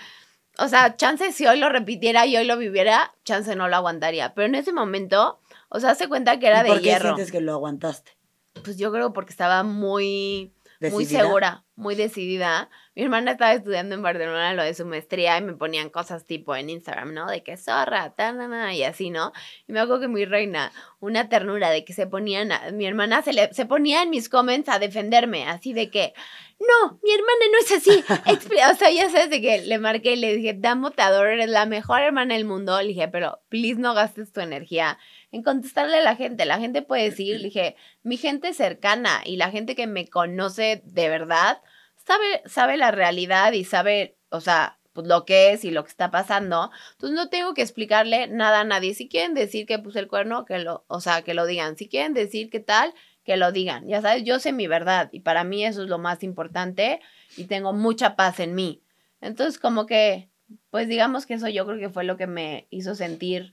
o 0.58 0.68
sea, 0.68 0.96
chance 0.96 1.32
si 1.32 1.46
hoy 1.46 1.58
lo 1.58 1.68
repitiera 1.68 2.26
y 2.26 2.36
hoy 2.36 2.44
lo 2.44 2.56
viviera, 2.56 3.14
chance 3.24 3.54
no 3.56 3.68
lo 3.68 3.76
aguantaría. 3.76 4.34
Pero 4.34 4.46
en 4.46 4.54
ese 4.54 4.72
momento, 4.72 5.40
o 5.68 5.80
sea, 5.80 5.94
se 5.94 6.08
cuenta 6.08 6.38
que 6.38 6.46
era 6.46 6.62
de 6.62 6.70
hierro. 6.80 6.80
¿Por 6.80 6.82
qué 6.82 7.00
sientes 7.00 7.32
que 7.32 7.40
lo 7.40 7.52
aguantaste? 7.52 8.16
Pues 8.64 8.78
yo 8.78 8.90
creo 8.90 9.12
porque 9.12 9.30
estaba 9.30 9.62
muy, 9.62 10.54
muy 10.80 11.04
segura, 11.04 11.64
muy 11.74 11.94
decidida. 11.94 12.68
Mi 12.94 13.02
hermana 13.02 13.32
estaba 13.32 13.52
estudiando 13.52 13.94
en 13.94 14.02
Barcelona 14.02 14.54
lo 14.54 14.62
de 14.62 14.74
su 14.74 14.86
maestría 14.86 15.36
y 15.38 15.42
me 15.42 15.54
ponían 15.54 15.90
cosas 15.90 16.26
tipo 16.26 16.54
en 16.56 16.70
Instagram, 16.70 17.14
¿no? 17.14 17.26
De 17.26 17.42
que 17.42 17.56
zorra, 17.56 18.14
tan, 18.14 18.72
y 18.72 18.82
así, 18.82 19.10
¿no? 19.10 19.32
Y 19.66 19.72
me 19.72 19.80
acuerdo 19.80 20.02
que 20.02 20.08
mi 20.08 20.24
reina, 20.24 20.72
una 21.00 21.28
ternura 21.28 21.70
de 21.70 21.84
que 21.84 21.92
se 21.92 22.06
ponían, 22.06 22.50
mi 22.72 22.86
hermana 22.86 23.22
se, 23.22 23.32
le, 23.32 23.52
se 23.52 23.66
ponía 23.66 24.02
en 24.02 24.10
mis 24.10 24.28
comments 24.28 24.68
a 24.68 24.78
defenderme, 24.78 25.46
así 25.46 25.72
de 25.72 25.90
que, 25.90 26.14
no, 26.58 26.98
mi 27.02 27.10
hermana 27.12 27.44
no 27.52 27.58
es 27.58 27.72
así. 27.72 28.04
o 28.72 28.76
sea, 28.76 28.90
ya 28.90 29.10
sabes 29.10 29.30
de 29.30 29.40
que 29.40 29.62
le 29.62 29.78
marqué 29.78 30.12
y 30.12 30.16
le 30.16 30.34
dije, 30.36 30.54
Damo, 30.56 30.90
te 30.90 31.02
adoro, 31.02 31.28
eres 31.28 31.50
la 31.50 31.66
mejor 31.66 32.00
hermana 32.00 32.34
del 32.34 32.46
mundo. 32.46 32.80
Le 32.80 32.88
dije, 32.88 33.08
pero 33.08 33.40
please 33.50 33.78
no 33.78 33.92
gastes 33.92 34.32
tu 34.32 34.40
energía 34.40 34.98
en 35.32 35.42
contestarle 35.42 35.98
a 35.98 36.02
la 36.02 36.16
gente. 36.16 36.44
La 36.44 36.58
gente 36.58 36.82
puede 36.82 37.04
decir, 37.04 37.38
le 37.38 37.44
dije, 37.44 37.76
mi 38.02 38.16
gente 38.16 38.52
cercana 38.52 39.22
y 39.24 39.36
la 39.36 39.50
gente 39.50 39.74
que 39.74 39.86
me 39.86 40.08
conoce 40.08 40.82
de 40.84 41.08
verdad 41.08 41.60
sabe, 42.06 42.42
sabe 42.46 42.76
la 42.76 42.90
realidad 42.90 43.52
y 43.52 43.64
sabe, 43.64 44.16
o 44.30 44.40
sea, 44.40 44.78
pues 44.92 45.06
lo 45.06 45.26
que 45.26 45.52
es 45.52 45.64
y 45.64 45.70
lo 45.70 45.84
que 45.84 45.90
está 45.90 46.10
pasando. 46.10 46.70
Entonces 46.92 47.14
no 47.14 47.28
tengo 47.28 47.52
que 47.52 47.62
explicarle 47.62 48.28
nada 48.28 48.60
a 48.60 48.64
nadie. 48.64 48.94
Si 48.94 49.08
quieren 49.08 49.34
decir 49.34 49.66
que 49.66 49.78
puse 49.78 49.98
el 49.98 50.08
cuerno, 50.08 50.46
que 50.46 50.58
lo, 50.58 50.84
o 50.88 51.00
sea, 51.00 51.22
que 51.22 51.34
lo 51.34 51.46
digan. 51.46 51.76
Si 51.76 51.88
quieren 51.88 52.14
decir 52.14 52.48
qué 52.48 52.60
tal, 52.60 52.94
que 53.22 53.36
lo 53.36 53.52
digan. 53.52 53.86
Ya 53.88 54.00
sabes, 54.00 54.24
yo 54.24 54.38
sé 54.38 54.52
mi 54.52 54.66
verdad 54.68 55.10
y 55.12 55.20
para 55.20 55.44
mí 55.44 55.64
eso 55.66 55.82
es 55.82 55.88
lo 55.90 55.98
más 55.98 56.22
importante 56.22 57.00
y 57.36 57.44
tengo 57.44 57.74
mucha 57.74 58.16
paz 58.16 58.40
en 58.40 58.54
mí. 58.54 58.82
Entonces, 59.20 59.58
como 59.58 59.84
que, 59.84 60.30
pues 60.70 60.88
digamos 60.88 61.26
que 61.26 61.34
eso 61.34 61.48
yo 61.48 61.66
creo 61.66 61.78
que 61.78 61.90
fue 61.90 62.04
lo 62.04 62.16
que 62.16 62.26
me 62.26 62.66
hizo 62.70 62.94
sentir 62.94 63.52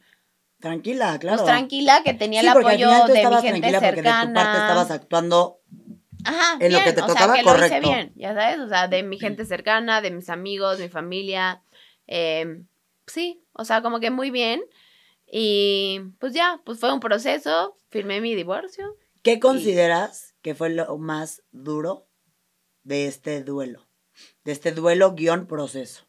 tranquila, 0.64 1.20
claro. 1.20 1.44
Pues 1.44 1.46
tranquila, 1.46 2.02
que 2.06 2.14
tenía 2.14 2.40
el 2.40 2.48
apoyo 2.48 2.90
de 3.06 3.28
mi 3.28 3.42
gente 3.42 3.70
cercana. 3.70 3.82
Porque 3.82 4.02
de 4.02 4.28
tu 4.28 4.34
parte 4.34 4.58
estabas 4.58 4.92
actuando 4.92 5.60
Ajá, 6.24 6.58
en 6.60 6.72
lo 6.72 6.80
que 6.80 6.94
te 6.94 7.02
tocaba, 7.02 7.34
o 7.34 7.36
sea, 7.36 7.44
que 7.44 7.44
Lo 7.44 7.66
hice 7.66 7.80
bien, 7.82 8.14
ya 8.16 8.34
sabes, 8.34 8.60
o 8.60 8.70
sea, 8.70 8.88
de 8.88 9.04
mi 9.04 9.20
gente 9.20 9.46
cercana, 9.46 10.00
de 10.00 10.12
mis 10.12 10.30
amigos, 10.30 10.80
mi 10.80 10.88
familia. 10.88 11.62
Eh, 12.08 12.64
sí, 13.08 13.44
o 13.52 13.66
sea, 13.66 13.82
como 13.82 14.00
que 14.00 14.10
muy 14.10 14.32
bien. 14.32 14.64
Y 15.30 16.00
pues 16.20 16.34
ya, 16.34 16.62
pues 16.64 16.80
fue 16.80 16.94
un 16.94 17.02
proceso, 17.02 17.76
firmé 17.90 18.22
mi 18.22 18.34
divorcio 18.36 18.96
¿Qué 19.24 19.40
consideras 19.40 20.36
que 20.42 20.54
fue 20.54 20.70
lo 20.70 20.98
más 20.98 21.44
duro 21.52 22.08
de 22.84 23.08
este 23.08 23.42
duelo? 23.44 23.88
De 24.44 24.52
este 24.52 24.72
duelo 24.74 25.14
guion 25.14 25.48
proceso. 25.48 26.06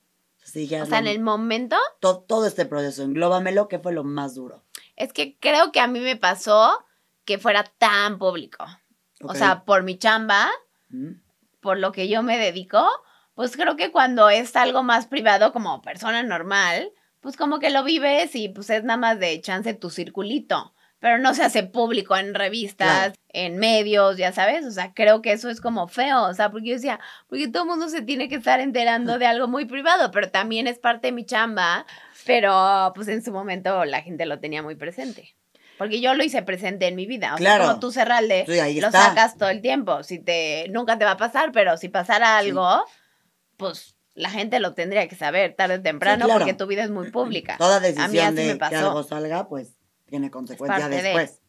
O 0.82 0.86
sea, 0.86 0.98
en 0.98 1.06
el 1.06 1.20
momento. 1.20 1.76
todo 2.00 2.46
este 2.46 2.66
proceso, 2.66 3.02
englóbamelo, 3.02 3.68
¿qué 3.68 3.78
fue 3.78 3.92
lo 3.92 4.04
más 4.04 4.34
duro? 4.34 4.62
Es 4.96 5.12
que 5.12 5.38
creo 5.38 5.72
que 5.72 5.80
a 5.80 5.86
mí 5.86 6.00
me 6.00 6.16
pasó 6.16 6.84
que 7.24 7.38
fuera 7.38 7.64
tan 7.78 8.18
público. 8.18 8.64
O 9.22 9.34
sea, 9.34 9.64
por 9.64 9.82
mi 9.82 9.96
chamba, 9.98 10.50
por 11.60 11.78
lo 11.78 11.92
que 11.92 12.08
yo 12.08 12.22
me 12.22 12.38
dedico, 12.38 12.86
pues 13.34 13.56
creo 13.56 13.76
que 13.76 13.90
cuando 13.90 14.28
es 14.28 14.54
algo 14.54 14.82
más 14.82 15.06
privado 15.06 15.52
como 15.52 15.80
persona 15.80 16.22
normal, 16.22 16.92
pues 17.20 17.36
como 17.36 17.58
que 17.58 17.70
lo 17.70 17.82
vives 17.82 18.34
y 18.34 18.50
pues 18.50 18.68
es 18.68 18.84
nada 18.84 18.98
más 18.98 19.18
de 19.18 19.40
chance 19.40 19.72
tu 19.72 19.88
circulito 19.88 20.73
pero 21.04 21.18
no 21.18 21.34
se 21.34 21.42
hace 21.42 21.64
público 21.64 22.16
en 22.16 22.32
revistas, 22.32 23.12
en 23.28 23.58
medios, 23.58 24.16
ya 24.16 24.32
sabes, 24.32 24.64
o 24.64 24.70
sea, 24.70 24.94
creo 24.94 25.20
que 25.20 25.32
eso 25.32 25.50
es 25.50 25.60
como 25.60 25.86
feo, 25.86 26.22
o 26.22 26.32
sea, 26.32 26.50
porque 26.50 26.68
yo 26.68 26.74
decía, 26.76 26.98
porque 27.28 27.46
todo 27.46 27.64
el 27.64 27.68
mundo 27.68 27.90
se 27.90 28.00
tiene 28.00 28.26
que 28.30 28.36
estar 28.36 28.58
enterando 28.58 29.18
de 29.18 29.26
algo 29.26 29.46
muy 29.46 29.66
privado, 29.66 30.10
pero 30.10 30.30
también 30.30 30.66
es 30.66 30.78
parte 30.78 31.08
de 31.08 31.12
mi 31.12 31.26
chamba, 31.26 31.84
pero 32.24 32.90
pues 32.94 33.08
en 33.08 33.22
su 33.22 33.32
momento 33.32 33.84
la 33.84 34.00
gente 34.00 34.24
lo 34.24 34.40
tenía 34.40 34.62
muy 34.62 34.76
presente. 34.76 35.36
Porque 35.76 36.00
yo 36.00 36.14
lo 36.14 36.24
hice 36.24 36.40
presente 36.40 36.86
en 36.88 36.96
mi 36.96 37.04
vida. 37.04 37.34
O 37.34 37.36
claro. 37.36 37.64
sea, 37.64 37.72
como 37.72 37.80
tú, 37.80 37.92
Cerralde, 37.92 38.46
lo 38.80 38.90
sacas 38.90 39.36
todo 39.36 39.50
el 39.50 39.60
tiempo. 39.60 40.02
Si 40.04 40.18
te, 40.18 40.68
nunca 40.70 40.96
te 40.96 41.04
va 41.04 41.10
a 41.10 41.16
pasar, 41.18 41.52
pero 41.52 41.76
si 41.76 41.90
pasara 41.90 42.38
algo, 42.38 42.82
pues 43.58 43.94
la 44.14 44.30
gente 44.30 44.58
lo 44.58 44.72
tendría 44.72 45.06
que 45.06 45.16
saber 45.16 45.52
tarde 45.54 45.74
o 45.74 45.82
temprano 45.82 46.28
porque 46.28 46.54
tu 46.54 46.66
vida 46.66 46.82
es 46.82 46.90
muy 46.90 47.10
pública. 47.10 47.56
Toda 47.58 47.78
decisión 47.78 48.36
de 48.36 48.56
que 48.56 48.74
algo 48.74 49.02
salga, 49.02 49.48
pues 49.48 49.74
tiene 50.14 50.30
consecuencias 50.30 50.88
después. 50.90 51.40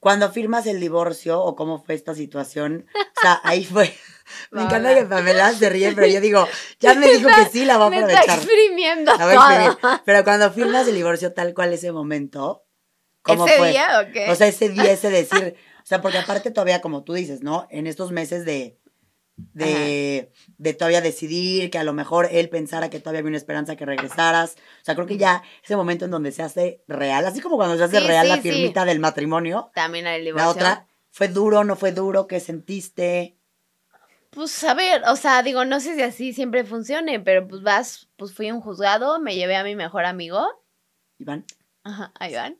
Cuando 0.00 0.32
firmas 0.32 0.66
el 0.66 0.80
divorcio 0.80 1.40
o 1.40 1.54
cómo 1.54 1.80
fue 1.80 1.94
esta 1.94 2.12
situación, 2.12 2.86
o 2.92 3.20
sea, 3.20 3.40
ahí 3.44 3.64
fue. 3.64 3.94
Me 4.50 4.62
encanta 4.62 4.92
que 4.96 5.04
Pamela 5.04 5.52
se 5.52 5.70
ríe, 5.70 5.92
pero 5.92 6.08
yo 6.08 6.20
digo, 6.20 6.48
ya 6.80 6.94
me 6.94 7.08
dijo 7.12 7.28
que 7.28 7.44
sí, 7.52 7.64
la 7.64 7.76
va 7.76 7.84
a 7.84 7.86
aprovechar. 7.88 8.14
Me 8.16 8.20
está 8.20 8.34
exprimiendo 8.34 9.12
Pero 10.04 10.24
cuando 10.24 10.50
firmas 10.50 10.88
el 10.88 10.96
divorcio 10.96 11.32
tal 11.34 11.54
cual 11.54 11.72
ese 11.72 11.92
momento, 11.92 12.64
¿cómo 13.20 13.46
¿Ese 13.46 13.58
fue? 13.58 13.70
día 13.70 14.00
o 14.00 14.12
qué? 14.12 14.28
O 14.30 14.34
sea, 14.34 14.48
ese 14.48 14.70
día, 14.70 14.90
ese 14.90 15.10
decir, 15.10 15.54
o 15.56 15.86
sea, 15.86 16.00
porque 16.00 16.18
aparte 16.18 16.50
todavía, 16.50 16.80
como 16.80 17.04
tú 17.04 17.12
dices, 17.12 17.42
¿no? 17.42 17.68
En 17.70 17.86
estos 17.86 18.10
meses 18.10 18.44
de, 18.44 18.80
de, 19.52 20.30
de, 20.58 20.74
todavía 20.74 21.00
decidir, 21.00 21.70
que 21.70 21.78
a 21.78 21.84
lo 21.84 21.92
mejor 21.92 22.28
él 22.30 22.48
pensara 22.48 22.90
que 22.90 23.00
todavía 23.00 23.20
había 23.20 23.30
una 23.30 23.36
esperanza 23.36 23.76
que 23.76 23.86
regresaras. 23.86 24.56
O 24.80 24.84
sea, 24.84 24.94
creo 24.94 25.06
que 25.06 25.18
ya 25.18 25.42
ese 25.62 25.76
momento 25.76 26.04
en 26.04 26.10
donde 26.10 26.32
se 26.32 26.42
hace 26.42 26.82
real, 26.88 27.26
así 27.26 27.40
como 27.40 27.56
cuando 27.56 27.76
se 27.76 27.84
hace 27.84 28.00
real 28.00 28.28
la 28.28 28.38
firmita 28.38 28.84
del 28.84 29.00
matrimonio. 29.00 29.70
También 29.74 30.06
el 30.06 30.24
divorcio. 30.24 30.46
La 30.46 30.50
otra, 30.50 30.86
¿fue 31.10 31.28
duro, 31.28 31.64
no 31.64 31.76
fue 31.76 31.92
duro? 31.92 32.26
¿Qué 32.26 32.40
sentiste? 32.40 33.36
Pues 34.30 34.64
a 34.64 34.72
ver, 34.72 35.02
o 35.08 35.16
sea, 35.16 35.42
digo, 35.42 35.66
no 35.66 35.78
sé 35.78 35.94
si 35.94 36.02
así 36.02 36.32
siempre 36.32 36.64
funcione, 36.64 37.20
pero 37.20 37.46
pues 37.46 37.62
vas, 37.62 38.08
pues 38.16 38.32
fui 38.32 38.48
a 38.48 38.54
un 38.54 38.62
juzgado, 38.62 39.20
me 39.20 39.34
llevé 39.34 39.56
a 39.56 39.64
mi 39.64 39.76
mejor 39.76 40.06
amigo. 40.06 40.42
Iván. 41.18 41.44
Ajá, 41.84 42.12
a 42.18 42.30
Iván. 42.30 42.56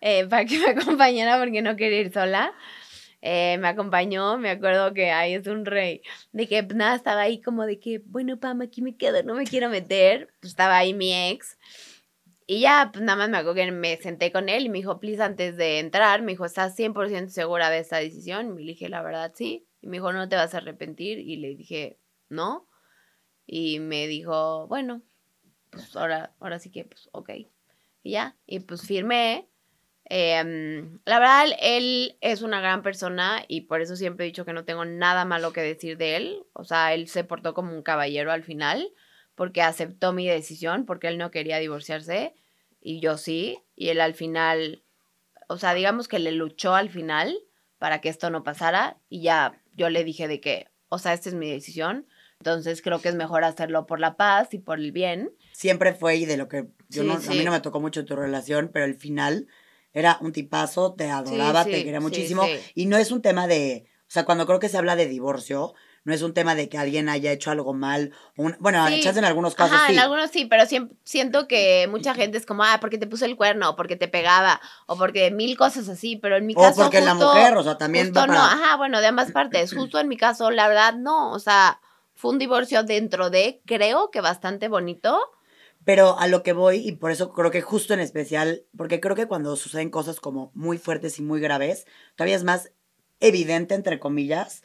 Eh, 0.00 0.26
para 0.26 0.46
que 0.46 0.58
me 0.58 0.70
acompañara 0.80 1.38
porque 1.38 1.60
no 1.60 1.76
quería 1.76 2.00
ir 2.00 2.12
sola. 2.12 2.54
Eh, 3.22 3.58
me 3.58 3.68
acompañó, 3.68 4.38
me 4.38 4.50
acuerdo 4.50 4.94
que 4.94 5.10
ahí 5.10 5.34
es 5.34 5.46
un 5.46 5.66
rey, 5.66 6.02
de 6.32 6.48
que 6.48 6.62
nada, 6.62 6.96
estaba 6.96 7.20
ahí 7.20 7.40
como 7.40 7.66
de 7.66 7.78
que, 7.78 8.00
bueno, 8.06 8.40
Pam, 8.40 8.62
aquí 8.62 8.80
me 8.80 8.96
quedo, 8.96 9.22
no 9.22 9.34
me 9.34 9.44
quiero 9.44 9.68
meter, 9.68 10.32
pues 10.40 10.52
estaba 10.52 10.78
ahí 10.78 10.94
mi 10.94 11.12
ex, 11.30 11.58
y 12.46 12.60
ya, 12.60 12.90
pues 12.92 13.04
nada 13.04 13.16
más 13.18 13.28
me 13.28 13.36
acuerdo 13.36 13.56
que 13.56 13.70
me 13.70 13.96
senté 13.98 14.32
con 14.32 14.48
él 14.48 14.64
y 14.64 14.68
me 14.70 14.78
dijo, 14.78 14.98
please, 14.98 15.22
antes 15.22 15.56
de 15.56 15.78
entrar, 15.80 16.22
me 16.22 16.32
dijo, 16.32 16.46
¿estás 16.46 16.74
100% 16.74 17.28
segura 17.28 17.70
de 17.70 17.78
esta 17.78 17.98
decisión? 17.98 18.58
Y 18.58 18.64
le 18.64 18.72
dije, 18.72 18.88
la 18.88 19.02
verdad, 19.02 19.32
sí, 19.34 19.68
y 19.82 19.86
me 19.86 19.98
dijo, 19.98 20.12
no 20.12 20.28
te 20.28 20.36
vas 20.36 20.54
a 20.54 20.58
arrepentir, 20.58 21.18
y 21.18 21.36
le 21.36 21.54
dije, 21.54 21.98
no, 22.30 22.66
y 23.46 23.80
me 23.80 24.06
dijo, 24.06 24.66
bueno, 24.66 25.02
pues 25.68 25.94
ahora, 25.94 26.34
ahora 26.40 26.58
sí 26.58 26.70
que, 26.70 26.84
pues, 26.86 27.10
ok, 27.12 27.30
y 28.02 28.12
ya, 28.12 28.38
y 28.46 28.60
pues 28.60 28.80
firmé, 28.82 29.49
Em, 30.12 30.98
la 31.04 31.20
verdad, 31.20 31.46
él 31.60 32.18
es 32.20 32.42
una 32.42 32.60
gran 32.60 32.82
persona 32.82 33.44
y 33.46 33.60
por 33.62 33.80
eso 33.80 33.94
siempre 33.94 34.26
he 34.26 34.26
dicho 34.26 34.44
que 34.44 34.52
no 34.52 34.64
tengo 34.64 34.84
nada 34.84 35.24
malo 35.24 35.52
que 35.52 35.60
decir 35.60 35.96
de 35.96 36.16
él. 36.16 36.42
O 36.52 36.64
sea, 36.64 36.94
él 36.94 37.06
se 37.06 37.22
portó 37.22 37.54
como 37.54 37.72
un 37.72 37.84
caballero 37.84 38.32
al 38.32 38.42
final 38.42 38.92
porque 39.36 39.62
aceptó 39.62 40.12
mi 40.12 40.26
decisión, 40.26 40.84
porque 40.84 41.06
él 41.06 41.16
no 41.16 41.30
quería 41.30 41.58
divorciarse 41.58 42.34
y 42.80 42.98
yo 42.98 43.18
sí. 43.18 43.60
Y 43.76 43.90
él 43.90 44.00
al 44.00 44.14
final, 44.14 44.82
o 45.46 45.58
sea, 45.58 45.74
digamos 45.74 46.08
que 46.08 46.18
le 46.18 46.32
luchó 46.32 46.74
al 46.74 46.90
final 46.90 47.38
para 47.78 48.00
que 48.00 48.08
esto 48.08 48.30
no 48.30 48.42
pasara 48.42 48.98
y 49.08 49.22
ya 49.22 49.62
yo 49.76 49.90
le 49.90 50.02
dije 50.02 50.26
de 50.26 50.40
que, 50.40 50.66
o 50.88 50.98
sea, 50.98 51.12
esta 51.12 51.28
es 51.28 51.36
mi 51.36 51.48
decisión. 51.48 52.08
Entonces 52.40 52.82
creo 52.82 53.00
que 53.00 53.10
es 53.10 53.14
mejor 53.14 53.44
hacerlo 53.44 53.86
por 53.86 54.00
la 54.00 54.16
paz 54.16 54.54
y 54.54 54.58
por 54.58 54.80
el 54.80 54.90
bien. 54.90 55.30
Siempre 55.52 55.94
fue 55.94 56.16
y 56.16 56.26
de 56.26 56.36
lo 56.36 56.48
que 56.48 56.66
yo 56.88 57.04
no, 57.04 57.14
a 57.14 57.18
mí 57.18 57.44
no 57.44 57.52
me 57.52 57.60
tocó 57.60 57.78
mucho 57.78 58.04
tu 58.04 58.16
relación, 58.16 58.70
pero 58.72 58.86
al 58.86 58.96
final 58.96 59.46
era 59.92 60.18
un 60.20 60.32
tipazo, 60.32 60.94
te 60.94 61.10
adoraba, 61.10 61.64
te 61.64 61.84
quería 61.84 62.00
muchísimo. 62.00 62.46
Y 62.74 62.86
no 62.86 62.96
es 62.96 63.10
un 63.10 63.22
tema 63.22 63.46
de, 63.46 63.86
o 64.02 64.10
sea, 64.10 64.24
cuando 64.24 64.46
creo 64.46 64.58
que 64.58 64.68
se 64.68 64.78
habla 64.78 64.96
de 64.96 65.06
divorcio, 65.06 65.74
no 66.04 66.14
es 66.14 66.22
un 66.22 66.32
tema 66.32 66.54
de 66.54 66.68
que 66.68 66.78
alguien 66.78 67.08
haya 67.08 67.30
hecho 67.30 67.50
algo 67.50 67.74
mal. 67.74 68.12
bueno, 68.36 68.86
en 68.88 69.24
algunos 69.24 69.54
casos 69.54 69.76
Ajá, 69.76 69.92
en 69.92 69.98
algunos 69.98 70.30
sí, 70.30 70.46
pero 70.46 70.64
siento 71.04 71.46
que 71.46 71.86
mucha 71.90 72.14
gente 72.14 72.38
es 72.38 72.46
como, 72.46 72.64
ah, 72.64 72.78
porque 72.80 72.98
te 72.98 73.06
puso 73.06 73.26
el 73.26 73.36
cuerno, 73.36 73.70
o 73.70 73.76
porque 73.76 73.96
te 73.96 74.08
pegaba, 74.08 74.60
o 74.86 74.96
porque 74.96 75.30
mil 75.30 75.56
cosas 75.58 75.88
así, 75.88 76.16
pero 76.16 76.36
en 76.36 76.46
mi 76.46 76.54
caso. 76.54 76.80
O 76.80 76.84
porque 76.84 77.00
la 77.00 77.14
mujer, 77.14 77.56
o 77.56 77.62
sea, 77.62 77.76
también. 77.76 78.12
no, 78.12 78.22
ajá, 78.22 78.76
bueno, 78.76 79.00
de 79.00 79.08
ambas 79.08 79.32
partes. 79.32 79.74
Justo 79.74 79.98
en 79.98 80.08
mi 80.08 80.16
caso, 80.16 80.50
la 80.50 80.68
verdad, 80.68 80.94
no. 80.94 81.32
O 81.32 81.38
sea, 81.38 81.80
fue 82.14 82.30
un 82.30 82.38
divorcio 82.38 82.82
dentro 82.82 83.28
de, 83.28 83.60
creo 83.66 84.10
que 84.10 84.20
bastante 84.20 84.68
bonito 84.68 85.20
pero 85.90 86.16
a 86.20 86.28
lo 86.28 86.44
que 86.44 86.52
voy, 86.52 86.86
y 86.86 86.92
por 86.92 87.10
eso 87.10 87.32
creo 87.32 87.50
que 87.50 87.62
justo 87.62 87.94
en 87.94 87.98
especial, 87.98 88.62
porque 88.76 89.00
creo 89.00 89.16
que 89.16 89.26
cuando 89.26 89.56
suceden 89.56 89.90
cosas 89.90 90.20
como 90.20 90.52
muy 90.54 90.78
fuertes 90.78 91.18
y 91.18 91.22
muy 91.22 91.40
graves, 91.40 91.84
todavía 92.14 92.36
es 92.36 92.44
más 92.44 92.70
evidente, 93.18 93.74
entre 93.74 93.98
comillas, 93.98 94.62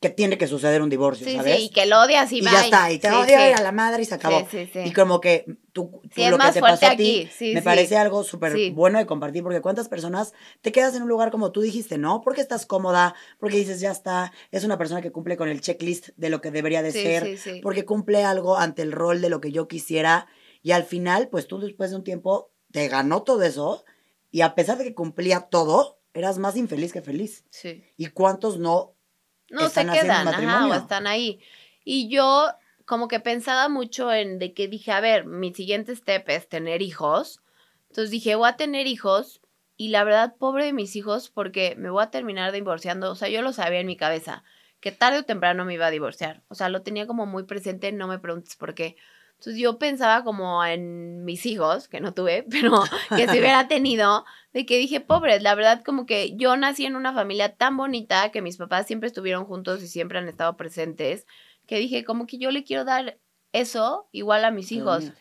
que 0.00 0.10
tiene 0.10 0.36
que 0.36 0.46
suceder 0.46 0.82
un 0.82 0.90
divorcio, 0.90 1.26
¿sabes? 1.32 1.56
Sí, 1.56 1.62
y 1.62 1.68
que 1.70 1.86
lo 1.86 2.02
odias 2.02 2.30
y, 2.30 2.40
y 2.40 2.42
ya 2.42 2.62
está, 2.62 2.92
y 2.92 2.98
te 2.98 3.10
odia 3.10 3.56
a 3.56 3.62
la 3.62 3.72
madre 3.72 4.02
y 4.02 4.04
se 4.04 4.16
acabó. 4.16 4.46
y 4.84 4.92
como 4.92 5.18
que 5.22 5.46
tú, 5.72 6.02
lo 6.02 6.38
que 6.38 6.52
te 6.52 6.60
pasó 6.60 6.88
a 6.88 6.94
ti 6.96 7.26
me 7.54 7.62
parece 7.62 7.96
algo 7.96 8.22
súper 8.22 8.72
bueno 8.72 8.98
de 8.98 9.06
compartir, 9.06 9.42
porque 9.42 9.62
cuántas 9.62 9.88
personas 9.88 10.34
te 10.60 10.72
quedas 10.72 10.94
en 10.94 11.04
un 11.04 11.08
lugar 11.08 11.30
como 11.30 11.52
tú 11.52 11.62
dijiste, 11.62 11.96
¿no? 11.96 12.20
Porque 12.20 12.42
estás 12.42 12.66
cómoda, 12.66 13.14
porque 13.40 13.56
dices, 13.56 13.80
ya 13.80 13.92
está, 13.92 14.30
es 14.50 14.62
una 14.64 14.76
persona 14.76 15.00
que 15.00 15.10
cumple 15.10 15.38
con 15.38 15.48
el 15.48 15.62
checklist 15.62 16.10
de 16.18 16.28
lo 16.28 16.42
que 16.42 16.50
debería 16.50 16.82
de 16.82 16.92
ser, 16.92 17.38
porque 17.62 17.86
cumple 17.86 18.24
algo 18.24 18.58
ante 18.58 18.82
el 18.82 18.92
rol 18.92 19.22
de 19.22 19.30
lo 19.30 19.40
que 19.40 19.52
yo 19.52 19.68
quisiera 19.68 20.26
y 20.66 20.72
al 20.72 20.82
final, 20.82 21.28
pues 21.28 21.46
tú 21.46 21.60
después 21.60 21.90
de 21.90 21.96
un 21.96 22.02
tiempo 22.02 22.50
te 22.72 22.88
ganó 22.88 23.22
todo 23.22 23.44
eso 23.44 23.84
y 24.32 24.40
a 24.40 24.56
pesar 24.56 24.76
de 24.76 24.82
que 24.82 24.96
cumplía 24.96 25.42
todo, 25.42 26.00
eras 26.12 26.38
más 26.38 26.56
infeliz 26.56 26.92
que 26.92 27.02
feliz. 27.02 27.44
Sí. 27.50 27.84
¿Y 27.96 28.06
cuántos 28.06 28.58
no? 28.58 28.92
No 29.48 29.68
se 29.68 29.86
quedan, 29.86 30.26
ajá, 30.26 30.66
o 30.66 30.74
están 30.74 31.06
ahí. 31.06 31.38
Y 31.84 32.08
yo 32.08 32.48
como 32.84 33.06
que 33.06 33.20
pensaba 33.20 33.68
mucho 33.68 34.12
en 34.12 34.40
de 34.40 34.54
que 34.54 34.66
dije, 34.66 34.90
a 34.90 34.98
ver, 34.98 35.24
mi 35.24 35.54
siguiente 35.54 35.94
step 35.94 36.28
es 36.30 36.48
tener 36.48 36.82
hijos. 36.82 37.42
Entonces 37.90 38.10
dije, 38.10 38.34
voy 38.34 38.48
a 38.48 38.56
tener 38.56 38.88
hijos 38.88 39.40
y 39.76 39.90
la 39.90 40.02
verdad, 40.02 40.34
pobre 40.36 40.64
de 40.64 40.72
mis 40.72 40.96
hijos, 40.96 41.30
porque 41.30 41.76
me 41.78 41.90
voy 41.90 42.02
a 42.02 42.10
terminar 42.10 42.50
divorciando. 42.50 43.12
O 43.12 43.14
sea, 43.14 43.28
yo 43.28 43.40
lo 43.40 43.52
sabía 43.52 43.78
en 43.78 43.86
mi 43.86 43.96
cabeza, 43.96 44.42
que 44.80 44.90
tarde 44.90 45.20
o 45.20 45.24
temprano 45.24 45.64
me 45.64 45.74
iba 45.74 45.86
a 45.86 45.92
divorciar. 45.92 46.42
O 46.48 46.56
sea, 46.56 46.70
lo 46.70 46.82
tenía 46.82 47.06
como 47.06 47.24
muy 47.24 47.44
presente, 47.44 47.92
no 47.92 48.08
me 48.08 48.18
preguntes 48.18 48.56
por 48.56 48.74
qué. 48.74 48.96
Entonces 49.38 49.60
yo 49.60 49.78
pensaba 49.78 50.24
como 50.24 50.64
en 50.64 51.24
mis 51.24 51.46
hijos, 51.46 51.88
que 51.88 52.00
no 52.00 52.14
tuve, 52.14 52.44
pero 52.50 52.82
que 53.16 53.28
si 53.28 53.38
hubiera 53.38 53.68
tenido, 53.68 54.24
de 54.52 54.66
que 54.66 54.78
dije, 54.78 55.00
pobres, 55.00 55.42
la 55.42 55.54
verdad 55.54 55.82
como 55.84 56.06
que 56.06 56.36
yo 56.36 56.56
nací 56.56 56.86
en 56.86 56.96
una 56.96 57.12
familia 57.12 57.54
tan 57.54 57.76
bonita, 57.76 58.30
que 58.30 58.42
mis 58.42 58.56
papás 58.56 58.86
siempre 58.86 59.08
estuvieron 59.08 59.44
juntos 59.44 59.82
y 59.82 59.88
siempre 59.88 60.18
han 60.18 60.28
estado 60.28 60.56
presentes, 60.56 61.26
que 61.66 61.78
dije, 61.78 62.04
como 62.04 62.26
que 62.26 62.38
yo 62.38 62.50
le 62.50 62.64
quiero 62.64 62.84
dar 62.84 63.18
eso 63.52 64.08
igual 64.12 64.44
a 64.44 64.50
mis 64.50 64.72
hijos. 64.72 65.12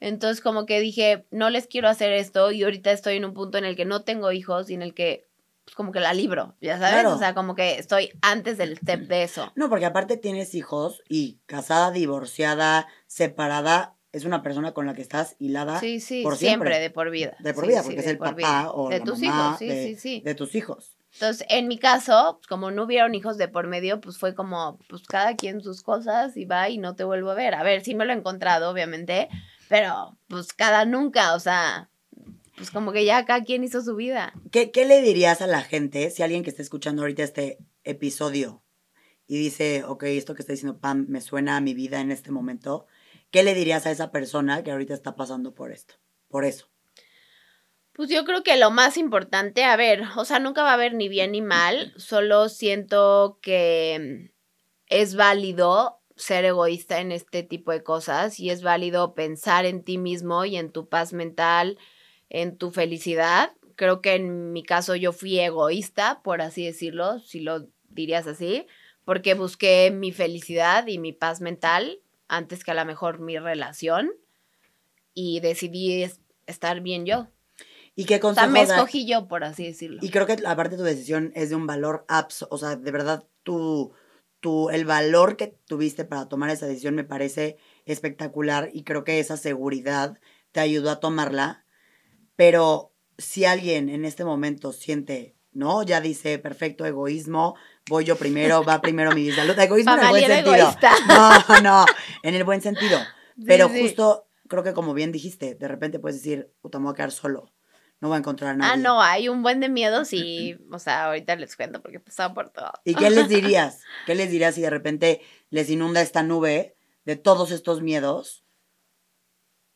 Entonces 0.00 0.42
como 0.42 0.66
que 0.66 0.80
dije, 0.80 1.24
no 1.30 1.50
les 1.50 1.66
quiero 1.66 1.88
hacer 1.88 2.12
esto 2.12 2.50
y 2.50 2.62
ahorita 2.62 2.92
estoy 2.92 3.16
en 3.16 3.24
un 3.24 3.34
punto 3.34 3.58
en 3.58 3.64
el 3.64 3.76
que 3.76 3.84
no 3.84 4.02
tengo 4.02 4.32
hijos 4.32 4.68
y 4.68 4.74
en 4.74 4.82
el 4.82 4.92
que 4.92 5.26
pues 5.64 5.74
como 5.74 5.92
que 5.92 6.00
la 6.00 6.12
libro, 6.12 6.56
ya 6.60 6.78
sabes, 6.78 7.06
o 7.06 7.18
sea, 7.18 7.34
como 7.34 7.54
que 7.54 7.78
estoy 7.78 8.10
antes 8.22 8.58
del 8.58 8.76
step 8.76 9.06
de 9.08 9.22
eso. 9.22 9.52
No, 9.54 9.68
porque 9.68 9.86
aparte 9.86 10.16
tienes 10.16 10.54
hijos 10.54 11.02
y 11.08 11.40
casada, 11.46 11.90
divorciada, 11.90 12.86
separada, 13.06 13.96
es 14.12 14.24
una 14.24 14.42
persona 14.42 14.72
con 14.72 14.86
la 14.86 14.94
que 14.94 15.02
estás 15.02 15.34
hilada 15.40 15.80
sí, 15.80 15.98
sí, 15.98 16.22
por 16.22 16.36
siempre. 16.36 16.78
de 16.78 16.90
por 16.90 17.10
vida. 17.10 17.36
De 17.40 17.52
por 17.52 17.66
vida, 17.66 17.82
porque 17.82 18.00
es 18.00 18.06
el 18.06 18.18
papá 18.18 18.70
o 18.72 18.88
de 18.88 19.00
tus 19.00 19.22
hijos, 19.22 19.58
sí, 19.58 19.70
sí, 19.70 19.96
sí. 19.96 20.22
De 20.24 20.34
tus 20.34 20.54
hijos. 20.54 20.96
Entonces, 21.14 21.46
en 21.48 21.68
mi 21.68 21.78
caso, 21.78 22.38
pues, 22.38 22.46
como 22.48 22.70
no 22.70 22.84
hubieron 22.84 23.14
hijos 23.14 23.38
de 23.38 23.48
por 23.48 23.66
medio, 23.68 24.00
pues 24.00 24.18
fue 24.18 24.34
como, 24.34 24.78
pues 24.88 25.02
cada 25.06 25.36
quien 25.36 25.62
sus 25.62 25.82
cosas 25.82 26.36
y 26.36 26.44
va 26.44 26.68
y 26.68 26.78
no 26.78 26.96
te 26.96 27.04
vuelvo 27.04 27.30
a 27.30 27.34
ver. 27.34 27.54
A 27.54 27.62
ver, 27.62 27.82
sí 27.82 27.94
me 27.94 28.04
lo 28.04 28.12
he 28.12 28.16
encontrado, 28.16 28.70
obviamente, 28.70 29.28
pero 29.68 30.16
pues 30.28 30.52
cada 30.52 30.84
nunca, 30.84 31.34
o 31.34 31.40
sea, 31.40 31.88
pues 32.56 32.70
como 32.70 32.92
que 32.92 33.04
ya 33.04 33.24
cada 33.24 33.42
quien 33.42 33.64
hizo 33.64 33.82
su 33.82 33.96
vida. 33.96 34.32
¿Qué, 34.50 34.70
¿Qué 34.70 34.84
le 34.84 35.02
dirías 35.02 35.42
a 35.42 35.46
la 35.46 35.62
gente 35.62 36.10
si 36.10 36.22
alguien 36.22 36.42
que 36.42 36.50
está 36.50 36.62
escuchando 36.62 37.02
ahorita 37.02 37.22
este 37.22 37.58
episodio 37.82 38.62
y 39.26 39.38
dice, 39.38 39.84
ok, 39.84 40.04
esto 40.04 40.34
que 40.34 40.42
está 40.42 40.52
diciendo 40.52 40.80
Pam 40.80 41.06
me 41.08 41.20
suena 41.20 41.56
a 41.56 41.60
mi 41.60 41.74
vida 41.74 42.00
en 42.00 42.10
este 42.10 42.30
momento? 42.30 42.86
¿Qué 43.30 43.42
le 43.42 43.54
dirías 43.54 43.86
a 43.86 43.90
esa 43.90 44.10
persona 44.12 44.62
que 44.62 44.70
ahorita 44.70 44.94
está 44.94 45.16
pasando 45.16 45.54
por 45.54 45.72
esto? 45.72 45.94
Por 46.28 46.44
eso. 46.44 46.68
Pues 47.92 48.08
yo 48.08 48.24
creo 48.24 48.42
que 48.42 48.56
lo 48.56 48.70
más 48.70 48.96
importante, 48.96 49.64
a 49.64 49.76
ver, 49.76 50.02
o 50.16 50.24
sea, 50.24 50.40
nunca 50.40 50.62
va 50.62 50.70
a 50.70 50.74
haber 50.74 50.94
ni 50.94 51.08
bien 51.08 51.32
ni 51.32 51.42
mal, 51.42 51.92
solo 51.96 52.48
siento 52.48 53.38
que 53.40 54.32
es 54.86 55.14
válido 55.14 56.00
ser 56.16 56.44
egoísta 56.44 57.00
en 57.00 57.12
este 57.12 57.42
tipo 57.42 57.72
de 57.72 57.82
cosas 57.82 58.38
y 58.38 58.50
es 58.50 58.62
válido 58.62 59.14
pensar 59.14 59.64
en 59.64 59.82
ti 59.82 59.98
mismo 59.98 60.44
y 60.44 60.56
en 60.56 60.70
tu 60.70 60.88
paz 60.88 61.12
mental, 61.12 61.78
en 62.34 62.56
tu 62.58 62.72
felicidad. 62.72 63.52
Creo 63.76 64.02
que 64.02 64.14
en 64.14 64.52
mi 64.52 64.64
caso 64.64 64.96
yo 64.96 65.12
fui 65.12 65.38
egoísta, 65.38 66.20
por 66.22 66.42
así 66.42 66.64
decirlo, 66.64 67.20
si 67.20 67.38
lo 67.38 67.68
dirías 67.90 68.26
así, 68.26 68.66
porque 69.04 69.34
busqué 69.34 69.92
mi 69.92 70.10
felicidad 70.10 70.88
y 70.88 70.98
mi 70.98 71.12
paz 71.12 71.40
mental 71.40 72.00
antes 72.26 72.64
que 72.64 72.72
a 72.72 72.74
lo 72.74 72.84
mejor 72.84 73.20
mi 73.20 73.38
relación 73.38 74.10
y 75.14 75.38
decidí 75.40 76.10
estar 76.46 76.80
bien 76.80 77.06
yo. 77.06 77.28
¿Y 77.94 78.06
qué 78.06 78.18
consejo 78.18 78.48
O 78.48 78.52
sea, 78.52 78.52
me 78.52 78.62
escogí 78.62 79.06
yo, 79.06 79.28
por 79.28 79.44
así 79.44 79.64
decirlo. 79.64 80.00
Y 80.02 80.10
creo 80.10 80.26
que 80.26 80.36
aparte 80.44 80.76
tu 80.76 80.82
decisión 80.82 81.30
es 81.36 81.50
de 81.50 81.56
un 81.56 81.68
valor 81.68 82.04
abs, 82.08 82.44
o 82.50 82.58
sea, 82.58 82.74
de 82.74 82.90
verdad 82.90 83.24
tu, 83.44 83.92
tu, 84.40 84.70
el 84.70 84.84
valor 84.84 85.36
que 85.36 85.56
tuviste 85.68 86.04
para 86.04 86.28
tomar 86.28 86.50
esa 86.50 86.66
decisión 86.66 86.96
me 86.96 87.04
parece 87.04 87.58
espectacular 87.84 88.70
y 88.72 88.82
creo 88.82 89.04
que 89.04 89.20
esa 89.20 89.36
seguridad 89.36 90.18
te 90.50 90.58
ayudó 90.58 90.90
a 90.90 90.98
tomarla 90.98 91.63
pero 92.36 92.92
si 93.18 93.44
alguien 93.44 93.88
en 93.88 94.04
este 94.04 94.24
momento 94.24 94.72
siente, 94.72 95.36
¿no? 95.52 95.82
Ya 95.82 96.00
dice, 96.00 96.38
perfecto, 96.38 96.84
egoísmo, 96.84 97.54
voy 97.88 98.04
yo 98.04 98.16
primero, 98.16 98.64
va 98.64 98.80
primero 98.80 99.12
mi 99.12 99.30
salud. 99.30 99.58
Egoísmo 99.58 99.94
en 99.94 100.00
el 100.00 100.08
buen 100.08 100.26
sentido. 100.26 100.74
No, 101.08 101.60
no, 101.60 101.86
en 102.22 102.34
el 102.34 102.44
buen 102.44 102.60
sentido. 102.60 102.98
Pero 103.46 103.68
justo, 103.68 104.28
creo 104.48 104.62
que 104.62 104.72
como 104.72 104.94
bien 104.94 105.12
dijiste, 105.12 105.54
de 105.54 105.68
repente 105.68 105.98
puedes 105.98 106.22
decir, 106.22 106.52
puta, 106.60 106.78
me 106.78 106.84
voy 106.84 106.92
a 106.92 106.96
quedar 106.96 107.12
solo. 107.12 107.52
No 108.00 108.08
voy 108.08 108.16
a 108.16 108.18
encontrar 108.18 108.50
a 108.50 108.56
nadie. 108.56 108.72
Ah, 108.72 108.76
no, 108.76 109.00
hay 109.00 109.28
un 109.28 109.42
buen 109.42 109.60
de 109.60 109.68
miedos 109.68 110.12
y, 110.12 110.58
o 110.72 110.78
sea, 110.78 111.06
ahorita 111.06 111.36
les 111.36 111.56
cuento 111.56 111.80
porque 111.80 112.00
pasaba 112.00 112.34
por 112.34 112.50
todo. 112.50 112.70
¿Y 112.84 112.94
qué 112.94 113.10
les 113.10 113.28
dirías? 113.30 113.80
¿Qué 114.06 114.14
les 114.14 114.30
dirías 114.30 114.54
si 114.54 114.60
de 114.60 114.70
repente 114.70 115.20
les 115.50 115.70
inunda 115.70 116.02
esta 116.02 116.22
nube 116.22 116.76
de 117.04 117.16
todos 117.16 117.50
estos 117.50 117.82
miedos? 117.82 118.43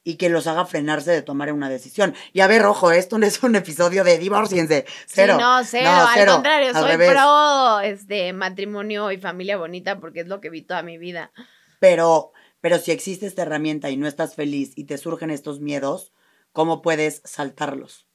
Y 0.09 0.17
que 0.17 0.31
los 0.31 0.47
haga 0.47 0.65
frenarse 0.65 1.11
de 1.11 1.21
tomar 1.21 1.53
una 1.53 1.69
decisión. 1.69 2.15
Y 2.33 2.41
a 2.41 2.47
ver, 2.47 2.65
ojo, 2.65 2.93
esto 2.93 3.19
no 3.19 3.27
es 3.27 3.43
un 3.43 3.57
episodio 3.57 4.05
de 4.05 4.17
divorciense. 4.17 4.87
Cero. 5.07 5.35
Sí, 5.37 5.43
no, 5.43 5.65
cero. 5.65 5.91
al 5.91 6.27
contrario, 6.27 6.73
soy 6.73 6.97
pro 6.97 7.81
este, 7.81 8.33
matrimonio 8.33 9.13
y 9.13 9.19
familia 9.19 9.59
bonita 9.59 10.01
porque 10.01 10.21
es 10.21 10.27
lo 10.27 10.41
que 10.41 10.49
vi 10.49 10.63
toda 10.63 10.83
mi 10.83 10.97
vida. 10.97 11.31
Pero, 11.79 12.33
pero 12.63 12.79
si 12.79 12.91
existe 12.91 13.27
esta 13.27 13.43
herramienta 13.43 13.91
y 13.91 13.99
no 13.99 14.09
estás 14.09 14.35
feliz 14.35 14.73
y 14.77 14.85
te 14.85 14.97
surgen 14.97 15.31
estos 15.31 15.61
miedos, 15.61 16.15
¿cómo 16.55 16.81
puedes 16.81 17.21
saltarlos? 17.27 18.07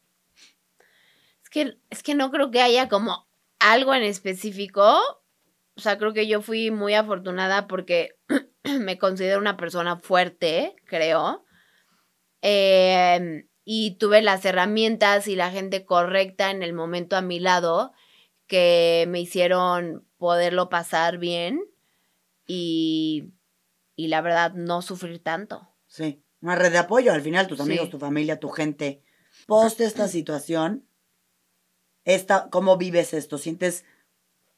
Es 1.43 1.51
que, 1.51 1.77
es 1.91 2.01
que 2.01 2.15
no 2.15 2.31
creo 2.31 2.49
que 2.49 2.63
haya 2.63 2.89
como 2.89 3.27
algo 3.59 3.93
en 3.93 4.01
específico. 4.01 4.99
O 5.75 5.79
sea, 5.79 5.99
creo 5.99 6.13
que 6.13 6.25
yo 6.25 6.41
fui 6.41 6.71
muy 6.71 6.95
afortunada 6.95 7.67
porque 7.67 8.15
me 8.63 8.97
considero 8.97 9.39
una 9.39 9.57
persona 9.57 9.97
fuerte, 9.97 10.75
creo. 10.85 11.45
Em, 12.45 13.47
y 13.63 13.91
tuve 13.91 14.21
las 14.21 14.43
herramientas 14.43 15.29
y 15.29 15.37
la 15.37 15.49
gente 15.49 15.85
correcta 15.85 16.51
en 16.51 16.61
el 16.61 16.73
momento 16.73 17.15
a 17.15 17.21
mi 17.21 17.39
lado 17.39 17.93
que 18.47 19.05
me 19.07 19.21
hicieron 19.21 20.05
poderlo 20.17 20.67
pasar 20.67 21.19
bien 21.19 21.63
y, 22.45 23.31
y 23.95 24.07
la 24.09 24.19
verdad 24.19 24.51
no 24.55 24.81
sufrir 24.81 25.23
tanto. 25.23 25.69
Sí, 25.87 26.21
una 26.41 26.57
red 26.57 26.73
de 26.73 26.79
apoyo 26.79 27.13
al 27.13 27.21
final, 27.21 27.47
tus 27.47 27.61
amigos, 27.61 27.89
tu 27.89 27.97
familia, 27.97 28.41
tu 28.41 28.49
gente. 28.49 29.01
Post 29.47 29.79
esta 29.79 30.09
situación, 30.09 30.85
esta, 32.03 32.49
¿cómo 32.49 32.75
vives 32.75 33.13
esto? 33.13 33.37
¿Sientes, 33.37 33.85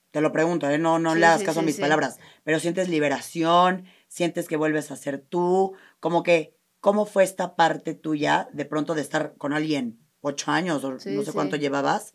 te 0.09 0.21
lo 0.21 0.31
pregunto, 0.31 0.67
¿eh? 0.67 0.79
no, 0.79 0.97
no 0.97 1.13
le 1.13 1.27
hagas 1.27 1.43
caso 1.43 1.59
a 1.59 1.63
mis 1.63 1.79
palabras, 1.79 2.19
pero 2.43 2.59
sientes 2.59 2.89
liberación, 2.89 3.85
sientes 4.07 4.47
que 4.47 4.57
vuelves 4.57 4.89
a 4.89 4.95
ser 4.95 5.19
tú, 5.19 5.75
como 5.99 6.23
que, 6.23 6.54
¿cómo 6.85 7.07
fue 7.07 7.23
esta 7.23 7.55
parte 7.55 7.95
tuya 7.95 8.47
de 8.53 8.63
pronto 8.63 8.93
de 8.93 9.01
estar 9.01 9.33
con 9.37 9.53
alguien 9.53 9.97
ocho 10.21 10.51
años 10.51 10.83
o 10.83 10.91
no 10.91 10.99
sé 10.99 11.33
cuánto 11.33 11.55
llevabas, 11.55 12.13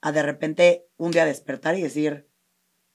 a 0.00 0.10
de 0.10 0.22
repente 0.22 0.86
un 0.96 1.10
día 1.10 1.26
despertar 1.26 1.76
y 1.76 1.82
decir... 1.82 2.26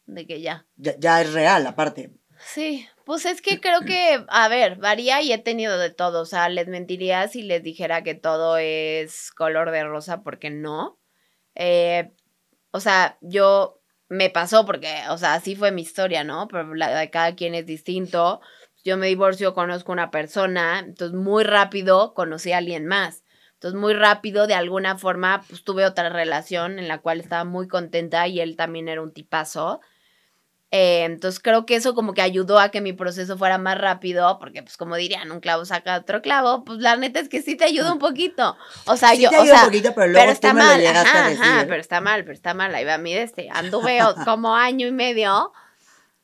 De 0.07 0.25
que 0.25 0.41
ya. 0.41 0.65
Ya, 0.77 0.95
ya 0.97 1.21
es 1.21 1.31
real, 1.31 1.67
aparte. 1.67 2.11
Sí, 2.43 2.87
pues 3.05 3.27
es 3.27 3.43
que 3.43 3.61
creo 3.61 3.81
que, 3.81 4.25
a 4.29 4.47
ver, 4.47 4.77
varía 4.77 5.21
y 5.21 5.31
he 5.31 5.37
tenido 5.37 5.77
de 5.77 5.91
todo. 5.91 6.21
O 6.21 6.25
sea, 6.25 6.49
les 6.49 6.67
mentiría 6.67 7.27
si 7.27 7.43
les 7.43 7.61
dijera 7.61 8.01
que 8.01 8.15
todo 8.15 8.57
es 8.57 9.29
color 9.29 9.69
de 9.69 9.83
rosa, 9.83 10.23
porque 10.23 10.49
no. 10.49 10.97
Eh, 11.53 12.13
o 12.71 12.79
sea, 12.79 13.19
yo 13.21 13.79
me 14.09 14.31
pasó 14.31 14.65
porque, 14.65 15.03
o 15.11 15.19
sea, 15.19 15.35
así 15.35 15.55
fue 15.55 15.71
mi 15.71 15.83
historia, 15.83 16.23
¿no? 16.23 16.47
Pero 16.47 16.73
la 16.73 16.97
de 16.99 17.11
cada 17.11 17.35
quien 17.35 17.53
es 17.53 17.67
distinto. 17.67 18.41
Yo 18.83 18.97
me 18.97 19.07
divorcio, 19.07 19.53
conozco 19.53 19.91
una 19.91 20.11
persona, 20.11 20.79
entonces 20.79 21.17
muy 21.17 21.43
rápido 21.43 22.13
conocí 22.13 22.51
a 22.51 22.57
alguien 22.57 22.87
más. 22.87 23.23
Entonces 23.53 23.79
muy 23.79 23.93
rápido, 23.93 24.47
de 24.47 24.55
alguna 24.55 24.97
forma, 24.97 25.43
pues 25.47 25.63
tuve 25.63 25.85
otra 25.85 26.09
relación 26.09 26.79
en 26.79 26.87
la 26.87 26.97
cual 26.97 27.19
estaba 27.19 27.43
muy 27.43 27.67
contenta 27.67 28.27
y 28.27 28.39
él 28.39 28.55
también 28.55 28.87
era 28.87 29.03
un 29.03 29.13
tipazo. 29.13 29.81
Eh, 30.73 31.03
entonces 31.03 31.41
creo 31.41 31.65
que 31.65 31.75
eso 31.75 31.93
como 31.93 32.13
que 32.13 32.21
ayudó 32.21 32.57
a 32.57 32.69
que 32.69 32.79
mi 32.79 32.93
proceso 32.93 33.37
fuera 33.37 33.57
más 33.57 33.77
rápido, 33.77 34.39
porque 34.39 34.63
pues 34.63 34.77
como 34.77 34.95
dirían, 34.95 35.29
un 35.29 35.41
clavo 35.41 35.65
saca 35.65 35.97
otro 35.97 36.21
clavo, 36.21 36.63
pues 36.63 36.79
la 36.79 36.95
neta 36.95 37.19
es 37.19 37.27
que 37.27 37.41
sí 37.41 37.57
te 37.57 37.65
ayuda 37.65 37.91
un 37.91 37.99
poquito. 37.99 38.55
O 38.85 38.95
sea, 38.95 39.13
yo, 39.13 39.29
o 39.29 39.45
sea, 39.45 39.59
un 39.59 39.65
poquito, 39.65 39.93
pero, 39.93 40.07
luego 40.07 40.31
está 40.31 40.53
mal, 40.53 40.83
ajá, 40.87 41.65
pero 41.67 41.81
está 41.81 41.99
mal, 41.99 42.23
pero 42.23 42.33
está 42.33 42.53
mal, 42.53 42.73
ahí 42.73 42.85
va 42.85 42.97
mi 42.97 43.13
este, 43.13 43.49
anduve 43.51 43.99
como 44.23 44.55
año 44.55 44.87
y 44.87 44.91
medio, 44.91 45.51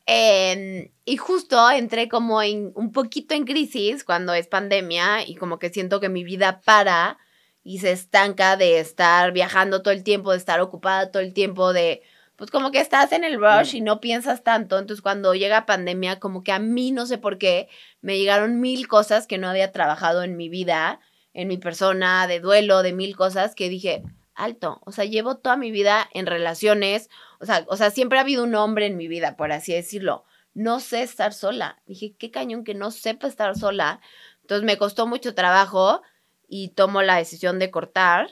em, 0.07 0.91
y 1.05 1.17
justo 1.17 1.69
entré 1.69 2.09
como 2.09 2.41
en, 2.41 2.71
un 2.75 2.91
poquito 2.91 3.35
en 3.35 3.45
crisis 3.45 4.03
cuando 4.03 4.33
es 4.33 4.47
pandemia 4.47 5.27
y 5.27 5.35
como 5.35 5.59
que 5.59 5.69
siento 5.69 5.99
que 5.99 6.09
mi 6.09 6.23
vida 6.23 6.61
para 6.65 7.19
y 7.63 7.79
se 7.79 7.91
estanca 7.91 8.57
de 8.57 8.79
estar 8.79 9.33
viajando 9.33 9.81
todo 9.83 9.93
el 9.93 10.03
tiempo, 10.03 10.31
de 10.31 10.37
estar 10.37 10.61
ocupada 10.61 11.11
todo 11.11 11.21
el 11.21 11.33
tiempo, 11.33 11.73
de 11.73 12.01
pues 12.37 12.51
como 12.51 12.71
que 12.71 12.79
estás 12.79 13.11
en 13.11 13.23
el 13.23 13.39
rush 13.39 13.75
y 13.75 13.81
no 13.81 13.99
piensas 13.99 14.43
tanto. 14.43 14.77
Entonces 14.77 15.01
cuando 15.01 15.33
llega 15.35 15.65
pandemia, 15.65 16.19
como 16.19 16.43
que 16.43 16.51
a 16.51 16.59
mí 16.59 16.91
no 16.91 17.05
sé 17.05 17.17
por 17.17 17.37
qué, 17.37 17.67
me 18.01 18.17
llegaron 18.17 18.61
mil 18.61 18.87
cosas 18.87 19.27
que 19.27 19.37
no 19.37 19.49
había 19.49 19.71
trabajado 19.71 20.23
en 20.23 20.37
mi 20.37 20.47
vida, 20.47 21.01
en 21.33 21.47
mi 21.47 21.57
persona, 21.57 22.27
de 22.27 22.39
duelo, 22.39 22.83
de 22.83 22.93
mil 22.93 23.15
cosas 23.15 23.55
que 23.55 23.69
dije, 23.69 24.03
alto, 24.37 24.81
o 24.85 24.91
sea, 24.91 25.05
llevo 25.05 25.37
toda 25.37 25.57
mi 25.57 25.71
vida 25.71 26.09
en 26.13 26.25
relaciones, 26.25 27.09
o 27.39 27.45
sea, 27.45 27.65
o 27.67 27.75
sea, 27.77 27.91
siempre 27.91 28.17
ha 28.17 28.21
habido 28.21 28.43
un 28.43 28.55
hombre 28.55 28.85
en 28.85 28.97
mi 28.97 29.07
vida, 29.07 29.35
por 29.35 29.51
así 29.51 29.73
decirlo. 29.73 30.23
No 30.53 30.79
sé 30.79 31.03
estar 31.03 31.33
sola. 31.33 31.81
Dije, 31.85 32.15
qué 32.17 32.31
cañón 32.31 32.63
que 32.63 32.73
no 32.73 32.89
sepa 32.89 33.27
estar 33.27 33.55
sola. 33.55 34.01
Entonces 34.41 34.65
me 34.65 34.77
costó 34.77 35.05
mucho 35.05 35.35
trabajo 35.35 36.01
y 36.47 36.69
tomo 36.69 37.03
la 37.03 37.17
decisión 37.17 37.59
de 37.59 37.69
cortar 37.69 38.31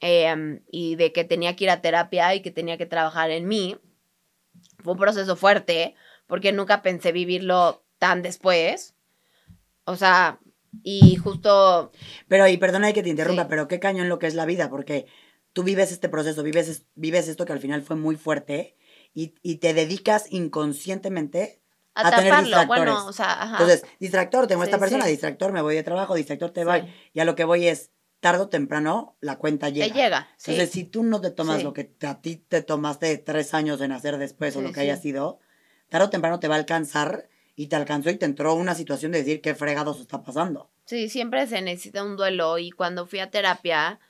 Em, 0.00 0.62
y 0.70 0.96
de 0.96 1.12
que 1.12 1.24
tenía 1.24 1.54
que 1.56 1.64
ir 1.64 1.70
a 1.70 1.82
terapia 1.82 2.34
y 2.34 2.40
que 2.40 2.50
tenía 2.50 2.78
que 2.78 2.86
trabajar 2.86 3.30
en 3.30 3.46
mí. 3.46 3.76
Fue 4.82 4.94
un 4.94 4.98
proceso 4.98 5.36
fuerte 5.36 5.94
porque 6.26 6.52
nunca 6.52 6.80
pensé 6.80 7.12
vivirlo 7.12 7.84
tan 7.98 8.22
después. 8.22 8.94
O 9.84 9.96
sea, 9.96 10.40
y 10.82 11.16
justo... 11.16 11.92
Pero, 12.28 12.48
y 12.48 12.56
perdona 12.56 12.94
que 12.94 13.02
te 13.02 13.10
interrumpa, 13.10 13.46
pero 13.46 13.68
qué 13.68 13.78
cañón 13.78 14.08
lo 14.08 14.18
que 14.18 14.26
es 14.26 14.34
la 14.34 14.46
vida, 14.46 14.70
porque 14.70 15.06
tú 15.52 15.62
vives 15.62 15.92
este 15.92 16.08
proceso, 16.08 16.42
vives, 16.42 16.86
vives 16.94 17.28
esto 17.28 17.44
que 17.44 17.52
al 17.52 17.60
final 17.60 17.82
fue 17.82 17.96
muy 17.96 18.16
fuerte 18.16 18.76
y, 19.14 19.34
y 19.42 19.56
te 19.56 19.74
dedicas 19.74 20.26
inconscientemente 20.30 21.60
a, 21.94 22.10
tener 22.10 22.36
distractores. 22.38 22.66
Bueno, 22.66 23.06
o 23.06 23.12
sea, 23.12 23.48
Entonces, 23.52 23.84
distractor, 23.98 24.46
tengo 24.46 24.64
esta 24.64 24.78
persona, 24.78 25.06
distractor, 25.06 25.52
me 25.52 25.62
voy 25.62 25.74
de 25.74 25.82
trabajo, 25.82 26.14
distractor, 26.14 26.50
te 26.50 26.64
voy. 26.64 26.92
Y 27.12 27.20
a 27.20 27.24
lo 27.24 27.34
que 27.34 27.44
voy 27.44 27.66
es, 27.66 27.90
tarde 28.20 28.42
o 28.42 28.48
temprano 28.48 29.16
la 29.20 29.38
cuenta 29.38 29.68
llega. 29.68 29.88
Te 29.88 29.94
llega. 29.94 30.28
Entonces, 30.38 30.70
si 30.70 30.84
tú 30.84 31.02
no 31.02 31.20
te 31.20 31.30
tomas 31.30 31.64
lo 31.64 31.72
que 31.72 31.92
a 32.06 32.20
ti 32.20 32.36
te 32.36 32.62
tomaste 32.62 33.16
tres 33.18 33.54
años 33.54 33.80
en 33.80 33.92
hacer 33.92 34.18
después 34.18 34.56
o 34.56 34.62
lo 34.62 34.72
que 34.72 34.80
haya 34.80 34.96
sido, 34.96 35.40
tarde 35.88 36.06
o 36.06 36.10
temprano 36.10 36.38
te 36.38 36.48
va 36.48 36.54
a 36.54 36.58
alcanzar 36.58 37.28
y 37.56 37.66
te 37.66 37.76
alcanzó 37.76 38.10
y 38.10 38.16
te 38.16 38.26
entró 38.26 38.54
una 38.54 38.74
situación 38.74 39.12
de 39.12 39.18
decir 39.18 39.40
qué 39.40 39.54
fregados 39.54 40.00
está 40.00 40.22
pasando. 40.22 40.70
Sí, 40.84 41.08
siempre 41.08 41.46
se 41.46 41.60
necesita 41.62 42.04
un 42.04 42.16
duelo 42.16 42.58
y 42.58 42.70
cuando 42.70 43.06
fui 43.06 43.18
a 43.18 43.30
terapia, 43.30 44.00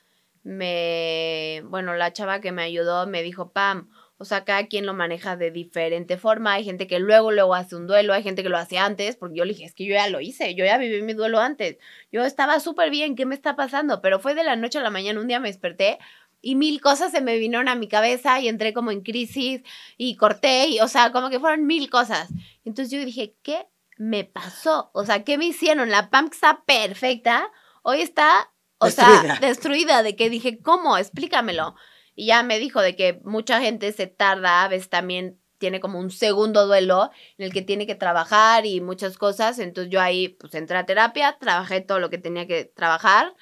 me, 0.43 1.63
bueno, 1.65 1.95
la 1.95 2.13
chava 2.13 2.41
que 2.41 2.51
me 2.51 2.63
ayudó 2.63 3.07
me 3.07 3.23
dijo, 3.23 3.51
Pam, 3.51 3.89
o 4.17 4.25
sea, 4.25 4.45
cada 4.45 4.67
quien 4.67 4.85
lo 4.85 4.93
maneja 4.93 5.35
de 5.35 5.49
diferente 5.49 6.15
forma. 6.15 6.53
Hay 6.53 6.63
gente 6.63 6.85
que 6.85 6.99
luego, 6.99 7.31
luego 7.31 7.55
hace 7.55 7.75
un 7.75 7.87
duelo, 7.87 8.13
hay 8.13 8.21
gente 8.21 8.43
que 8.43 8.49
lo 8.49 8.57
hace 8.57 8.77
antes, 8.77 9.15
porque 9.15 9.37
yo 9.37 9.45
le 9.45 9.53
dije, 9.53 9.65
es 9.65 9.73
que 9.73 9.85
yo 9.85 9.95
ya 9.95 10.07
lo 10.09 10.21
hice, 10.21 10.53
yo 10.53 10.63
ya 10.63 10.77
viví 10.77 11.01
mi 11.01 11.13
duelo 11.13 11.39
antes. 11.39 11.77
Yo 12.11 12.23
estaba 12.23 12.59
súper 12.59 12.91
bien, 12.91 13.15
¿qué 13.15 13.25
me 13.25 13.33
está 13.33 13.55
pasando? 13.55 13.99
Pero 13.99 14.19
fue 14.19 14.35
de 14.35 14.43
la 14.43 14.55
noche 14.55 14.77
a 14.77 14.83
la 14.83 14.91
mañana, 14.91 15.19
un 15.19 15.27
día 15.27 15.39
me 15.39 15.47
desperté 15.47 15.97
y 16.39 16.53
mil 16.53 16.81
cosas 16.81 17.11
se 17.11 17.21
me 17.21 17.37
vinieron 17.37 17.67
a 17.67 17.73
mi 17.73 17.87
cabeza 17.87 18.39
y 18.39 18.47
entré 18.47 18.73
como 18.73 18.91
en 18.91 19.01
crisis 19.01 19.61
y 19.97 20.17
corté, 20.17 20.67
y, 20.67 20.79
o 20.81 20.87
sea, 20.87 21.11
como 21.11 21.31
que 21.31 21.39
fueron 21.39 21.65
mil 21.65 21.89
cosas. 21.89 22.29
Entonces 22.63 22.91
yo 22.91 23.03
dije, 23.03 23.35
¿qué 23.41 23.65
me 23.97 24.23
pasó? 24.23 24.91
O 24.93 25.03
sea, 25.03 25.23
¿qué 25.23 25.39
me 25.39 25.45
hicieron? 25.45 25.89
La 25.89 26.11
PAM 26.11 26.29
está 26.31 26.63
perfecta, 26.65 27.49
hoy 27.81 28.01
está, 28.01 28.50
o 28.81 28.89
sea, 28.89 29.37
destruida, 29.41 30.03
de 30.03 30.15
que 30.15 30.29
dije, 30.29 30.59
¿cómo? 30.59 30.97
Explícamelo. 30.97 31.75
Y 32.15 32.27
ya 32.27 32.43
me 32.43 32.59
dijo 32.59 32.81
de 32.81 32.95
que 32.95 33.21
mucha 33.23 33.61
gente 33.61 33.93
se 33.93 34.07
tarda, 34.07 34.63
a 34.63 34.67
veces 34.67 34.89
también 34.89 35.39
tiene 35.59 35.79
como 35.79 35.99
un 35.99 36.09
segundo 36.09 36.65
duelo 36.65 37.11
en 37.37 37.45
el 37.45 37.53
que 37.53 37.61
tiene 37.61 37.85
que 37.85 37.93
trabajar 37.93 38.65
y 38.65 38.81
muchas 38.81 39.17
cosas. 39.17 39.59
Entonces 39.59 39.91
yo 39.91 40.01
ahí 40.01 40.29
pues 40.29 40.55
entré 40.55 40.77
a 40.77 40.87
terapia, 40.87 41.37
trabajé 41.39 41.81
todo 41.81 41.99
lo 41.99 42.09
que 42.09 42.17
tenía 42.17 42.47
que 42.47 42.65
trabajar. 42.65 43.35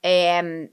Em, 0.00 0.72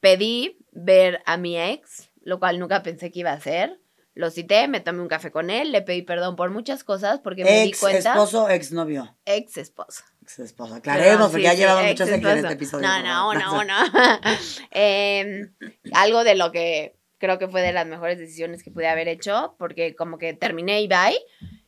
pedí 0.00 0.58
ver 0.72 1.22
a 1.24 1.36
mi 1.36 1.56
ex, 1.56 2.10
lo 2.20 2.40
cual 2.40 2.58
nunca 2.58 2.82
pensé 2.82 3.12
que 3.12 3.20
iba 3.20 3.30
a 3.30 3.34
hacer. 3.34 3.81
Lo 4.14 4.30
cité, 4.30 4.68
me 4.68 4.80
tomé 4.80 5.00
un 5.00 5.08
café 5.08 5.30
con 5.30 5.48
él, 5.48 5.72
le 5.72 5.80
pedí 5.80 6.02
perdón 6.02 6.36
por 6.36 6.50
muchas 6.50 6.84
cosas 6.84 7.20
porque 7.20 7.44
me 7.44 7.62
di 7.62 7.72
cuenta. 7.72 7.98
¿Ex 7.98 8.06
esposo 8.06 8.50
ex 8.50 8.72
novio? 8.72 9.16
Ex 9.24 9.56
esposo. 9.56 10.04
Ex 10.20 10.38
esposo. 10.38 10.74
Aclaremos, 10.74 11.30
porque 11.30 11.44
ya 11.44 11.54
llevamos 11.54 11.86
muchos 11.86 12.08
en 12.08 12.26
este 12.26 12.52
episodio. 12.52 12.86
No, 12.86 13.02
no, 13.02 13.34
no, 13.40 13.64
no. 13.64 13.74
Em, 14.70 15.54
algo 15.94 16.24
de 16.24 16.34
lo 16.34 16.52
que 16.52 16.98
creo 17.16 17.38
que 17.38 17.48
fue 17.48 17.62
de 17.62 17.72
las 17.72 17.86
mejores 17.86 18.18
decisiones 18.18 18.62
que 18.62 18.70
pude 18.70 18.88
haber 18.88 19.08
hecho, 19.08 19.54
porque 19.58 19.94
como 19.96 20.18
que 20.18 20.34
terminé 20.34 20.82
y 20.82 20.88
bye. 20.88 21.18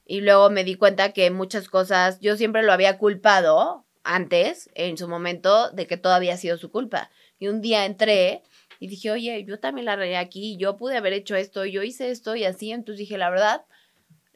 Y 0.04 0.20
luego 0.20 0.50
me 0.50 0.64
di 0.64 0.74
cuenta 0.74 1.12
que 1.12 1.30
muchas 1.30 1.68
cosas, 1.68 2.20
yo 2.20 2.36
siempre 2.36 2.62
lo 2.62 2.72
había 2.72 2.98
culpado 2.98 3.86
antes, 4.02 4.68
en 4.74 4.98
su 4.98 5.08
momento, 5.08 5.70
de 5.70 5.86
que 5.86 5.96
todo 5.96 6.12
había 6.12 6.36
sido 6.36 6.58
su 6.58 6.70
culpa. 6.70 7.10
Y 7.38 7.48
un 7.48 7.62
día 7.62 7.86
entré 7.86 8.42
y 8.84 8.86
dije, 8.86 9.10
oye, 9.10 9.46
yo 9.48 9.58
también 9.58 9.86
la 9.86 9.96
regué 9.96 10.18
aquí, 10.18 10.58
yo 10.58 10.76
pude 10.76 10.98
haber 10.98 11.14
hecho 11.14 11.36
esto, 11.36 11.64
yo 11.64 11.82
hice 11.82 12.10
esto 12.10 12.36
y 12.36 12.44
así, 12.44 12.70
entonces 12.70 12.98
dije, 12.98 13.16
la 13.16 13.30
verdad, 13.30 13.64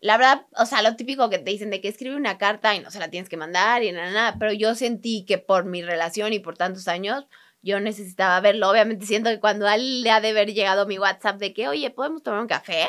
la 0.00 0.16
verdad, 0.16 0.46
o 0.56 0.64
sea, 0.64 0.80
lo 0.80 0.96
típico 0.96 1.28
que 1.28 1.36
te 1.36 1.50
dicen 1.50 1.68
de 1.68 1.82
que 1.82 1.88
escribe 1.88 2.16
una 2.16 2.38
carta 2.38 2.74
y 2.74 2.80
no 2.80 2.90
se 2.90 2.98
la 2.98 3.10
tienes 3.10 3.28
que 3.28 3.36
mandar 3.36 3.82
y 3.82 3.92
nada, 3.92 4.10
nada, 4.10 4.36
pero 4.38 4.54
yo 4.54 4.74
sentí 4.74 5.26
que 5.26 5.36
por 5.36 5.66
mi 5.66 5.82
relación 5.82 6.32
y 6.32 6.38
por 6.38 6.56
tantos 6.56 6.88
años, 6.88 7.26
yo 7.60 7.78
necesitaba 7.78 8.40
verlo. 8.40 8.70
Obviamente 8.70 9.04
siento 9.04 9.28
que 9.28 9.38
cuando 9.38 9.66
a 9.66 9.74
él 9.74 10.00
le 10.00 10.10
ha 10.10 10.22
de 10.22 10.30
haber 10.30 10.54
llegado 10.54 10.86
mi 10.86 10.98
WhatsApp 10.98 11.36
de 11.36 11.52
que, 11.52 11.68
oye, 11.68 11.90
¿podemos 11.90 12.22
tomar 12.22 12.40
un 12.40 12.48
café? 12.48 12.88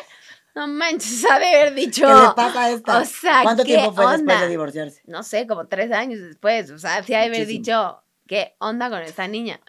No 0.56 0.66
manches, 0.66 1.26
ha 1.30 1.40
de 1.40 1.46
haber 1.46 1.74
dicho. 1.74 2.08
¿Qué 2.08 2.14
le 2.14 2.34
pasa 2.38 2.64
a 2.64 2.70
esta? 2.70 3.02
O 3.02 3.04
sea, 3.04 3.44
¿Cuánto 3.44 3.66
tiempo 3.66 3.92
fue 3.92 4.14
después 4.14 4.40
de 4.40 4.48
divorciarse? 4.48 5.02
No 5.08 5.24
sé, 5.24 5.46
como 5.46 5.68
tres 5.68 5.92
años 5.92 6.22
después. 6.22 6.72
O 6.72 6.80
sea, 6.80 7.04
sí 7.04 7.14
ha 7.16 7.20
de 7.20 7.26
haber 7.26 7.48
dicho, 7.48 8.02
¿qué 8.28 8.56
onda 8.60 8.90
con 8.90 9.02
esta 9.02 9.28
niña? 9.28 9.60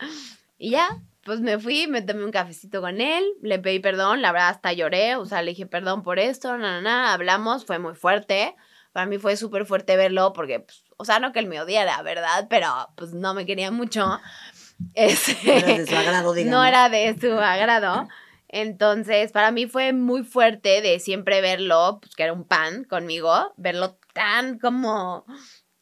Y 0.57 0.71
ya, 0.71 1.03
pues 1.25 1.41
me 1.41 1.59
fui, 1.59 1.87
me 1.87 2.03
tomé 2.03 2.25
un 2.25 2.31
cafecito 2.31 2.81
con 2.81 3.01
él, 3.01 3.25
le 3.43 3.59
pedí 3.59 3.79
perdón, 3.79 4.23
la 4.23 4.33
verdad 4.33 4.51
hasta 4.51 4.73
lloré, 4.73 5.17
o 5.17 5.27
sea, 5.27 5.43
le 5.43 5.51
dije 5.51 5.67
perdón 5.67 6.03
por 6.03 6.19
esto, 6.19 6.57
nada, 6.57 6.81
nada, 6.81 7.13
hablamos, 7.13 7.65
fue 7.67 7.79
muy 7.79 7.95
fuerte. 7.95 8.57
Para 8.93 9.07
mí 9.07 9.19
fue 9.19 9.37
súper 9.37 9.67
fuerte 9.67 9.97
verlo 9.97 10.33
porque, 10.33 10.61
pues, 10.61 10.83
o 10.97 11.05
sea, 11.05 11.21
no 11.21 11.33
que 11.33 11.39
él 11.39 11.47
me 11.47 11.61
odiara, 11.61 12.03
¿verdad? 12.03 12.49
Pero 12.51 12.69
pues 12.97 13.13
no 13.13 13.35
me 13.35 13.47
quería 13.47 13.71
mucho. 13.71 14.21
Ese, 14.95 15.37
no 15.45 15.53
era 15.53 15.79
de 15.79 15.87
su 15.87 15.97
agrado, 15.97 16.33
digamos. 16.33 16.51
No 16.59 16.65
era 16.65 16.89
de 16.89 17.17
su 17.21 17.33
agrado. 17.33 18.09
Entonces, 18.49 19.31
para 19.31 19.53
mí 19.53 19.67
fue 19.67 19.93
muy 19.93 20.25
fuerte 20.25 20.81
de 20.81 20.99
siempre 20.99 21.41
verlo, 21.41 21.99
pues 22.03 22.17
que 22.17 22.25
era 22.25 22.33
un 22.33 22.45
pan 22.45 22.83
conmigo, 22.85 23.53
verlo 23.57 23.97
tan 24.13 24.59
como 24.59 25.25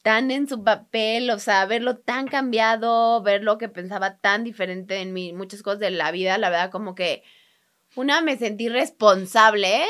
tan 0.08 0.30
en 0.30 0.48
su 0.48 0.64
papel, 0.64 1.28
o 1.28 1.38
sea, 1.38 1.66
verlo 1.66 1.98
tan 1.98 2.28
cambiado, 2.28 3.22
ver 3.22 3.44
lo 3.44 3.58
que 3.58 3.68
pensaba 3.68 4.16
tan 4.16 4.42
diferente 4.42 5.02
en 5.02 5.12
mí, 5.12 5.34
muchas 5.34 5.62
cosas 5.62 5.80
de 5.80 5.90
la 5.90 6.10
vida, 6.12 6.38
la 6.38 6.48
verdad 6.48 6.70
como 6.70 6.94
que 6.94 7.24
una 7.94 8.22
me 8.22 8.38
sentí 8.38 8.70
responsable, 8.70 9.82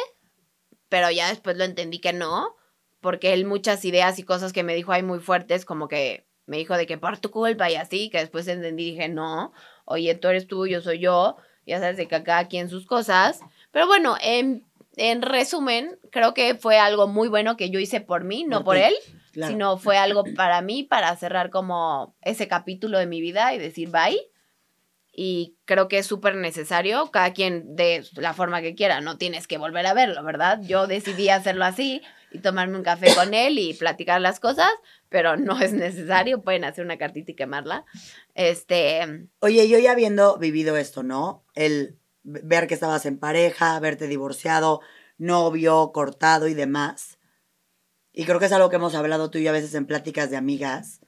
pero 0.89 1.09
ya 1.13 1.29
después 1.29 1.57
lo 1.57 1.63
entendí 1.63 2.01
que 2.01 2.13
no, 2.13 2.57
porque 3.01 3.33
él 3.33 3.47
muchas 3.47 3.85
ideas 3.85 4.19
y 4.19 4.25
cosas 4.25 4.53
que 4.53 4.65
me 4.65 4.75
dijo 4.75 4.91
ahí 4.91 5.05
muy 5.05 5.21
fuertes, 5.21 5.65
como 5.65 5.87
que 5.87 6.27
me 6.47 6.57
dijo 6.57 6.77
de 6.77 6.87
que 6.87 6.99
por 6.99 7.17
tu 7.19 7.31
culpa 7.31 7.71
y 7.71 7.77
así, 7.77 8.11
que 8.11 8.19
después 8.19 8.49
entendí 8.49 8.89
y 8.89 8.91
dije, 8.95 9.09
no, 9.09 9.53
oye, 9.85 10.17
tú 10.17 10.27
eres 10.27 10.49
tú, 10.49 10.67
yo 10.67 10.81
soy 10.81 10.99
yo, 10.99 11.37
ya 11.65 11.79
sabes, 11.79 11.97
de 11.97 12.09
que 12.09 12.25
cada 12.25 12.49
quien 12.49 12.69
sus 12.69 12.87
cosas. 12.87 13.39
Pero 13.71 13.87
bueno, 13.87 14.17
en, 14.21 14.67
en 14.97 15.23
resumen, 15.23 15.97
creo 16.11 16.35
que 16.35 16.57
fue 16.57 16.77
algo 16.81 17.07
muy 17.07 17.29
bueno 17.29 17.57
que 17.57 17.71
yo 17.71 17.79
hice 17.79 18.01
por 18.01 18.25
mí, 18.25 18.43
no 18.43 18.65
por, 18.65 18.77
él, 18.77 18.95
sino 19.47 19.79
fue 19.79 19.97
algo 19.97 20.25
para 20.37 20.61
mí, 20.63 20.83
para 20.83 21.15
cerrar 21.17 21.51
como 21.51 22.17
ese 22.23 22.49
capítulo 22.49 22.99
de 22.99 23.07
mi 23.07 23.21
vida 23.21 23.55
y 23.55 23.59
decir 23.59 23.91
bye. 23.91 24.21
Y 25.13 25.57
creo 25.65 25.89
que 25.89 25.99
es 25.99 26.07
súper 26.07 26.37
necesario, 26.37 27.11
cada 27.11 27.33
quien 27.33 27.75
de 27.75 28.05
la 28.15 28.35
forma 28.35 28.63
que 28.63 28.77
quiera, 28.77 29.01
no 29.01 29.19
tienes 29.19 29.49
que 29.49 29.59
volver 29.59 29.85
a 29.87 29.95
verlo, 29.95 30.23
¿verdad? 30.23 30.61
Yo 30.63 30.87
decidí 30.87 31.29
hacerlo 31.29 31.65
así 31.65 32.03
y 32.31 32.39
tomarme 32.39 32.77
un 32.77 32.85
café 32.85 33.13
con 33.15 33.35
él 33.35 33.59
y 33.59 33.75
platicar 33.75 34.21
las 34.21 34.39
cosas, 34.39 34.71
pero 35.09 35.37
no 35.37 35.61
es 35.61 35.73
necesario, 35.73 36.43
pueden 36.43 36.65
hacer 36.65 36.85
una 36.85 36.99
cartita 36.99 37.33
y 37.33 37.35
quemarla. 37.35 37.85
Este. 38.35 39.29
Oye, 39.41 39.69
yo 39.69 39.79
ya 39.79 39.93
habiendo 39.93 40.39
vivido 40.39 40.77
esto, 40.77 41.03
¿no? 41.03 41.45
El 41.55 41.99
ver 42.23 42.67
que 42.67 42.75
estabas 42.75 43.07
en 43.07 43.19
pareja, 43.19 43.81
verte 43.81 44.07
divorciado, 44.07 44.81
novio, 45.17 45.91
cortado 45.93 46.47
y 46.49 46.55
demás. 46.55 47.18
Y 48.19 48.25
creo 48.25 48.41
que 48.41 48.47
es 48.47 48.53
algo 48.53 48.69
que 48.69 48.75
hemos 48.75 48.97
hablado 48.97 49.31
tú 49.31 49.39
y 49.39 49.45
yo 49.45 49.51
a 49.51 49.53
veces 49.53 49.73
en 49.75 49.87
pláticas 49.87 50.29
de 50.29 50.37
amigas. 50.37 51.03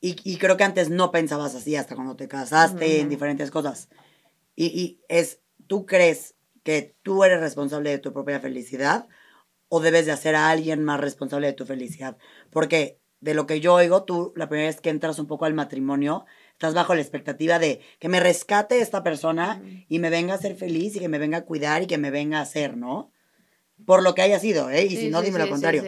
Y, 0.00 0.36
creo 0.36 0.56
que 0.56 0.62
antes 0.62 0.90
no 0.90 1.10
pensabas 1.10 1.56
así 1.56 1.74
hasta 1.74 1.96
cuando 1.96 2.14
te 2.14 2.28
casaste, 2.28 3.00
en 3.00 3.08
diferentes 3.08 3.50
cosas. 3.50 3.88
Y, 4.54 4.66
y 4.66 5.00
es, 5.08 5.40
¿tú 5.66 5.84
crees 5.84 6.36
que 6.62 6.94
tú 7.02 7.24
eres 7.24 7.40
responsable 7.40 7.90
de 7.90 7.98
tu 7.98 8.12
propia 8.12 8.38
felicidad 8.38 9.08
o 9.66 9.80
debes 9.80 10.06
de 10.06 10.12
hacer 10.12 10.36
a 10.36 10.50
alguien 10.50 10.84
más 10.84 11.00
responsable 11.00 11.48
de 11.48 11.54
tu 11.54 11.66
felicidad? 11.66 12.16
Porque 12.50 13.00
de 13.18 13.34
lo 13.34 13.48
que 13.48 13.58
yo 13.58 13.74
oigo, 13.74 14.04
tú 14.04 14.32
la 14.36 14.48
primera 14.48 14.68
vez 14.68 14.80
que 14.80 14.90
entras 14.90 15.18
un 15.18 15.26
poco 15.26 15.46
al 15.46 15.54
matrimonio, 15.54 16.26
estás 16.52 16.74
bajo 16.74 16.94
la 16.94 17.00
expectativa 17.00 17.58
de 17.58 17.80
que 17.98 18.08
me 18.08 18.20
rescate 18.20 18.78
esta 18.78 19.02
persona 19.02 19.60
y 19.88 19.98
me 19.98 20.10
venga 20.10 20.34
a 20.34 20.38
ser 20.38 20.54
feliz 20.54 20.94
y 20.94 21.00
que 21.00 21.08
me 21.08 21.18
venga 21.18 21.38
a 21.38 21.44
cuidar 21.44 21.82
y 21.82 21.86
que 21.88 21.98
me 21.98 22.12
venga 22.12 22.38
a 22.38 22.42
hacer, 22.42 22.76
¿no? 22.76 23.10
Por 23.84 24.02
lo 24.02 24.14
que 24.14 24.22
haya 24.22 24.38
sido, 24.38 24.70
¿eh? 24.70 24.84
Y 24.84 24.96
si 24.96 25.10
no, 25.10 25.22
dime 25.22 25.38
lo 25.38 25.48
contrario. 25.48 25.84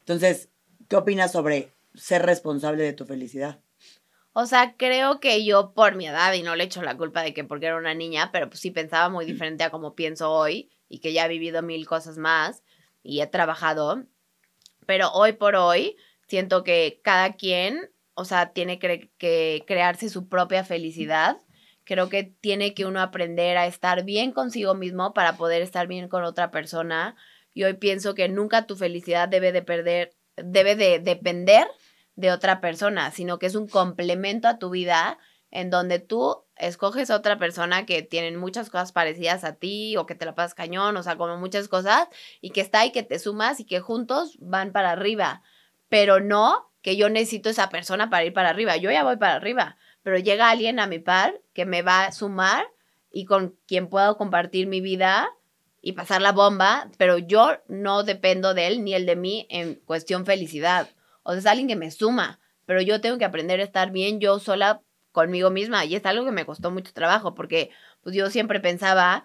Entonces, 0.00 0.48
¿qué 0.88 0.96
opinas 0.96 1.32
sobre 1.32 1.72
ser 1.94 2.22
responsable 2.22 2.82
de 2.82 2.92
tu 2.92 3.04
felicidad? 3.04 3.60
O 4.34 4.46
sea, 4.46 4.76
creo 4.76 5.20
que 5.20 5.44
yo 5.44 5.74
por 5.74 5.94
mi 5.94 6.06
edad, 6.06 6.32
y 6.32 6.42
no 6.42 6.56
le 6.56 6.64
echo 6.64 6.82
la 6.82 6.96
culpa 6.96 7.22
de 7.22 7.34
que 7.34 7.44
porque 7.44 7.66
era 7.66 7.76
una 7.76 7.94
niña, 7.94 8.30
pero 8.32 8.48
pues 8.48 8.60
sí 8.60 8.70
pensaba 8.70 9.10
muy 9.10 9.26
diferente 9.26 9.62
a 9.64 9.70
como 9.70 9.94
pienso 9.94 10.30
hoy 10.32 10.70
y 10.88 11.00
que 11.00 11.12
ya 11.12 11.26
he 11.26 11.28
vivido 11.28 11.62
mil 11.62 11.86
cosas 11.86 12.16
más 12.16 12.62
y 13.02 13.20
he 13.20 13.26
trabajado. 13.26 14.04
Pero 14.86 15.10
hoy 15.12 15.32
por 15.32 15.56
hoy 15.56 15.96
siento 16.28 16.64
que 16.64 17.00
cada 17.04 17.34
quien, 17.34 17.90
o 18.14 18.24
sea, 18.24 18.52
tiene 18.52 18.78
que, 18.78 19.10
crearse 19.66 20.08
su 20.08 20.28
propia 20.28 20.64
felicidad. 20.64 21.36
Creo 21.84 22.08
que 22.08 22.24
tiene 22.24 22.72
que 22.72 22.86
uno 22.86 23.02
aprender 23.02 23.58
a 23.58 23.66
estar 23.66 24.04
bien 24.04 24.32
consigo 24.32 24.74
mismo 24.74 25.12
para 25.12 25.36
poder 25.36 25.60
estar 25.60 25.86
bien 25.88 26.08
con 26.08 26.24
otra 26.24 26.50
persona. 26.50 27.16
Y 27.54 27.64
hoy 27.64 27.74
pienso 27.74 28.14
que 28.14 28.28
nunca 28.28 28.66
tu 28.66 28.76
felicidad 28.76 29.28
debe 29.28 29.52
de 29.52 29.62
perder, 29.62 30.14
debe 30.36 30.76
de 30.76 30.98
depender 30.98 31.66
de 32.14 32.30
otra 32.30 32.60
persona, 32.60 33.10
sino 33.10 33.38
que 33.38 33.46
es 33.46 33.54
un 33.54 33.68
complemento 33.68 34.48
a 34.48 34.58
tu 34.58 34.70
vida 34.70 35.18
en 35.50 35.68
donde 35.68 35.98
tú 35.98 36.44
escoges 36.56 37.10
a 37.10 37.16
otra 37.16 37.38
persona 37.38 37.84
que 37.84 38.02
tienen 38.02 38.36
muchas 38.36 38.70
cosas 38.70 38.92
parecidas 38.92 39.44
a 39.44 39.54
ti 39.54 39.96
o 39.96 40.06
que 40.06 40.14
te 40.14 40.24
la 40.24 40.34
pasas 40.34 40.54
cañón, 40.54 40.96
o 40.96 41.02
sea, 41.02 41.16
como 41.16 41.36
muchas 41.36 41.68
cosas, 41.68 42.08
y 42.40 42.50
que 42.50 42.62
está 42.62 42.84
y 42.86 42.90
que 42.90 43.02
te 43.02 43.18
sumas 43.18 43.60
y 43.60 43.64
que 43.64 43.80
juntos 43.80 44.38
van 44.40 44.72
para 44.72 44.92
arriba, 44.92 45.42
pero 45.88 46.20
no 46.20 46.72
que 46.80 46.96
yo 46.96 47.10
necesito 47.10 47.50
esa 47.50 47.68
persona 47.68 48.10
para 48.10 48.24
ir 48.24 48.32
para 48.32 48.48
arriba, 48.48 48.76
yo 48.76 48.90
ya 48.90 49.04
voy 49.04 49.16
para 49.16 49.34
arriba, 49.34 49.76
pero 50.02 50.18
llega 50.18 50.50
alguien 50.50 50.80
a 50.80 50.86
mi 50.86 50.98
par 50.98 51.40
que 51.52 51.66
me 51.66 51.82
va 51.82 52.06
a 52.06 52.12
sumar 52.12 52.66
y 53.10 53.26
con 53.26 53.56
quien 53.66 53.88
puedo 53.88 54.16
compartir 54.16 54.66
mi 54.66 54.80
vida 54.80 55.30
y 55.82 55.92
pasar 55.92 56.22
la 56.22 56.32
bomba, 56.32 56.88
pero 56.96 57.18
yo 57.18 57.58
no 57.68 58.04
dependo 58.04 58.54
de 58.54 58.68
él 58.68 58.84
ni 58.84 58.94
él 58.94 59.04
de 59.04 59.16
mí 59.16 59.46
en 59.50 59.74
cuestión 59.74 60.24
felicidad. 60.24 60.88
O 61.24 61.32
sea, 61.32 61.40
es 61.40 61.46
alguien 61.46 61.68
que 61.68 61.76
me 61.76 61.90
suma, 61.90 62.38
pero 62.64 62.80
yo 62.80 63.00
tengo 63.00 63.18
que 63.18 63.24
aprender 63.24 63.60
a 63.60 63.64
estar 63.64 63.90
bien 63.90 64.20
yo 64.20 64.38
sola 64.38 64.80
conmigo 65.10 65.50
misma 65.50 65.84
y 65.84 65.96
es 65.96 66.06
algo 66.06 66.24
que 66.24 66.30
me 66.30 66.46
costó 66.46 66.70
mucho 66.70 66.92
trabajo 66.92 67.34
porque 67.34 67.70
pues 68.02 68.16
yo 68.16 68.30
siempre 68.30 68.60
pensaba 68.60 69.24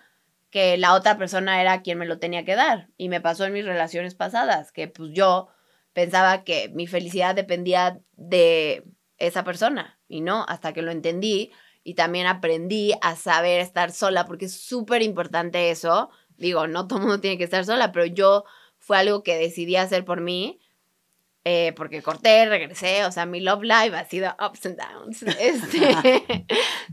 que 0.49 0.77
la 0.77 0.93
otra 0.93 1.17
persona 1.17 1.61
era 1.61 1.81
quien 1.81 1.99
me 1.99 2.05
lo 2.05 2.19
tenía 2.19 2.43
que 2.43 2.55
dar 2.55 2.89
y 2.97 3.07
me 3.07 3.21
pasó 3.21 3.45
en 3.45 3.53
mis 3.53 3.65
relaciones 3.65 4.15
pasadas 4.15 4.71
que 4.71 4.87
pues 4.87 5.11
yo 5.13 5.47
pensaba 5.93 6.43
que 6.43 6.69
mi 6.69 6.87
felicidad 6.87 7.35
dependía 7.35 7.99
de 8.15 8.83
esa 9.17 9.43
persona 9.43 9.99
y 10.07 10.21
no, 10.21 10.45
hasta 10.47 10.73
que 10.73 10.81
lo 10.81 10.91
entendí 10.91 11.51
y 11.83 11.93
también 11.93 12.27
aprendí 12.27 12.93
a 13.01 13.15
saber 13.15 13.61
estar 13.61 13.91
sola 13.91 14.25
porque 14.25 14.45
es 14.45 14.59
súper 14.59 15.01
importante 15.01 15.71
eso. 15.71 16.09
Digo, 16.37 16.67
no 16.67 16.87
todo 16.87 16.99
el 16.99 17.05
mundo 17.05 17.19
tiene 17.19 17.37
que 17.37 17.43
estar 17.43 17.65
sola, 17.65 17.91
pero 17.91 18.05
yo 18.05 18.45
fue 18.77 18.97
algo 18.97 19.23
que 19.23 19.37
decidí 19.37 19.75
hacer 19.75 20.05
por 20.05 20.21
mí 20.21 20.59
eh, 21.49 21.71
porque 21.77 22.01
corté, 22.01 22.45
regresé, 22.45 23.05
o 23.05 23.11
sea, 23.13 23.25
mi 23.25 23.39
love 23.39 23.63
life 23.63 23.95
ha 23.95 24.03
sido 24.03 24.35
ups 24.45 24.65
and 24.65 24.77
downs. 24.77 25.23
Este, 25.39 26.45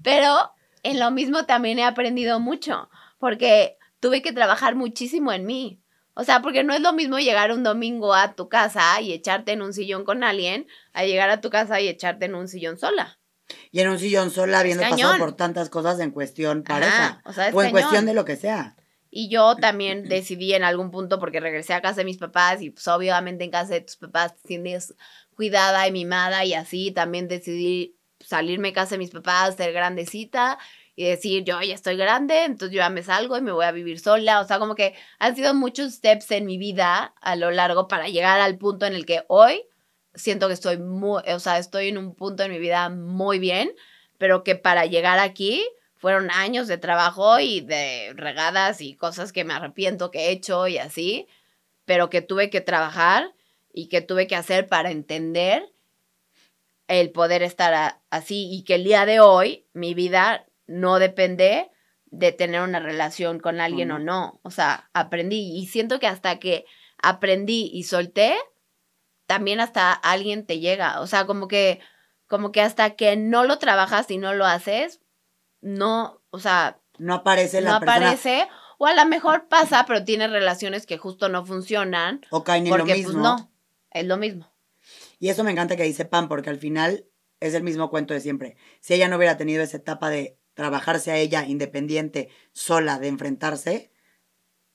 pero 0.04 0.52
en 0.84 1.00
lo 1.00 1.10
mismo 1.10 1.44
también 1.44 1.80
he 1.80 1.84
aprendido 1.84 2.38
mucho, 2.38 2.88
porque 3.18 3.78
tuve 3.98 4.22
que 4.22 4.32
trabajar 4.32 4.76
muchísimo 4.76 5.32
en 5.32 5.44
mí. 5.44 5.80
O 6.14 6.22
sea, 6.22 6.40
porque 6.40 6.62
no 6.62 6.72
es 6.72 6.80
lo 6.82 6.92
mismo 6.92 7.18
llegar 7.18 7.50
un 7.50 7.64
domingo 7.64 8.14
a 8.14 8.34
tu 8.36 8.48
casa 8.48 9.00
y 9.00 9.12
echarte 9.12 9.50
en 9.50 9.60
un 9.60 9.72
sillón 9.72 10.04
con 10.04 10.22
alguien, 10.22 10.68
a 10.92 11.04
llegar 11.04 11.30
a 11.30 11.40
tu 11.40 11.50
casa 11.50 11.80
y 11.80 11.88
echarte 11.88 12.26
en 12.26 12.36
un 12.36 12.46
sillón 12.46 12.78
sola. 12.78 13.18
Y 13.72 13.80
en 13.80 13.88
un 13.88 13.98
sillón 13.98 14.30
sola, 14.30 14.60
habiendo 14.60 14.84
pasado 14.84 15.18
por 15.18 15.32
tantas 15.32 15.68
cosas 15.68 15.98
en 15.98 16.12
cuestión 16.12 16.62
pareja. 16.62 17.20
o, 17.52 17.60
en 17.60 17.72
cuestión 17.72 18.06
de 18.06 18.14
lo 18.14 18.24
que 18.24 18.36
sea. 18.36 18.76
Y 19.16 19.28
yo 19.28 19.54
también 19.54 20.02
decidí 20.08 20.54
en 20.54 20.64
algún 20.64 20.90
punto, 20.90 21.20
porque 21.20 21.38
regresé 21.38 21.72
a 21.72 21.80
casa 21.80 21.98
de 22.00 22.04
mis 22.04 22.18
papás 22.18 22.60
y 22.60 22.70
pues 22.70 22.88
obviamente 22.88 23.44
en 23.44 23.52
casa 23.52 23.74
de 23.74 23.80
tus 23.80 23.96
papás 23.96 24.34
tienes 24.42 24.92
cuidada 25.36 25.86
y 25.86 25.92
mimada 25.92 26.44
y 26.44 26.54
así, 26.54 26.90
también 26.90 27.28
decidí 27.28 27.96
salirme 28.18 28.68
de 28.68 28.74
casa 28.74 28.96
de 28.96 28.98
mis 28.98 29.12
papás, 29.12 29.54
ser 29.54 29.72
grandecita 29.72 30.58
y 30.96 31.04
decir, 31.04 31.44
yo 31.44 31.60
ya 31.62 31.74
estoy 31.74 31.96
grande, 31.96 32.42
entonces 32.42 32.74
yo 32.74 32.78
ya 32.78 32.88
me 32.88 33.04
salgo 33.04 33.38
y 33.38 33.40
me 33.40 33.52
voy 33.52 33.64
a 33.64 33.70
vivir 33.70 34.00
sola. 34.00 34.40
O 34.40 34.46
sea, 34.48 34.58
como 34.58 34.74
que 34.74 34.94
han 35.20 35.36
sido 35.36 35.54
muchos 35.54 35.92
steps 35.92 36.32
en 36.32 36.46
mi 36.46 36.58
vida 36.58 37.14
a 37.20 37.36
lo 37.36 37.52
largo 37.52 37.86
para 37.86 38.08
llegar 38.08 38.40
al 38.40 38.58
punto 38.58 38.84
en 38.84 38.94
el 38.94 39.06
que 39.06 39.22
hoy 39.28 39.64
siento 40.14 40.48
que 40.48 40.54
estoy 40.54 40.78
muy, 40.78 41.22
o 41.28 41.38
sea, 41.38 41.58
estoy 41.58 41.88
en 41.88 41.98
un 41.98 42.16
punto 42.16 42.42
en 42.42 42.50
mi 42.50 42.58
vida 42.58 42.88
muy 42.88 43.38
bien, 43.38 43.72
pero 44.18 44.42
que 44.42 44.56
para 44.56 44.86
llegar 44.86 45.20
aquí 45.20 45.64
fueron 46.04 46.30
años 46.30 46.68
de 46.68 46.76
trabajo 46.76 47.40
y 47.40 47.62
de 47.62 48.12
regadas 48.14 48.82
y 48.82 48.94
cosas 48.94 49.32
que 49.32 49.42
me 49.42 49.54
arrepiento 49.54 50.10
que 50.10 50.26
he 50.26 50.32
hecho 50.32 50.68
y 50.68 50.76
así, 50.76 51.26
pero 51.86 52.10
que 52.10 52.20
tuve 52.20 52.50
que 52.50 52.60
trabajar 52.60 53.32
y 53.72 53.88
que 53.88 54.02
tuve 54.02 54.26
que 54.26 54.36
hacer 54.36 54.68
para 54.68 54.90
entender 54.90 55.72
el 56.88 57.10
poder 57.10 57.42
estar 57.42 58.02
así 58.10 58.50
y 58.52 58.64
que 58.64 58.74
el 58.74 58.84
día 58.84 59.06
de 59.06 59.20
hoy 59.20 59.66
mi 59.72 59.94
vida 59.94 60.44
no 60.66 60.98
depende 60.98 61.70
de 62.04 62.32
tener 62.32 62.60
una 62.60 62.80
relación 62.80 63.40
con 63.40 63.58
alguien 63.58 63.90
o 63.90 63.98
no. 63.98 64.40
O 64.42 64.50
sea, 64.50 64.90
aprendí 64.92 65.56
y 65.56 65.68
siento 65.68 66.00
que 66.00 66.06
hasta 66.06 66.38
que 66.38 66.66
aprendí 66.98 67.70
y 67.72 67.84
solté, 67.84 68.36
también 69.24 69.58
hasta 69.58 69.94
alguien 69.94 70.44
te 70.44 70.58
llega. 70.58 71.00
O 71.00 71.06
sea, 71.06 71.24
como 71.24 71.48
que, 71.48 71.80
como 72.26 72.52
que 72.52 72.60
hasta 72.60 72.90
que 72.90 73.16
no 73.16 73.44
lo 73.44 73.56
trabajas 73.56 74.10
y 74.10 74.18
no 74.18 74.34
lo 74.34 74.44
haces, 74.44 75.00
no, 75.64 76.22
o 76.30 76.38
sea, 76.38 76.80
no 76.98 77.14
aparece 77.14 77.60
la 77.60 77.70
no 77.70 77.76
aparece 77.76 78.46
o 78.78 78.86
a 78.86 78.94
lo 78.94 79.06
mejor 79.06 79.48
pasa, 79.48 79.84
pero 79.86 80.04
tiene 80.04 80.28
relaciones 80.28 80.86
que 80.86 80.98
justo 80.98 81.28
no 81.28 81.44
funcionan. 81.44 82.20
O 82.30 82.44
caen 82.44 82.66
en 82.66 82.76
lo 82.76 82.84
pues, 82.84 82.96
mismo. 82.96 83.12
Pues 83.12 83.22
no, 83.22 83.52
es 83.90 84.06
lo 84.06 84.16
mismo. 84.16 84.52
Y 85.18 85.28
eso 85.28 85.44
me 85.44 85.52
encanta 85.52 85.76
que 85.76 85.84
dice 85.84 86.04
Pam, 86.04 86.28
porque 86.28 86.50
al 86.50 86.58
final 86.58 87.06
es 87.40 87.54
el 87.54 87.62
mismo 87.62 87.88
cuento 87.90 88.14
de 88.14 88.20
siempre. 88.20 88.56
Si 88.80 88.94
ella 88.94 89.08
no 89.08 89.16
hubiera 89.16 89.36
tenido 89.36 89.62
esa 89.62 89.78
etapa 89.78 90.10
de 90.10 90.38
trabajarse 90.54 91.10
a 91.10 91.16
ella 91.16 91.44
independiente, 91.46 92.28
sola, 92.52 92.98
de 92.98 93.08
enfrentarse, 93.08 93.92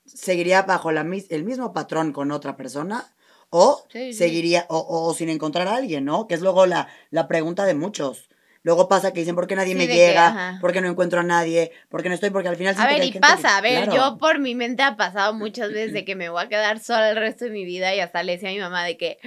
seguiría 0.04 0.62
bajo 0.62 0.92
la, 0.92 1.02
el 1.02 1.44
mismo 1.44 1.72
patrón 1.72 2.12
con 2.12 2.32
otra 2.32 2.56
persona 2.56 3.14
o 3.50 3.84
seguiría, 4.12 4.66
O, 4.68 5.08
o, 5.08 5.14
sin 5.14 5.28
encontrar 5.28 5.68
a 5.68 5.76
alguien, 5.76 6.04
¿no? 6.04 6.26
Que 6.26 6.34
es 6.34 6.40
luego 6.40 6.66
la, 6.66 6.88
la 7.10 7.28
pregunta 7.28 7.64
de 7.64 7.74
muchos. 7.74 8.29
Luego 8.62 8.88
pasa 8.88 9.12
que 9.12 9.20
dicen, 9.20 9.34
¿por 9.34 9.46
qué 9.46 9.56
nadie 9.56 9.74
me 9.74 9.86
llega? 9.86 10.58
¿Por 10.60 10.72
qué 10.72 10.80
no 10.80 10.88
encuentro 10.88 11.20
a 11.20 11.22
nadie? 11.22 11.72
¿Por 11.88 12.02
qué 12.02 12.08
no 12.08 12.14
estoy? 12.14 12.30
Porque 12.30 12.48
al 12.48 12.56
final... 12.56 12.74
A 12.78 12.86
ver, 12.86 13.02
y 13.04 13.12
pasa, 13.12 13.56
a 13.56 13.60
ver, 13.60 13.90
yo 13.90 14.18
por 14.18 14.38
mi 14.38 14.54
mente 14.54 14.82
ha 14.82 14.96
pasado 14.96 15.32
muchas 15.32 15.70
veces 15.70 15.92
de 15.92 16.04
que 16.06 16.14
me 16.14 16.28
voy 16.28 16.42
a 16.42 16.48
quedar 16.48 16.78
sola 16.78 17.10
el 17.10 17.16
resto 17.16 17.46
de 17.46 17.52
mi 17.52 17.64
vida 17.64 17.94
y 17.94 18.00
hasta 18.00 18.22
le 18.22 18.32
decía 18.32 18.50
a 18.50 18.52
mi 18.52 18.58
mamá 18.58 18.84
de 18.84 18.96
que, 18.98 19.18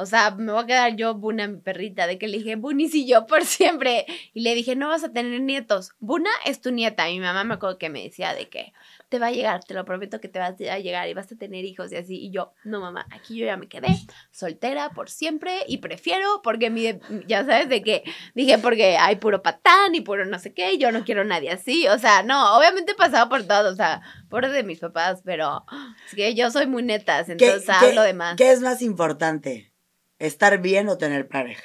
O 0.00 0.06
sea, 0.06 0.30
me 0.30 0.52
voy 0.52 0.62
a 0.62 0.66
quedar 0.66 0.94
yo, 0.94 1.14
Buna, 1.14 1.48
mi 1.48 1.58
perrita, 1.58 2.06
de 2.06 2.18
que 2.18 2.28
le 2.28 2.38
dije, 2.38 2.54
Bunis 2.54 2.94
y 2.94 3.04
yo 3.04 3.26
por 3.26 3.44
siempre. 3.44 4.06
Y 4.32 4.42
le 4.42 4.54
dije, 4.54 4.76
no 4.76 4.86
vas 4.86 5.02
a 5.02 5.12
tener 5.12 5.40
nietos. 5.40 5.90
Buna 5.98 6.30
es 6.46 6.60
tu 6.60 6.70
nieta. 6.70 7.06
Mi 7.06 7.18
mamá 7.18 7.42
me 7.42 7.54
acuerdo 7.54 7.78
que 7.78 7.90
me 7.90 8.04
decía 8.04 8.32
de 8.32 8.48
que 8.48 8.72
te 9.08 9.18
va 9.18 9.26
a 9.26 9.32
llegar, 9.32 9.64
te 9.64 9.74
lo 9.74 9.84
prometo 9.84 10.20
que 10.20 10.28
te 10.28 10.38
vas 10.38 10.54
a 10.60 10.78
llegar 10.78 11.08
y 11.08 11.14
vas 11.14 11.32
a 11.32 11.36
tener 11.36 11.64
hijos 11.64 11.90
y 11.90 11.96
así. 11.96 12.16
Y 12.16 12.30
yo, 12.30 12.52
no, 12.62 12.80
mamá, 12.80 13.06
aquí 13.10 13.38
yo 13.38 13.46
ya 13.46 13.56
me 13.56 13.66
quedé 13.66 13.88
soltera 14.30 14.90
por 14.90 15.10
siempre 15.10 15.64
y 15.66 15.78
prefiero 15.78 16.42
porque 16.44 16.70
mi, 16.70 16.84
ya 17.26 17.44
sabes 17.44 17.68
de 17.68 17.82
que 17.82 18.04
dije, 18.36 18.58
porque 18.58 18.98
hay 18.98 19.16
puro 19.16 19.42
patán 19.42 19.96
y 19.96 20.00
puro 20.00 20.26
no 20.26 20.38
sé 20.38 20.52
qué, 20.52 20.74
y 20.74 20.78
yo 20.78 20.92
no 20.92 21.04
quiero 21.04 21.24
nadie 21.24 21.50
así. 21.50 21.88
O 21.88 21.98
sea, 21.98 22.22
no, 22.22 22.56
obviamente 22.56 22.92
he 22.92 22.94
pasado 22.94 23.28
por 23.28 23.42
todo, 23.44 23.72
o 23.72 23.74
sea, 23.74 24.02
por 24.28 24.48
de 24.48 24.62
mis 24.62 24.78
papás, 24.78 25.22
pero 25.24 25.64
es 26.06 26.14
que 26.14 26.34
yo 26.36 26.52
soy 26.52 26.68
muy 26.68 26.84
neta, 26.84 27.18
entonces 27.18 27.68
hablo 27.68 28.02
de 28.02 28.12
más. 28.12 28.36
¿Qué 28.36 28.52
es 28.52 28.60
más 28.60 28.80
importante? 28.80 29.67
¿Estar 30.18 30.58
bien 30.58 30.88
o 30.88 30.98
tener 30.98 31.28
pareja? 31.28 31.64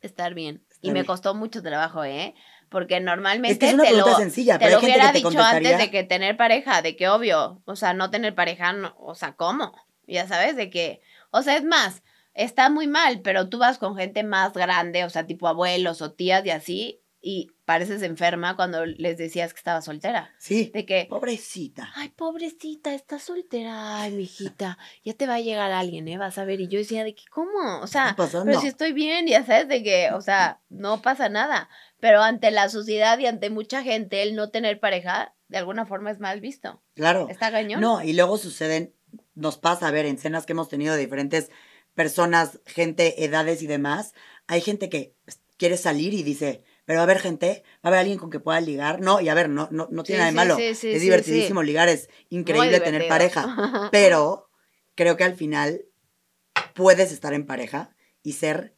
Estar 0.00 0.34
bien. 0.34 0.64
y 0.82 0.90
me 0.90 1.04
costó 1.04 1.34
mucho 1.34 1.62
trabajo, 1.62 2.04
¿eh? 2.04 2.34
Porque 2.68 3.00
normalmente 3.00 3.66
es 3.66 3.76
te 3.76 3.96
lo, 3.96 4.16
sencilla, 4.16 4.58
te 4.58 4.70
lo 4.70 4.80
hubiera 4.80 5.12
dicho 5.12 5.40
antes 5.40 5.78
de 5.78 5.90
que 5.90 6.02
tener 6.02 6.36
pareja, 6.36 6.82
de 6.82 6.96
que 6.96 7.08
obvio, 7.08 7.62
o 7.64 7.76
sea, 7.76 7.94
no 7.94 8.10
tener 8.10 8.34
pareja, 8.34 8.74
o 8.98 9.14
sea, 9.14 9.34
¿cómo? 9.34 9.72
Ya 10.06 10.26
sabes, 10.26 10.56
de 10.56 10.70
que, 10.70 11.00
o 11.30 11.42
sea, 11.42 11.56
es 11.56 11.64
más, 11.64 12.02
está 12.34 12.68
muy 12.68 12.86
mal, 12.86 13.20
pero 13.20 13.48
tú 13.48 13.58
vas 13.58 13.78
con 13.78 13.96
gente 13.96 14.24
más 14.24 14.52
grande, 14.52 15.04
o 15.04 15.10
sea, 15.10 15.26
tipo 15.26 15.48
abuelos 15.48 16.02
o 16.02 16.12
tías 16.12 16.44
y 16.44 16.50
así, 16.50 17.03
y 17.26 17.52
pareces 17.64 18.02
enferma 18.02 18.54
cuando 18.54 18.84
les 18.84 19.16
decías 19.16 19.54
que 19.54 19.58
estaba 19.58 19.80
soltera. 19.80 20.34
Sí. 20.36 20.70
De 20.74 20.84
que. 20.84 21.06
Pobrecita. 21.08 21.90
Ay, 21.94 22.10
pobrecita, 22.10 22.92
está 22.92 23.18
soltera. 23.18 24.02
Ay, 24.02 24.12
mijita. 24.12 24.76
Ya 25.04 25.14
te 25.14 25.26
va 25.26 25.36
a 25.36 25.40
llegar 25.40 25.72
alguien, 25.72 26.06
¿eh? 26.06 26.18
Vas 26.18 26.36
a 26.36 26.44
ver. 26.44 26.60
Y 26.60 26.68
yo 26.68 26.78
decía, 26.78 27.02
¿de 27.02 27.14
qué? 27.14 27.22
¿Cómo? 27.30 27.80
O 27.80 27.86
sea, 27.86 28.14
pero 28.14 28.60
si 28.60 28.66
estoy 28.66 28.92
bien, 28.92 29.26
ya 29.26 29.44
sabes, 29.46 29.68
de 29.68 29.82
que, 29.82 30.10
o 30.12 30.20
sea, 30.20 30.60
no 30.68 31.00
pasa 31.00 31.30
nada. 31.30 31.70
Pero 31.98 32.20
ante 32.20 32.50
la 32.50 32.68
sociedad 32.68 33.18
y 33.18 33.24
ante 33.24 33.48
mucha 33.48 33.82
gente, 33.82 34.22
el 34.22 34.36
no 34.36 34.50
tener 34.50 34.78
pareja, 34.78 35.34
de 35.48 35.56
alguna 35.56 35.86
forma 35.86 36.10
es 36.10 36.20
mal 36.20 36.42
visto. 36.42 36.82
Claro. 36.94 37.28
Está 37.30 37.50
cañón. 37.50 37.80
No, 37.80 38.04
y 38.04 38.12
luego 38.12 38.36
suceden, 38.36 38.94
nos 39.34 39.56
pasa, 39.56 39.88
a 39.88 39.90
ver, 39.90 40.04
en 40.04 40.18
cenas 40.18 40.44
que 40.44 40.52
hemos 40.52 40.68
tenido 40.68 40.94
de 40.94 41.00
diferentes 41.00 41.50
personas, 41.94 42.60
gente, 42.66 43.24
edades 43.24 43.62
y 43.62 43.66
demás, 43.66 44.12
hay 44.46 44.60
gente 44.60 44.90
que 44.90 45.14
quiere 45.56 45.78
salir 45.78 46.12
y 46.12 46.22
dice, 46.22 46.64
pero 46.84 46.98
va 46.98 47.02
a 47.02 47.04
haber 47.04 47.18
gente, 47.18 47.62
va 47.76 47.80
a 47.84 47.88
haber 47.88 48.00
alguien 48.00 48.18
con 48.18 48.30
que 48.30 48.40
pueda 48.40 48.60
ligar. 48.60 49.00
No, 49.00 49.20
y 49.20 49.28
a 49.28 49.34
ver, 49.34 49.48
no, 49.48 49.68
no, 49.70 49.88
no 49.90 50.02
tiene 50.02 50.18
nada 50.20 50.30
de 50.30 50.36
malo. 50.36 50.56
es 50.58 50.80
divertidísimo 50.82 51.62
ligar, 51.62 51.88
es 51.88 52.08
increíble 52.28 52.80
tener 52.80 53.08
pareja. 53.08 53.88
Pero 53.92 54.50
creo 54.94 55.16
que 55.16 55.24
al 55.24 55.34
final 55.34 55.86
puedes 56.74 57.12
estar 57.12 57.34
en 57.34 57.46
pareja 57.46 57.94
y 58.22 58.32
ser 58.32 58.74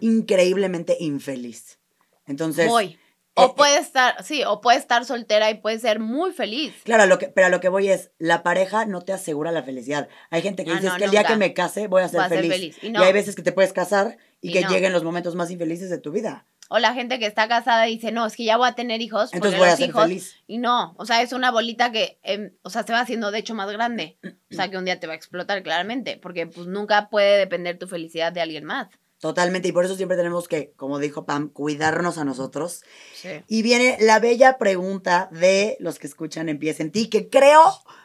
increíblemente 0.00 0.96
infeliz. 0.98 1.78
Entonces. 2.26 2.68
Voy. 2.68 2.98
O 3.34 3.46
eh, 3.46 3.52
puede 3.56 3.78
estar, 3.78 4.22
sí, 4.22 4.42
o 4.44 4.60
puede 4.60 4.78
estar 4.78 5.06
soltera 5.06 5.50
y 5.50 5.54
puede 5.54 5.78
ser 5.78 6.00
muy 6.00 6.32
feliz. 6.32 6.74
Claro, 6.84 7.06
lo 7.06 7.18
que, 7.18 7.28
pero 7.28 7.46
a 7.46 7.50
lo 7.50 7.60
que 7.60 7.70
voy 7.70 7.88
es, 7.88 8.10
la 8.18 8.42
pareja 8.42 8.84
no 8.84 9.00
te 9.00 9.14
asegura 9.14 9.52
la 9.52 9.62
felicidad. 9.62 10.08
Hay 10.28 10.42
gente 10.42 10.64
que 10.64 10.70
ah, 10.70 10.74
dice, 10.74 10.88
es 10.88 10.94
que 10.94 11.04
el 11.04 11.10
día 11.10 11.24
que 11.24 11.36
me 11.36 11.54
case 11.54 11.86
voy 11.86 12.02
a 12.02 12.08
ser 12.08 12.28
feliz. 12.28 12.76
Y, 12.82 12.94
hay 12.94 13.12
veces 13.12 13.34
que 13.34 13.42
te 13.42 13.52
puedes 13.52 13.72
casar 13.72 14.18
y, 14.42 14.52
que 14.52 14.64
lleguen 14.64 14.92
los 14.92 15.02
momentos 15.02 15.34
más 15.34 15.50
infelices 15.50 15.88
de 15.88 15.96
tu 15.96 16.12
vida. 16.12 16.46
O 16.68 16.78
la 16.78 16.94
gente 16.94 17.18
que 17.18 17.26
está 17.26 17.48
casada 17.48 17.88
y 17.88 17.96
dice, 17.96 18.12
no, 18.12 18.24
es 18.24 18.34
que 18.34 18.44
ya 18.44 18.56
voy 18.56 18.68
a 18.68 18.74
tener 18.74 19.02
hijos. 19.02 19.32
Entonces 19.34 19.58
voy 19.58 19.68
a 19.68 19.76
ser 19.76 19.92
feliz. 19.92 20.36
Y 20.46 20.58
no, 20.58 20.94
o 20.96 21.04
sea, 21.04 21.20
es 21.20 21.32
una 21.32 21.50
bolita 21.50 21.92
que, 21.92 22.18
em, 22.22 22.52
o 22.62 22.70
sea, 22.70 22.82
se 22.82 22.92
va 22.92 23.00
haciendo 23.00 23.30
de 23.30 23.38
hecho 23.38 23.54
más 23.54 23.70
grande. 23.70 24.18
O 24.50 24.54
sea, 24.54 24.70
que 24.70 24.78
un 24.78 24.84
día 24.84 24.98
te 24.98 25.06
va 25.06 25.12
a 25.12 25.16
explotar 25.16 25.62
claramente, 25.62 26.18
porque 26.22 26.46
pues 26.46 26.66
nunca 26.66 27.10
puede 27.10 27.36
depender 27.38 27.78
tu 27.78 27.86
felicidad 27.86 28.32
de 28.32 28.40
alguien 28.40 28.64
más. 28.64 28.88
Totalmente, 29.22 29.68
y 29.68 29.72
por 29.72 29.84
eso 29.84 29.94
siempre 29.94 30.16
tenemos 30.16 30.48
que, 30.48 30.72
como 30.74 30.98
dijo 30.98 31.24
Pam, 31.26 31.48
cuidarnos 31.48 32.18
a 32.18 32.24
nosotros. 32.24 32.82
Sí. 33.14 33.28
Y 33.46 33.62
viene 33.62 33.96
la 34.00 34.18
bella 34.18 34.58
pregunta 34.58 35.28
de 35.30 35.76
los 35.78 36.00
que 36.00 36.08
escuchan 36.08 36.48
Empieza 36.48 36.82
en 36.82 36.90
ti, 36.90 37.08
que 37.08 37.28
creo 37.28 37.62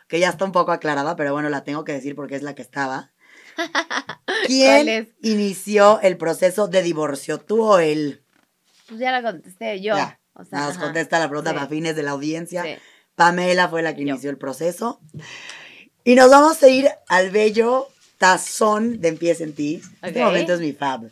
que 0.07 0.19
ya 0.19 0.29
está 0.29 0.45
un 0.45 0.51
poco 0.51 0.71
aclarada, 0.71 1.15
pero 1.15 1.33
bueno, 1.33 1.49
la 1.49 1.63
tengo 1.63 1.83
que 1.83 1.93
decir 1.93 2.15
porque 2.15 2.35
es 2.35 2.43
la 2.43 2.53
que 2.53 2.61
estaba. 2.61 3.11
¿Quién 4.45 5.13
inició 5.21 5.99
el 6.01 6.17
proceso 6.17 6.67
de 6.67 6.83
divorcio, 6.83 7.39
tú 7.39 7.63
o 7.63 7.79
él? 7.79 8.23
Pues 8.87 8.99
ya 8.99 9.11
la 9.11 9.21
contesté 9.21 9.81
yo. 9.81 9.95
Ya. 9.95 10.19
O 10.33 10.43
sea, 10.43 10.67
Nos 10.67 10.77
contesta 10.77 11.19
la 11.19 11.27
pregunta 11.27 11.53
para 11.53 11.67
fines 11.67 11.95
de 11.95 12.03
la 12.03 12.11
audiencia. 12.11 12.63
Pamela 13.15 13.67
fue 13.67 13.81
la 13.81 13.95
que 13.95 14.03
inició 14.03 14.29
el 14.29 14.37
proceso. 14.37 14.99
Y 16.03 16.15
nos 16.15 16.29
vamos 16.29 16.61
a 16.61 16.67
ir 16.67 16.89
al 17.09 17.31
bello 17.31 17.87
tazón 18.17 19.01
de 19.01 19.09
Empieza 19.09 19.43
en 19.43 19.53
ti. 19.53 19.81
Este 20.01 20.23
momento 20.23 20.53
es 20.53 20.59
mi 20.59 20.73
fab. 20.73 21.09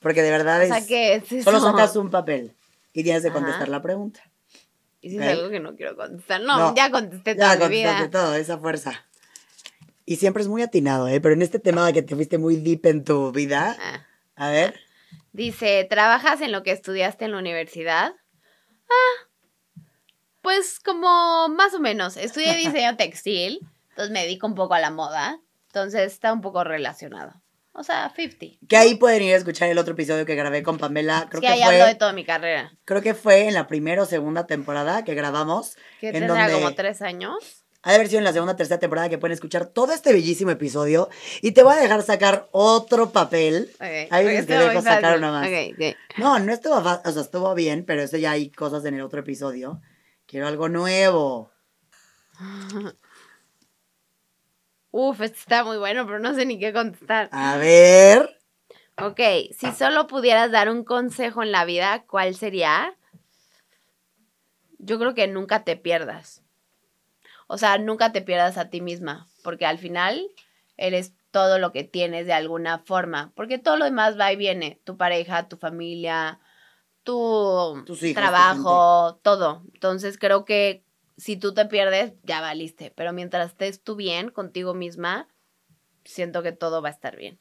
Porque 0.00 0.22
de 0.22 0.30
verdad 0.30 0.62
es. 0.62 0.70
O 0.70 0.74
sea, 0.74 0.86
¿qué 0.86 1.14
es 1.14 1.44
Solo 1.44 1.60
sacas 1.60 1.96
un 1.96 2.10
papel 2.10 2.54
y 2.92 3.02
tienes 3.02 3.22
que 3.22 3.30
contestar 3.30 3.68
la 3.68 3.82
pregunta. 3.82 4.20
Y 5.00 5.10
si 5.10 5.16
es 5.18 5.22
algo 5.22 5.48
que 5.50 5.60
no 5.60 5.76
quiero 5.76 5.96
contestar. 5.96 6.40
No, 6.40 6.74
ya 6.74 6.90
contesté 6.90 7.34
toda 7.34 7.58
ya 7.58 7.68
mi 7.68 7.76
vida. 7.76 8.10
todo, 8.10 8.34
esa 8.34 8.58
fuerza. 8.58 9.04
Y 10.04 10.16
siempre 10.16 10.42
es 10.42 10.48
muy 10.48 10.62
atinado, 10.62 11.06
¿eh? 11.08 11.20
Pero 11.20 11.34
en 11.34 11.42
este 11.42 11.58
tema 11.58 11.86
de 11.86 11.92
que 11.92 12.02
te 12.02 12.14
fuiste 12.14 12.38
muy 12.38 12.56
deep 12.56 12.86
en 12.86 13.04
tu 13.04 13.30
vida. 13.30 13.76
Ah. 13.80 14.06
A 14.36 14.50
ver. 14.50 14.80
Dice, 15.32 15.86
¿trabajas 15.88 16.40
en 16.40 16.52
lo 16.52 16.62
que 16.62 16.72
estudiaste 16.72 17.24
en 17.24 17.32
la 17.32 17.38
universidad? 17.38 18.12
Ah, 18.90 19.28
pues 20.42 20.80
como 20.80 21.48
más 21.48 21.74
o 21.74 21.80
menos. 21.80 22.16
Estudié 22.16 22.56
diseño 22.56 22.96
textil, 22.96 23.60
entonces 23.90 24.12
me 24.12 24.22
dedico 24.22 24.46
un 24.46 24.54
poco 24.54 24.74
a 24.74 24.80
la 24.80 24.90
moda, 24.90 25.40
entonces 25.66 26.12
está 26.12 26.32
un 26.32 26.40
poco 26.40 26.64
relacionado. 26.64 27.34
O 27.72 27.84
sea, 27.84 28.12
50. 28.14 28.66
Que 28.68 28.76
ahí 28.76 28.96
pueden 28.96 29.22
ir 29.22 29.34
a 29.34 29.36
escuchar 29.36 29.68
el 29.68 29.78
otro 29.78 29.92
episodio 29.92 30.26
que 30.26 30.34
grabé 30.34 30.64
con 30.64 30.78
Pamela. 30.78 31.28
Creo 31.30 31.40
que, 31.40 31.46
ahí 31.46 31.62
hablo 31.62 31.86
de 31.86 31.94
toda 31.94 32.12
mi 32.12 32.24
carrera. 32.24 32.72
Creo 32.84 33.02
que 33.02 33.14
fue 33.14 33.46
en 33.46 33.54
la 33.54 33.68
primera 33.68 34.02
o 34.02 34.06
segunda 34.06 34.46
temporada 34.46 35.04
que 35.04 35.14
grabamos. 35.14 35.76
Que 36.00 36.10
tendrá 36.10 36.50
como 36.50 36.74
tres 36.74 37.02
años 37.02 37.67
ha 37.82 37.90
de 37.90 37.94
haber 37.94 38.08
sido 38.08 38.18
en 38.18 38.24
la 38.24 38.32
segunda 38.32 38.54
o 38.54 38.56
tercera 38.56 38.80
temporada 38.80 39.08
que 39.08 39.18
pueden 39.18 39.34
escuchar 39.34 39.66
todo 39.66 39.92
este 39.92 40.12
bellísimo 40.12 40.50
episodio. 40.50 41.08
Y 41.42 41.52
te 41.52 41.62
voy 41.62 41.74
a 41.74 41.80
dejar 41.80 42.02
sacar 42.02 42.48
otro 42.50 43.10
papel. 43.10 43.70
Ahí 43.78 44.44
te 44.44 44.58
dejo 44.58 44.82
sacar 44.82 45.18
una 45.18 45.30
más. 45.30 45.48
No, 46.16 46.38
no 46.40 46.52
estuvo 46.52 46.82
fácil, 46.82 47.02
o 47.08 47.12
sea, 47.12 47.22
estuvo 47.22 47.54
bien, 47.54 47.84
pero 47.84 48.02
eso 48.02 48.16
ya 48.16 48.32
hay 48.32 48.50
cosas 48.50 48.84
en 48.84 48.94
el 48.94 49.02
otro 49.02 49.20
episodio. 49.20 49.80
Quiero 50.26 50.48
algo 50.48 50.68
nuevo. 50.68 51.52
Uf, 54.90 55.20
este 55.20 55.38
está 55.38 55.64
muy 55.64 55.76
bueno, 55.76 56.04
pero 56.06 56.18
no 56.18 56.34
sé 56.34 56.46
ni 56.46 56.58
qué 56.58 56.72
contestar. 56.72 57.28
A 57.30 57.56
ver. 57.58 58.40
Ok, 59.00 59.20
si 59.56 59.70
solo 59.72 60.08
pudieras 60.08 60.50
dar 60.50 60.68
un 60.68 60.82
consejo 60.82 61.44
en 61.44 61.52
la 61.52 61.64
vida, 61.64 62.04
¿cuál 62.08 62.34
sería? 62.34 62.96
Yo 64.78 64.98
creo 64.98 65.14
que 65.14 65.28
nunca 65.28 65.62
te 65.62 65.76
pierdas. 65.76 66.42
O 67.48 67.58
sea, 67.58 67.78
nunca 67.78 68.12
te 68.12 68.22
pierdas 68.22 68.58
a 68.58 68.70
ti 68.70 68.80
misma, 68.80 69.26
porque 69.42 69.66
al 69.66 69.78
final 69.78 70.30
eres 70.76 71.14
todo 71.30 71.58
lo 71.58 71.72
que 71.72 71.82
tienes 71.82 72.26
de 72.26 72.34
alguna 72.34 72.78
forma, 72.78 73.32
porque 73.34 73.58
todo 73.58 73.76
lo 73.76 73.84
demás 73.84 74.18
va 74.18 74.32
y 74.32 74.36
viene, 74.36 74.80
tu 74.84 74.96
pareja, 74.96 75.48
tu 75.48 75.56
familia, 75.56 76.38
tu 77.02 77.84
trabajo, 78.14 79.18
todo. 79.22 79.62
Entonces 79.72 80.18
creo 80.18 80.44
que 80.44 80.84
si 81.16 81.36
tú 81.36 81.54
te 81.54 81.64
pierdes, 81.64 82.12
ya 82.22 82.40
valiste, 82.40 82.92
pero 82.94 83.12
mientras 83.12 83.50
estés 83.50 83.82
tú 83.82 83.96
bien 83.96 84.30
contigo 84.30 84.74
misma, 84.74 85.26
siento 86.04 86.42
que 86.42 86.52
todo 86.52 86.82
va 86.82 86.88
a 86.90 86.92
estar 86.92 87.16
bien. 87.16 87.40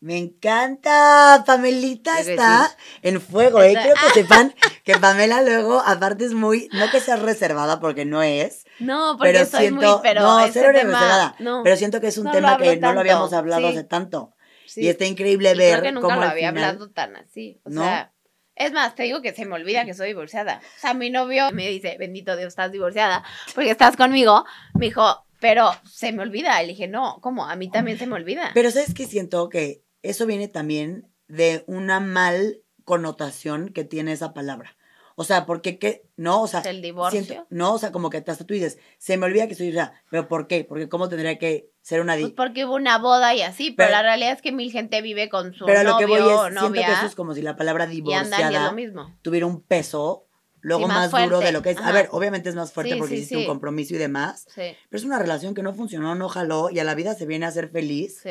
Me 0.00 0.16
encanta, 0.16 1.42
Pamelita 1.44 2.20
está 2.20 2.70
en 3.02 3.20
fuego, 3.20 3.60
¿eh? 3.62 3.74
Quiero 3.74 3.96
que 4.00 4.10
sepan 4.14 4.54
que 4.88 4.98
Pamela 4.98 5.42
luego, 5.42 5.82
aparte 5.84 6.24
es 6.24 6.32
muy, 6.32 6.70
no 6.72 6.90
que 6.90 7.00
sea 7.00 7.16
reservada 7.16 7.78
porque 7.78 8.06
no 8.06 8.22
es. 8.22 8.64
No, 8.78 9.16
porque 9.18 9.34
pero 9.34 9.44
soy 9.44 9.70
muy, 9.70 9.84
pero 10.02 10.22
no, 10.22 10.46
reservada. 10.46 11.36
No, 11.40 11.60
pero 11.62 11.76
siento 11.76 12.00
que 12.00 12.06
es 12.06 12.16
un 12.16 12.30
tema 12.30 12.56
que 12.56 12.78
no 12.78 12.94
lo 12.94 13.00
habíamos 13.00 13.34
hablado 13.34 13.68
hace 13.68 13.84
tanto. 13.84 14.34
Y 14.76 14.88
está 14.88 15.04
increíble 15.04 15.54
ver 15.54 15.80
creo 15.80 15.82
que 15.82 15.92
nunca 15.92 16.16
lo 16.16 16.22
había 16.22 16.48
hablado 16.48 16.88
tan 16.88 17.16
así. 17.16 17.60
O 17.64 17.70
sea, 17.70 18.14
es 18.54 18.72
más, 18.72 18.94
te 18.94 19.02
digo 19.02 19.20
que 19.20 19.34
se 19.34 19.44
me 19.44 19.56
olvida 19.56 19.84
que 19.84 19.92
soy 19.92 20.08
divorciada. 20.08 20.62
O 20.78 20.80
sea, 20.80 20.94
mi 20.94 21.10
novio 21.10 21.50
me 21.52 21.68
dice, 21.68 21.96
bendito 21.98 22.34
Dios, 22.34 22.48
estás 22.48 22.72
divorciada 22.72 23.22
porque 23.54 23.72
estás 23.72 23.94
conmigo. 23.94 24.46
Me 24.72 24.86
dijo, 24.86 25.22
pero 25.38 25.70
se 25.84 26.12
me 26.12 26.22
olvida. 26.22 26.62
Le 26.62 26.68
dije, 26.68 26.88
no, 26.88 27.18
¿cómo? 27.20 27.44
A 27.44 27.56
mí 27.56 27.70
también 27.70 27.98
se 27.98 28.06
me 28.06 28.14
olvida. 28.14 28.52
Pero 28.54 28.70
¿sabes 28.70 28.94
qué 28.94 29.04
siento? 29.04 29.50
Que 29.50 29.82
eso 30.00 30.24
viene 30.24 30.48
también 30.48 31.12
de 31.26 31.62
una 31.66 32.00
mal 32.00 32.62
connotación 32.84 33.68
que 33.68 33.84
tiene 33.84 34.12
esa 34.12 34.32
palabra. 34.32 34.77
O 35.20 35.24
sea, 35.24 35.46
porque 35.46 35.80
qué, 35.80 36.04
no, 36.16 36.42
o 36.42 36.46
sea, 36.46 36.60
el 36.60 36.80
divorcio. 36.80 37.44
no, 37.50 37.74
o 37.74 37.78
sea, 37.78 37.90
como 37.90 38.08
que 38.08 38.18
hasta 38.18 38.36
tú 38.36 38.54
dices, 38.54 38.78
se 38.98 39.16
me 39.16 39.26
olvida 39.26 39.48
que 39.48 39.56
soy, 39.56 39.70
o 39.70 39.72
sea, 39.72 39.92
pero 40.12 40.28
¿por 40.28 40.46
qué? 40.46 40.62
Porque 40.62 40.88
cómo 40.88 41.08
tendría 41.08 41.38
que 41.38 41.72
ser 41.80 42.00
una 42.00 42.14
pues 42.16 42.34
porque 42.34 42.64
hubo 42.64 42.76
una 42.76 42.98
boda 42.98 43.34
y 43.34 43.42
así, 43.42 43.72
pero, 43.72 43.90
la 43.90 44.02
realidad 44.02 44.34
es 44.34 44.42
que 44.42 44.52
mil 44.52 44.70
gente 44.70 45.02
vive 45.02 45.28
con 45.28 45.54
su 45.54 45.66
pero 45.66 45.82
lo 45.82 45.98
que 45.98 46.06
voy 46.06 46.20
es, 46.20 46.60
siento 46.60 46.72
que 46.72 46.80
eso 46.82 47.06
es 47.06 47.16
como 47.16 47.34
si 47.34 47.42
la 47.42 47.56
palabra 47.56 47.88
divorciada 47.88 48.72
tuviera 49.20 49.46
un 49.46 49.60
peso 49.60 50.28
luego 50.60 50.86
más, 50.86 51.10
duro 51.10 51.40
de 51.40 51.50
lo 51.50 51.62
que 51.62 51.70
es. 51.70 51.78
A 51.78 51.90
ver, 51.90 52.08
obviamente 52.12 52.48
es 52.48 52.54
más 52.54 52.72
fuerte 52.72 52.94
porque 52.96 53.16
hiciste 53.16 53.38
un 53.38 53.46
compromiso 53.46 53.96
y 53.96 53.98
demás, 53.98 54.46
pero 54.54 54.76
es 54.92 55.02
una 55.02 55.18
relación 55.18 55.52
que 55.52 55.64
no 55.64 55.74
funcionó, 55.74 56.14
no 56.14 56.28
jaló 56.28 56.70
y 56.70 56.78
a 56.78 56.84
la 56.84 56.94
vida 56.94 57.16
se 57.16 57.26
viene 57.26 57.44
a 57.44 57.50
ser 57.50 57.70
feliz. 57.70 58.22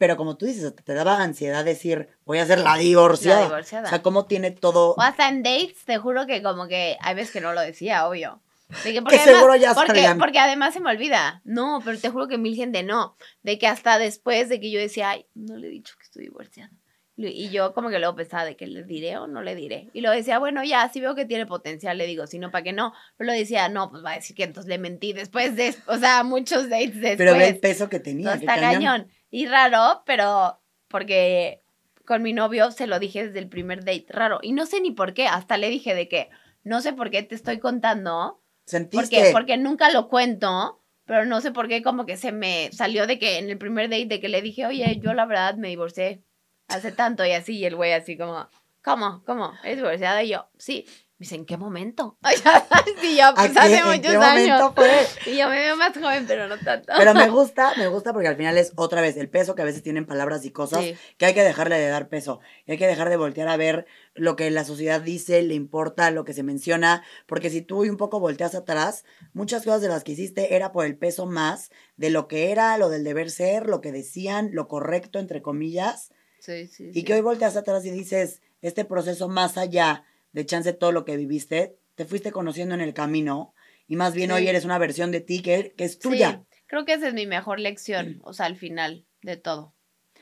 Pero 0.00 0.16
como 0.16 0.38
tú 0.38 0.46
dices, 0.46 0.74
te 0.74 0.94
daba 0.94 1.22
ansiedad 1.22 1.62
decir, 1.62 2.08
voy 2.24 2.38
a 2.38 2.46
ser 2.46 2.60
la 2.60 2.78
divorciada. 2.78 3.40
La 3.40 3.46
divorciada. 3.48 3.86
O 3.86 3.90
sea, 3.90 4.00
cómo 4.00 4.24
tiene 4.24 4.50
todo. 4.50 4.94
O 4.94 5.00
hasta 5.02 5.28
en 5.28 5.42
dates, 5.42 5.84
te 5.84 5.98
juro 5.98 6.26
que 6.26 6.42
como 6.42 6.68
que 6.68 6.96
hay 7.02 7.14
veces 7.14 7.30
que 7.30 7.42
no 7.42 7.52
lo 7.52 7.60
decía, 7.60 8.08
obvio. 8.08 8.40
De 8.82 8.94
que, 8.94 9.04
Que 9.04 9.18
seguro 9.18 9.56
ya 9.56 9.74
porque, 9.74 10.08
porque 10.18 10.38
además 10.38 10.72
se 10.72 10.80
me 10.80 10.88
olvida. 10.90 11.42
No, 11.44 11.82
pero 11.84 11.98
te 11.98 12.08
juro 12.08 12.28
que 12.28 12.38
mil 12.38 12.56
gente 12.56 12.82
no. 12.82 13.14
De 13.42 13.58
que 13.58 13.66
hasta 13.66 13.98
después 13.98 14.48
de 14.48 14.58
que 14.58 14.70
yo 14.70 14.80
decía, 14.80 15.10
ay, 15.10 15.26
no 15.34 15.58
le 15.58 15.66
he 15.66 15.70
dicho 15.70 15.94
que 15.98 16.04
estoy 16.04 16.22
divorciada. 16.22 16.70
Y 17.18 17.50
yo 17.50 17.74
como 17.74 17.90
que 17.90 17.98
luego 17.98 18.16
pensaba 18.16 18.46
de 18.46 18.56
que 18.56 18.66
le 18.66 18.84
diré 18.84 19.18
o 19.18 19.26
no 19.26 19.42
le 19.42 19.54
diré. 19.54 19.90
Y 19.92 20.00
lo 20.00 20.10
decía, 20.10 20.38
bueno, 20.38 20.64
ya, 20.64 20.88
si 20.88 21.02
veo 21.02 21.14
que 21.14 21.26
tiene 21.26 21.44
potencial, 21.44 21.98
le 21.98 22.06
digo, 22.06 22.26
si 22.26 22.38
no, 22.38 22.50
¿para 22.50 22.64
qué 22.64 22.72
no? 22.72 22.94
Pero 23.18 23.26
lo 23.26 23.38
decía, 23.38 23.68
no, 23.68 23.90
pues 23.90 24.02
va 24.02 24.12
a 24.12 24.14
decir 24.14 24.34
que 24.34 24.44
entonces 24.44 24.70
le 24.70 24.78
mentí 24.78 25.12
después 25.12 25.56
de, 25.56 25.74
o 25.88 25.98
sea, 25.98 26.22
muchos 26.22 26.70
dates 26.70 26.94
después. 26.94 27.16
pero 27.18 27.34
ve 27.34 27.48
el 27.48 27.58
peso 27.58 27.90
que 27.90 28.00
tenía. 28.00 28.32
Qué 28.32 28.38
está 28.38 28.54
cañón. 28.54 28.72
cañón. 28.72 29.10
Y 29.30 29.46
raro, 29.46 30.02
pero 30.04 30.60
porque 30.88 31.62
con 32.04 32.22
mi 32.22 32.32
novio 32.32 32.72
se 32.72 32.86
lo 32.86 32.98
dije 32.98 33.26
desde 33.26 33.38
el 33.38 33.48
primer 33.48 33.84
date, 33.84 34.06
raro. 34.08 34.40
Y 34.42 34.52
no 34.52 34.66
sé 34.66 34.80
ni 34.80 34.90
por 34.90 35.14
qué, 35.14 35.26
hasta 35.28 35.56
le 35.56 35.68
dije 35.68 35.94
de 35.94 36.08
que 36.08 36.28
no 36.64 36.80
sé 36.80 36.92
por 36.92 37.10
qué 37.10 37.22
te 37.22 37.34
estoy 37.34 37.58
contando, 37.58 38.40
¿Sentiste? 38.64 38.96
porque, 38.96 39.30
porque 39.32 39.56
nunca 39.56 39.90
lo 39.90 40.08
cuento, 40.08 40.80
pero 41.04 41.24
no 41.24 41.40
sé 41.40 41.52
por 41.52 41.68
qué 41.68 41.82
como 41.82 42.06
que 42.06 42.16
se 42.16 42.32
me 42.32 42.70
salió 42.72 43.06
de 43.06 43.18
que 43.18 43.38
en 43.38 43.48
el 43.50 43.58
primer 43.58 43.88
date 43.88 44.06
de 44.06 44.20
que 44.20 44.28
le 44.28 44.42
dije, 44.42 44.66
oye, 44.66 44.98
yo 45.00 45.14
la 45.14 45.26
verdad 45.26 45.54
me 45.54 45.68
divorcié 45.68 46.22
hace 46.68 46.92
tanto 46.92 47.24
y 47.24 47.32
así, 47.32 47.58
y 47.58 47.64
el 47.64 47.76
güey 47.76 47.92
así 47.92 48.16
como, 48.16 48.48
¿cómo? 48.82 49.22
¿Cómo? 49.24 49.52
¿Eres 49.62 49.78
divorciada? 49.78 50.22
Y 50.22 50.30
yo, 50.30 50.48
sí. 50.58 50.86
Me 51.20 51.24
dice, 51.24 51.34
¿en 51.34 51.44
qué 51.44 51.58
momento? 51.58 52.16
sí, 53.02 53.14
yo, 53.18 53.26
¿A 53.26 53.34
pues 53.34 53.52
qué- 53.52 53.58
hace 53.58 53.76
¿En 53.80 53.84
muchos 53.88 54.00
qué 54.00 54.16
años. 54.16 54.58
momento 54.62 54.72
fue? 54.74 55.06
Y 55.30 55.36
yo 55.36 55.50
me 55.50 55.56
veo 55.58 55.76
más 55.76 55.92
joven, 55.92 56.24
pero 56.26 56.48
no 56.48 56.56
tanto. 56.56 56.94
Pero 56.96 57.12
me 57.12 57.28
gusta, 57.28 57.74
me 57.76 57.88
gusta 57.88 58.14
porque 58.14 58.28
al 58.28 58.36
final 58.38 58.56
es 58.56 58.72
otra 58.76 59.02
vez 59.02 59.18
el 59.18 59.28
peso 59.28 59.54
que 59.54 59.60
a 59.60 59.66
veces 59.66 59.82
tienen 59.82 60.06
palabras 60.06 60.46
y 60.46 60.50
cosas 60.50 60.82
Sí. 60.82 60.94
que 61.18 61.26
hay 61.26 61.34
que 61.34 61.42
dejarle 61.44 61.76
de 61.78 61.88
dar 61.88 62.08
peso. 62.08 62.40
Y 62.64 62.72
hay 62.72 62.78
que 62.78 62.86
dejar 62.86 63.10
de 63.10 63.18
voltear 63.18 63.48
a 63.48 63.58
ver 63.58 63.84
lo 64.14 64.34
que 64.34 64.50
la 64.50 64.64
sociedad 64.64 65.02
dice, 65.02 65.42
le 65.42 65.52
importa, 65.52 66.10
lo 66.10 66.24
que 66.24 66.32
se 66.32 66.42
menciona. 66.42 67.04
Porque 67.26 67.50
si 67.50 67.60
tú 67.60 67.82
un 67.82 67.98
poco 67.98 68.18
volteas 68.18 68.54
atrás, 68.54 69.04
muchas 69.34 69.62
cosas 69.64 69.82
de 69.82 69.88
las 69.88 70.04
que 70.04 70.12
hiciste 70.12 70.54
era 70.54 70.72
por 70.72 70.86
el 70.86 70.96
peso 70.96 71.26
más 71.26 71.70
de 71.98 72.08
lo 72.08 72.28
que 72.28 72.50
era, 72.50 72.78
lo 72.78 72.88
del 72.88 73.04
deber 73.04 73.30
ser, 73.30 73.66
lo 73.66 73.82
que 73.82 73.92
decían, 73.92 74.48
lo 74.54 74.68
correcto, 74.68 75.18
entre 75.18 75.42
comillas. 75.42 76.12
Sí, 76.38 76.66
sí, 76.66 76.88
Y 76.94 77.00
sí. 77.00 77.04
que 77.04 77.12
hoy 77.12 77.20
volteas 77.20 77.56
atrás 77.58 77.84
y 77.84 77.90
dices, 77.90 78.40
este 78.62 78.86
proceso 78.86 79.28
más 79.28 79.58
allá 79.58 80.04
de 80.32 80.46
chance 80.46 80.72
todo 80.72 80.92
lo 80.92 81.04
que 81.04 81.16
viviste, 81.16 81.76
te 81.94 82.04
fuiste 82.04 82.32
conociendo 82.32 82.74
en 82.74 82.80
el 82.80 82.94
camino. 82.94 83.54
Y 83.88 83.96
más 83.96 84.14
bien 84.14 84.30
Sí. 84.30 84.36
hoy 84.36 84.48
eres 84.48 84.64
una 84.64 84.78
versión 84.78 85.10
de 85.10 85.20
ti 85.20 85.42
que, 85.42 85.74
que 85.76 85.84
es 85.84 85.98
tuya. 85.98 86.44
Sí, 86.50 86.58
creo 86.66 86.84
que 86.84 86.94
esa 86.94 87.08
es 87.08 87.14
mi 87.14 87.26
mejor 87.26 87.58
lección, 87.60 88.20
o 88.24 88.32
sea, 88.32 88.46
al 88.46 88.56
final 88.56 89.04
de 89.22 89.36
todo, 89.36 89.74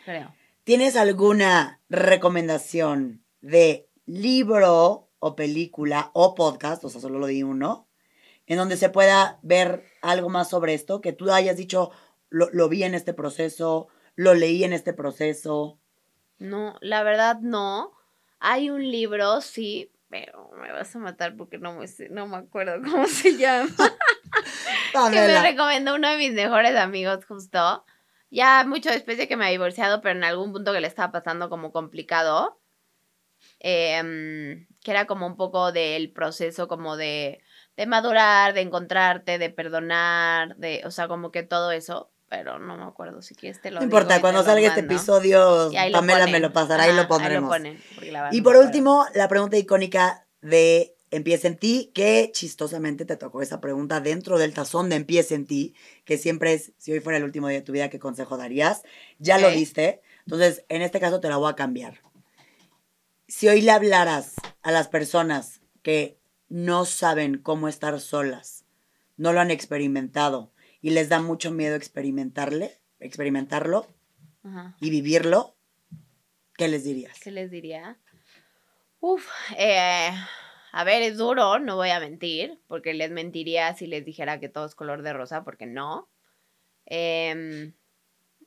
creo. 0.04 0.34
¿Tienes 0.64 0.96
alguna 0.96 1.80
recomendación 1.88 3.22
de 3.40 3.88
libro 4.06 5.08
o 5.18 5.36
película 5.36 6.10
o 6.14 6.34
podcast, 6.34 6.84
o 6.84 6.88
sea, 6.88 7.00
solo 7.00 7.18
lo 7.18 7.26
di 7.26 7.42
uno, 7.42 7.88
en 8.46 8.56
donde 8.56 8.76
se 8.76 8.88
pueda 8.88 9.38
ver 9.42 9.84
algo 10.02 10.28
más 10.28 10.48
sobre 10.48 10.74
esto, 10.74 11.00
que 11.00 11.12
tú 11.12 11.30
hayas 11.30 11.56
dicho, 11.56 11.90
lo, 12.30 12.48
lo 12.52 12.68
vi 12.68 12.82
en 12.84 12.94
este 12.94 13.12
proceso, 13.12 13.88
lo 14.14 14.34
leí 14.34 14.64
en 14.64 14.72
este 14.72 14.92
proceso? 14.92 15.78
No, 16.38 16.76
la 16.80 17.02
verdad 17.02 17.38
no. 17.40 17.92
Hay 18.38 18.70
un 18.70 18.90
libro, 18.90 19.40
sí, 19.40 19.90
pero 20.08 20.50
me 20.60 20.72
vas 20.72 20.94
a 20.94 20.98
matar 20.98 21.36
porque 21.36 21.58
no 21.58 21.74
me, 21.74 21.86
no 22.10 22.26
me 22.26 22.36
acuerdo 22.38 22.80
cómo 22.90 23.06
se 23.06 23.36
llama. 23.36 23.68
que 25.12 25.20
me 25.20 25.42
recomendó 25.42 25.94
uno 25.94 26.08
de 26.08 26.16
mis 26.16 26.32
mejores 26.32 26.76
amigos 26.76 27.24
justo. 27.26 27.84
Ya 28.30 28.64
mucho 28.64 28.90
después 28.90 29.16
de 29.18 29.26
que 29.28 29.36
me 29.36 29.46
ha 29.46 29.50
divorciado, 29.50 30.02
pero 30.02 30.18
en 30.18 30.24
algún 30.24 30.52
punto 30.52 30.72
que 30.72 30.80
le 30.80 30.86
estaba 30.88 31.12
pasando 31.12 31.48
como 31.48 31.72
complicado. 31.72 32.60
em, 33.60 34.66
que 34.82 34.90
era 34.90 35.06
como 35.06 35.26
un 35.26 35.36
poco 35.36 35.72
del 35.72 36.12
proceso 36.12 36.68
como 36.68 36.96
de, 36.96 37.42
de 37.76 37.86
madurar, 37.86 38.54
de 38.54 38.62
encontrarte, 38.62 39.38
de 39.38 39.50
perdonar, 39.50 40.56
de, 40.56 40.82
o 40.84 40.90
sea, 40.90 41.08
como 41.08 41.30
que 41.32 41.42
todo 41.42 41.72
eso. 41.72 42.10
Pero 42.28 42.58
no 42.58 42.76
me 42.76 42.84
acuerdo 42.84 43.22
si 43.22 43.34
quieres 43.34 43.60
te 43.60 43.70
lo 43.70 43.76
No 43.80 43.86
digo 43.86 43.96
importa, 43.98 44.20
cuando 44.20 44.42
salga 44.44 44.66
este 44.68 44.82
mando. 44.82 44.94
episodio, 44.94 45.70
Pamela 45.92 46.26
me 46.26 46.40
lo 46.40 46.52
pasará 46.52 46.88
y 46.88 46.94
lo 46.94 47.08
pondremos. 47.08 47.48
ponen, 47.48 47.80
la 48.10 48.28
y 48.32 48.42
por 48.42 48.56
último, 48.56 49.06
la 49.14 49.28
pregunta 49.28 49.56
icónica 49.56 50.26
de 50.42 50.94
Empieza 51.10 51.48
en 51.48 51.56
ti, 51.56 51.90
que 51.94 52.30
chistosamente 52.34 53.06
te 53.06 53.16
tocó 53.16 53.40
esa 53.40 53.62
pregunta 53.62 54.02
dentro 54.02 54.36
del 54.38 54.52
tazón 54.52 54.90
de 54.90 54.96
Empieza 54.96 55.34
en 55.34 55.46
ti, 55.46 55.74
que 56.04 56.18
siempre 56.18 56.52
es, 56.52 56.72
si 56.76 56.92
hoy 56.92 57.00
fuera 57.00 57.16
el 57.16 57.24
último 57.24 57.48
día 57.48 57.60
de 57.60 57.64
tu 57.64 57.72
vida, 57.72 57.88
¿qué 57.88 57.98
consejo 57.98 58.36
darías? 58.36 58.82
Ya 59.18 59.38
lo 59.38 59.50
diste, 59.50 60.02
entonces 60.26 60.66
en 60.68 60.82
este 60.82 61.00
caso 61.00 61.18
te 61.20 61.30
la 61.30 61.38
voy 61.38 61.50
a 61.50 61.56
cambiar. 61.56 62.02
Si 63.26 63.48
hoy 63.48 63.62
le 63.62 63.70
hablaras 63.70 64.34
a 64.62 64.70
las 64.70 64.88
personas 64.88 65.62
que 65.82 66.18
no 66.50 66.84
saben 66.84 67.38
cómo 67.38 67.68
estar 67.68 67.98
solas, 68.00 68.66
no 69.16 69.32
lo 69.32 69.40
han 69.40 69.50
experimentado 69.50 70.52
y 70.80 70.90
les 70.90 71.08
da 71.08 71.20
mucho 71.20 71.50
miedo 71.50 71.76
experimentarle, 71.76 72.80
experimentarlo 73.00 73.86
Ajá. 74.42 74.76
y 74.80 74.90
vivirlo, 74.90 75.56
¿qué 76.56 76.68
les 76.68 76.84
dirías? 76.84 77.18
¿Qué 77.20 77.30
les 77.30 77.50
diría? 77.50 77.98
Uf, 79.00 79.28
eh, 79.56 80.10
a 80.72 80.84
ver, 80.84 81.02
es 81.02 81.16
duro, 81.18 81.58
no 81.58 81.76
voy 81.76 81.90
a 81.90 82.00
mentir, 82.00 82.60
porque 82.66 82.94
les 82.94 83.10
mentiría 83.10 83.74
si 83.74 83.86
les 83.86 84.04
dijera 84.04 84.40
que 84.40 84.48
todo 84.48 84.66
es 84.66 84.74
color 84.74 85.02
de 85.02 85.12
rosa, 85.12 85.44
porque 85.44 85.66
no. 85.66 86.08
Em, 86.86 87.74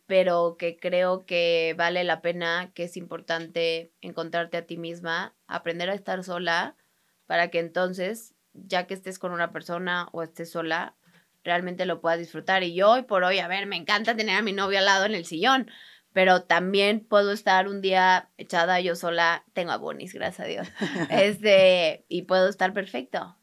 pero 0.07 0.57
que 0.57 0.77
creo 0.77 1.25
que 1.25 1.73
vale 1.77 2.03
la 2.03 2.21
pena, 2.21 2.71
que 2.73 2.83
es 2.83 2.97
importante 2.97 3.93
encontrarte 4.01 4.57
a 4.57 4.65
ti 4.65 4.77
misma, 4.77 5.35
aprender 5.47 5.89
a 5.89 5.93
estar 5.93 6.23
sola, 6.23 6.75
para 7.27 7.49
que 7.49 7.59
entonces, 7.59 8.35
ya 8.53 8.87
que 8.87 8.93
estés 8.93 9.19
con 9.19 9.31
una 9.31 9.53
persona 9.53 10.09
o 10.11 10.21
estés 10.21 10.51
sola, 10.51 10.97
realmente 11.43 11.85
lo 11.85 12.01
puedas 12.01 12.19
disfrutar. 12.19 12.63
Y 12.63 12.73
yo 12.73 12.89
hoy 12.91 13.03
por 13.03 13.23
hoy, 13.23 13.39
a 13.39 13.47
ver, 13.47 13.65
me 13.65 13.75
encanta 13.75 14.15
tener 14.15 14.37
a 14.37 14.41
mi 14.41 14.53
novio 14.53 14.79
al 14.79 14.85
lado 14.85 15.05
en 15.05 15.15
el 15.15 15.25
sillón, 15.25 15.69
pero 16.13 16.43
también 16.43 17.05
puedo 17.05 17.31
estar 17.31 17.67
un 17.67 17.81
día 17.81 18.29
echada 18.37 18.79
yo 18.79 18.95
sola, 18.95 19.45
tengo 19.53 19.71
a 19.71 19.77
Bonis, 19.77 20.13
gracias 20.13 20.45
a 20.45 20.49
Dios, 20.49 20.67
este, 21.09 22.05
y 22.07 22.23
puedo 22.23 22.49
estar 22.49 22.73
perfecto. 22.73 23.37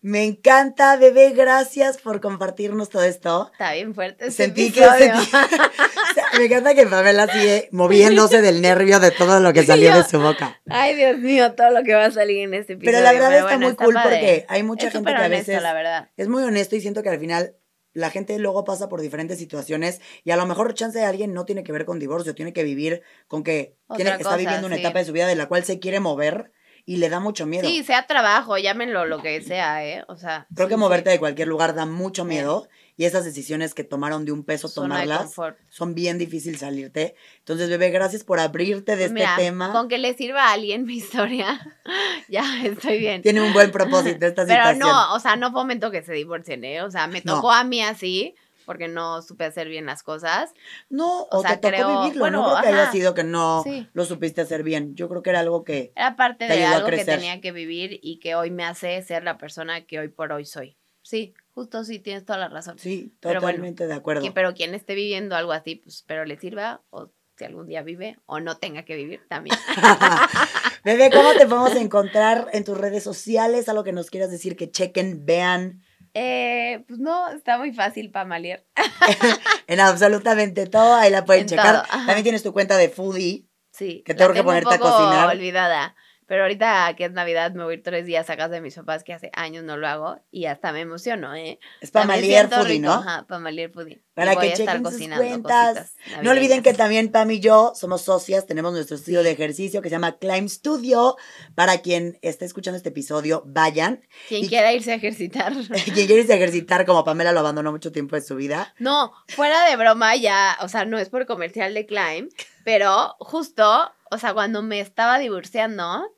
Me 0.00 0.24
encanta, 0.24 0.96
bebé, 0.96 1.30
gracias 1.30 1.98
por 1.98 2.20
compartirnos 2.20 2.88
todo 2.88 3.02
esto. 3.02 3.50
Está 3.52 3.72
bien 3.72 3.94
fuerte. 3.96 4.28
este 4.28 4.44
Sentí 4.44 4.70
que 4.70 4.80
sentí- 4.84 5.10
o 6.10 6.14
sea, 6.14 6.24
me 6.38 6.44
encanta 6.44 6.74
que 6.76 6.86
Pamela 6.86 7.26
sigue 7.26 7.68
moviéndose 7.72 8.40
del 8.40 8.62
nervio 8.62 9.00
de 9.00 9.10
todo 9.10 9.40
lo 9.40 9.52
que 9.52 9.64
salió 9.64 9.92
de 9.96 10.04
su 10.04 10.20
boca. 10.20 10.60
Ay, 10.68 10.94
Dios 10.94 11.18
mío, 11.18 11.52
todo 11.54 11.70
lo 11.70 11.82
que 11.82 11.94
va 11.94 12.04
a 12.06 12.10
salir 12.12 12.38
en 12.44 12.54
este 12.54 12.74
episodio. 12.74 12.92
Pero 12.98 13.04
la 13.04 13.12
verdad 13.12 13.32
está 13.38 13.44
bueno, 13.56 13.66
muy 13.66 13.74
cool 13.76 13.94
padre. 13.94 14.10
porque 14.10 14.46
hay 14.48 14.62
mucha 14.62 14.86
es 14.86 14.92
gente 14.92 15.10
que 15.10 15.16
a 15.16 15.26
honesto, 15.26 15.50
veces 15.50 15.62
la 15.62 15.74
verdad. 15.74 16.10
es 16.16 16.28
muy 16.28 16.44
honesto 16.44 16.76
y 16.76 16.80
siento 16.80 17.02
que 17.02 17.08
al 17.08 17.18
final 17.18 17.56
la 17.92 18.10
gente 18.10 18.38
luego 18.38 18.64
pasa 18.64 18.88
por 18.88 19.00
diferentes 19.00 19.38
situaciones 19.38 20.00
y 20.22 20.30
a 20.30 20.36
lo 20.36 20.46
mejor 20.46 20.74
chance 20.74 20.96
de 20.96 21.04
alguien 21.06 21.34
no 21.34 21.44
tiene 21.44 21.64
que 21.64 21.72
ver 21.72 21.84
con 21.84 21.98
divorcio, 21.98 22.36
tiene 22.36 22.52
que 22.52 22.62
vivir 22.62 23.02
con 23.26 23.42
que 23.42 23.76
tiene, 23.96 24.10
Otra 24.10 24.12
está 24.12 24.24
cosa, 24.24 24.36
viviendo 24.36 24.68
una 24.68 24.76
sí. 24.76 24.82
etapa 24.82 25.00
de 25.00 25.04
su 25.06 25.12
vida 25.12 25.26
de 25.26 25.34
la 25.34 25.46
cual 25.46 25.64
se 25.64 25.80
quiere 25.80 25.98
mover 25.98 26.52
y 26.88 26.96
le 26.96 27.10
da 27.10 27.20
mucho 27.20 27.44
miedo. 27.44 27.68
Sí, 27.68 27.84
sea 27.84 28.06
trabajo, 28.06 28.56
llámenlo 28.56 29.04
lo 29.04 29.20
que 29.20 29.42
sea, 29.42 29.84
¿eh? 29.84 30.04
O 30.08 30.16
sea. 30.16 30.46
Creo 30.54 30.68
sí, 30.68 30.72
que 30.72 30.76
moverte 30.78 31.10
sí. 31.10 31.14
de 31.16 31.18
cualquier 31.18 31.46
lugar 31.46 31.74
da 31.74 31.84
mucho 31.84 32.24
miedo 32.24 32.66
y 32.96 33.04
esas 33.04 33.26
decisiones 33.26 33.74
que 33.74 33.84
tomaron 33.84 34.24
de 34.24 34.32
un 34.32 34.42
peso 34.42 34.68
Zona 34.68 34.94
tomarlas 35.02 35.34
son 35.68 35.94
bien 35.94 36.16
difíciil 36.16 36.56
salirte. 36.56 37.14
Entonces, 37.40 37.68
bebé, 37.68 37.90
gracias 37.90 38.24
por 38.24 38.40
abrirte 38.40 38.96
de 38.96 39.02
este 39.04 39.14
mira, 39.14 39.36
tema. 39.36 39.70
Con 39.70 39.88
que 39.88 39.98
le 39.98 40.14
sirva 40.14 40.48
a 40.48 40.52
alguien 40.54 40.86
mi 40.86 40.94
historia, 40.96 41.60
ya 42.30 42.42
estoy 42.64 42.98
bien. 43.00 43.20
Tiene 43.20 43.42
un 43.42 43.52
buen 43.52 43.70
propósito 43.70 44.24
esta 44.24 44.46
Pero 44.46 44.62
situación. 44.64 44.78
no, 44.78 45.14
o 45.14 45.20
sea, 45.20 45.36
no 45.36 45.52
fomento 45.52 45.90
que 45.90 46.00
se 46.02 46.14
divorcien, 46.14 46.64
¿eh? 46.64 46.80
O 46.80 46.90
sea, 46.90 47.06
me 47.06 47.20
No. 47.22 47.34
tocó 47.34 47.52
a 47.52 47.64
mí 47.64 47.82
así, 47.82 48.34
porque 48.68 48.86
no 48.86 49.22
supe 49.22 49.44
hacer 49.46 49.66
bien 49.68 49.86
las 49.86 50.02
cosas. 50.02 50.52
No, 50.90 51.22
o 51.22 51.38
o, 51.38 51.40
sea, 51.42 51.58
te 51.58 51.70
tocó 51.70 51.82
creo- 51.88 52.00
vivirlo. 52.02 52.20
bueno, 52.20 52.42
no 52.42 52.48
creo 52.50 52.62
que 52.62 52.68
haya 52.68 52.82
ajá. 52.84 52.92
sido 52.92 53.14
que 53.14 53.24
no 53.24 53.62
Sí. 53.64 53.88
lo 53.94 54.04
supiste 54.04 54.42
hacer 54.42 54.62
bien. 54.62 54.94
Yo 54.94 55.08
creo 55.08 55.22
que 55.22 55.30
era 55.30 55.40
algo 55.40 55.64
que. 55.64 55.92
Era 55.96 56.14
parte 56.16 56.46
Te 56.46 56.52
de 56.52 56.58
ayudó 56.64 56.68
a 56.68 56.76
algo 56.76 56.88
que 56.90 57.04
tenía 57.04 57.40
que 57.40 57.50
vivir 57.50 57.98
y 58.02 58.18
que 58.20 58.34
hoy 58.34 58.50
me 58.50 58.64
hace 58.64 59.00
ser 59.02 59.24
la 59.24 59.38
persona 59.38 59.86
que 59.86 59.98
hoy 59.98 60.08
por 60.08 60.30
hoy 60.32 60.44
soy. 60.44 60.76
Sí, 61.00 61.32
justo 61.54 61.82
sí, 61.84 61.98
tienes 62.00 62.26
toda 62.26 62.38
la 62.38 62.48
razón. 62.48 62.78
Sí, 62.78 63.14
Pero 63.20 63.40
bueno, 63.40 63.52
totalmente 63.56 63.86
de 63.86 63.94
acuerdo. 63.94 64.22
Que- 64.22 64.30
pero 64.30 64.52
quien 64.52 64.74
esté 64.74 64.94
viviendo 64.94 65.34
algo 65.34 65.52
así, 65.52 65.76
pues 65.76 65.94
espero 65.96 66.26
le 66.26 66.38
sirva 66.38 66.82
o 66.90 67.08
si 67.38 67.44
algún 67.44 67.66
día 67.66 67.82
vive 67.82 68.18
o 68.26 68.40
no 68.40 68.58
tenga 68.58 68.84
que 68.84 68.96
vivir 68.96 69.22
también. 69.28 69.56
Bebé, 70.84 71.10
¿cómo 71.10 71.32
te 71.32 71.46
podemos 71.46 71.74
encontrar 71.76 72.48
en 72.52 72.64
tus 72.64 72.76
redes 72.78 73.02
sociales? 73.02 73.68
Algo 73.68 73.84
que 73.84 73.92
nos 73.92 74.10
quieras 74.10 74.30
decir, 74.30 74.56
que 74.56 74.70
chequen, 74.70 75.24
vean 75.24 75.82
eh, 76.20 76.84
pues 76.88 76.98
no, 76.98 77.28
está 77.30 77.58
muy 77.58 77.72
fácil 77.72 78.10
para 78.10 78.24
maliar. 78.24 78.64
en 79.68 79.80
absolutamente 79.80 80.66
todo. 80.66 80.96
Ahí 80.96 81.10
la 81.10 81.24
pueden 81.24 81.42
En 81.42 81.48
checar. 81.48 81.86
todo. 81.86 81.98
También 82.06 82.22
tienes 82.24 82.42
tu 82.42 82.52
cuenta 82.52 82.76
de 82.76 82.88
foodie. 82.88 83.46
Sí. 83.72 84.02
Que 84.04 84.14
tengo 84.14 84.32
que 84.32 84.42
ponerte 84.42 84.74
a 84.74 84.78
cocinar. 84.78 85.28
olvidada. 85.28 85.94
Pero 86.28 86.42
ahorita 86.42 86.94
que 86.94 87.06
es 87.06 87.12
Navidad 87.12 87.52
me 87.52 87.64
voy 87.64 87.72
a 87.72 87.76
ir 87.78 87.82
tres 87.82 88.04
días 88.04 88.28
a 88.28 88.36
casa 88.36 88.50
de 88.50 88.60
mis 88.60 88.74
papás, 88.74 89.02
que 89.02 89.14
hace 89.14 89.30
años 89.32 89.64
no 89.64 89.78
lo 89.78 89.88
hago, 89.88 90.20
y 90.30 90.44
hasta 90.44 90.72
me 90.72 90.82
emociono, 90.82 91.34
¿eh? 91.34 91.58
Es 91.80 91.90
Pamalier 91.90 92.48
Foodie, 92.50 92.80
¿no? 92.80 92.92
Ajá, 92.92 93.24
Pamalier 93.26 93.70
Foodie. 93.70 94.02
Para 94.12 94.36
que 94.36 94.52
chequen 94.52 94.84
sus 94.84 95.08
cuentas. 95.08 95.94
No 96.22 96.32
olviden 96.32 96.62
que 96.62 96.74
también 96.74 97.10
Pam 97.10 97.30
y 97.30 97.40
yo 97.40 97.72
somos 97.74 98.02
socias, 98.02 98.44
tenemos 98.46 98.74
nuestro 98.74 98.96
estudio 98.96 99.22
de 99.22 99.30
ejercicio 99.30 99.80
que 99.80 99.88
se 99.88 99.94
llama 99.94 100.18
Climb 100.18 100.50
Studio. 100.50 101.16
Para 101.54 101.78
quien 101.78 102.18
esté 102.20 102.44
escuchando 102.44 102.76
este 102.76 102.90
episodio, 102.90 103.42
vayan. 103.46 104.02
Quien 104.28 104.48
quiera 104.48 104.74
irse 104.74 104.92
a 104.92 104.96
ejercitar. 104.96 105.54
quien 105.94 106.06
quiera 106.06 106.20
irse 106.20 106.34
a 106.34 106.36
ejercitar, 106.36 106.84
como 106.84 107.04
Pamela 107.04 107.32
lo 107.32 107.40
abandonó 107.40 107.72
mucho 107.72 107.90
tiempo 107.90 108.16
de 108.16 108.22
su 108.22 108.36
vida. 108.36 108.74
No, 108.78 109.14
fuera 109.28 109.64
de 109.64 109.76
broma 109.76 110.14
ya, 110.16 110.58
o 110.60 110.68
sea, 110.68 110.84
no 110.84 110.98
es 110.98 111.08
por 111.08 111.24
comercial 111.24 111.72
de 111.72 111.86
Climb, 111.86 112.28
pero 112.64 113.16
justo, 113.20 113.90
o 114.10 114.18
sea, 114.18 114.34
cuando 114.34 114.62
me 114.62 114.80
estaba 114.80 115.18
divorciando 115.18 116.12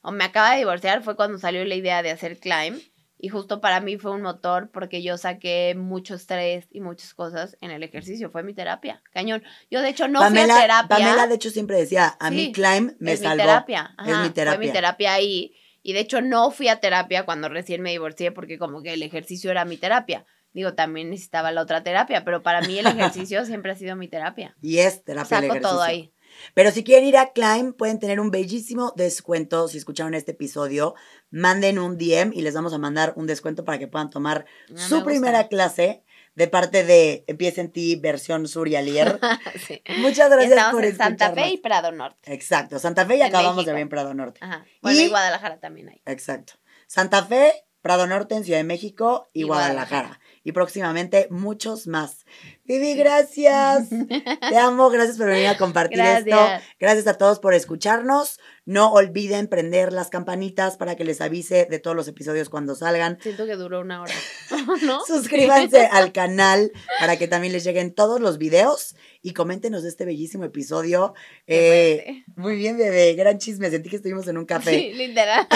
o 0.00 0.12
me 0.12 0.24
acaba 0.24 0.52
de 0.52 0.58
divorciar 0.58 1.02
fue 1.02 1.16
cuando 1.16 1.38
salió 1.38 1.64
la 1.64 1.74
idea 1.74 2.02
de 2.02 2.10
hacer 2.10 2.38
climb. 2.38 2.80
Y 3.20 3.30
justo 3.30 3.60
para 3.60 3.80
mí 3.80 3.98
fue 3.98 4.12
un 4.12 4.22
motor 4.22 4.70
porque 4.70 5.02
yo 5.02 5.18
saqué 5.18 5.74
mucho 5.76 6.14
estrés 6.14 6.68
y 6.70 6.80
muchas 6.80 7.14
cosas 7.14 7.56
en 7.60 7.72
el 7.72 7.82
ejercicio. 7.82 8.30
Fue 8.30 8.44
mi 8.44 8.54
terapia, 8.54 9.02
cañón. 9.12 9.42
Yo 9.72 9.82
de 9.82 9.88
hecho 9.88 10.06
no 10.06 10.20
fui 10.28 10.38
a 10.38 10.46
terapia. 10.46 10.88
Pamela 10.88 11.26
de 11.26 11.34
hecho 11.34 11.50
siempre 11.50 11.76
decía, 11.76 12.16
a 12.20 12.30
mí 12.30 12.52
climb 12.52 12.94
me 13.00 13.14
es 13.14 13.20
salvó. 13.20 13.34
Mi 13.34 13.40
terapia. 13.40 13.94
es 14.06 14.18
mi 14.18 14.30
terapia. 14.30 14.56
Fue 14.56 14.66
mi 14.66 14.72
terapia 14.72 15.12
ahí. 15.14 15.56
Y 15.82 15.94
de 15.94 16.00
hecho 16.00 16.20
no 16.20 16.52
fui 16.52 16.68
a 16.68 16.78
terapia 16.78 17.24
cuando 17.24 17.48
recién 17.48 17.82
me 17.82 17.90
divorcié 17.90 18.30
porque 18.30 18.56
como 18.56 18.82
que 18.82 18.94
el 18.94 19.02
ejercicio 19.02 19.50
era 19.50 19.64
mi 19.64 19.78
terapia. 19.78 20.24
Digo, 20.52 20.74
también 20.74 21.10
necesitaba 21.10 21.52
la 21.52 21.62
otra 21.62 21.82
terapia, 21.82 22.24
pero 22.24 22.42
para 22.42 22.60
mí 22.62 22.78
el 22.78 22.86
ejercicio 22.86 23.44
siempre 23.44 23.72
ha 23.72 23.74
sido 23.74 23.96
mi 23.96 24.08
terapia. 24.08 24.56
Y 24.62 24.78
es 24.78 25.02
terapia 25.04 25.40
Saco 25.40 25.60
todo 25.60 25.82
ahí. 25.82 26.12
Pero 26.54 26.70
si 26.70 26.84
quieren 26.84 27.06
ir 27.06 27.16
a 27.16 27.32
Climb, 27.32 27.74
pueden 27.74 27.98
tener 27.98 28.20
un 28.20 28.30
bellísimo 28.30 28.92
descuento. 28.96 29.68
Si 29.68 29.78
escucharon 29.78 30.14
este 30.14 30.32
episodio, 30.32 30.94
manden 31.30 31.78
un 31.78 31.98
DM 31.98 32.32
y 32.32 32.42
les 32.42 32.54
vamos 32.54 32.72
a 32.72 32.78
mandar 32.78 33.12
un 33.16 33.26
descuento 33.26 33.64
para 33.64 33.78
que 33.78 33.88
puedan 33.88 34.10
tomar 34.10 34.46
su 34.74 35.04
primera 35.04 35.48
clase 35.48 36.02
de 36.34 36.46
parte 36.46 36.84
de 36.84 37.24
Empieza 37.26 37.60
en 37.60 37.72
ti, 37.72 37.96
versión 37.96 38.46
Surialier. 38.46 39.18
sí. 39.66 39.82
Muchas 39.98 40.30
gracias 40.30 40.70
por 40.70 40.84
en 40.84 40.96
Santa 40.96 41.32
Fe 41.32 41.48
y 41.48 41.56
Prado 41.58 41.90
Norte. 41.90 42.32
Exacto, 42.32 42.78
Santa 42.78 43.04
Fe 43.06 43.16
y 43.16 43.22
acabamos 43.22 43.66
de 43.66 43.72
ver 43.72 43.82
en 43.82 43.88
Prado 43.88 44.14
Norte. 44.14 44.38
Ajá. 44.42 44.64
Bueno, 44.80 45.00
y 45.00 45.08
Guadalajara 45.08 45.58
también 45.58 45.88
hay. 45.88 46.02
Exacto. 46.06 46.54
Santa 46.86 47.24
Fe, 47.24 47.52
Prado 47.82 48.06
Norte 48.06 48.36
en 48.36 48.44
Ciudad 48.44 48.58
de 48.58 48.64
México 48.64 49.28
y, 49.32 49.42
Guadalajara 49.42 50.20
y 50.48 50.52
próximamente 50.52 51.28
muchos 51.30 51.86
más. 51.86 52.24
Vivi, 52.64 52.94
gracias. 52.94 53.90
Te 54.48 54.56
amo, 54.56 54.88
gracias 54.88 55.18
por 55.18 55.26
venir 55.26 55.48
a 55.48 55.58
compartir 55.58 56.00
esto. 56.00 56.38
Gracias 56.80 57.06
a 57.06 57.18
todos 57.18 57.38
por 57.38 57.52
escucharnos. 57.52 58.40
No 58.64 58.90
olviden 58.90 59.46
prender 59.46 59.92
las 59.92 60.08
campanitas 60.08 60.78
para 60.78 60.96
que 60.96 61.04
les 61.04 61.20
avise 61.20 61.66
de 61.66 61.78
todos 61.78 61.94
los 61.94 62.08
episodios 62.08 62.48
cuando 62.48 62.74
salgan. 62.74 63.18
Siento 63.20 63.44
que 63.44 63.56
duró 63.56 63.80
una 63.80 64.00
hora. 64.00 64.14
¿No? 64.84 65.04
Suscríbanse 65.04 65.84
al 65.92 66.12
canal 66.12 66.72
para 66.98 67.18
que 67.18 67.28
también 67.28 67.52
les 67.52 67.64
lleguen 67.64 67.92
todos 67.92 68.18
los 68.18 68.38
videos 68.38 68.96
y 69.20 69.34
coméntenos 69.34 69.82
de 69.82 69.90
este 69.90 70.06
bellísimo 70.06 70.44
episodio. 70.44 71.12
Eh, 71.46 72.24
muy 72.36 72.56
bien, 72.56 72.78
bebé. 72.78 73.12
Gran 73.12 73.36
chisme. 73.36 73.68
Sentí 73.68 73.90
que 73.90 73.96
estuvimos 73.96 74.26
en 74.28 74.38
un 74.38 74.46
café. 74.46 74.70
Sí, 74.70 74.94
literal. 74.94 75.46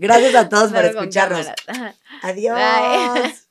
Gracias 0.00 0.34
a 0.34 0.48
todos 0.48 0.72
por 0.72 0.84
escucharnos. 0.84 1.46
Adiós. 2.22 3.43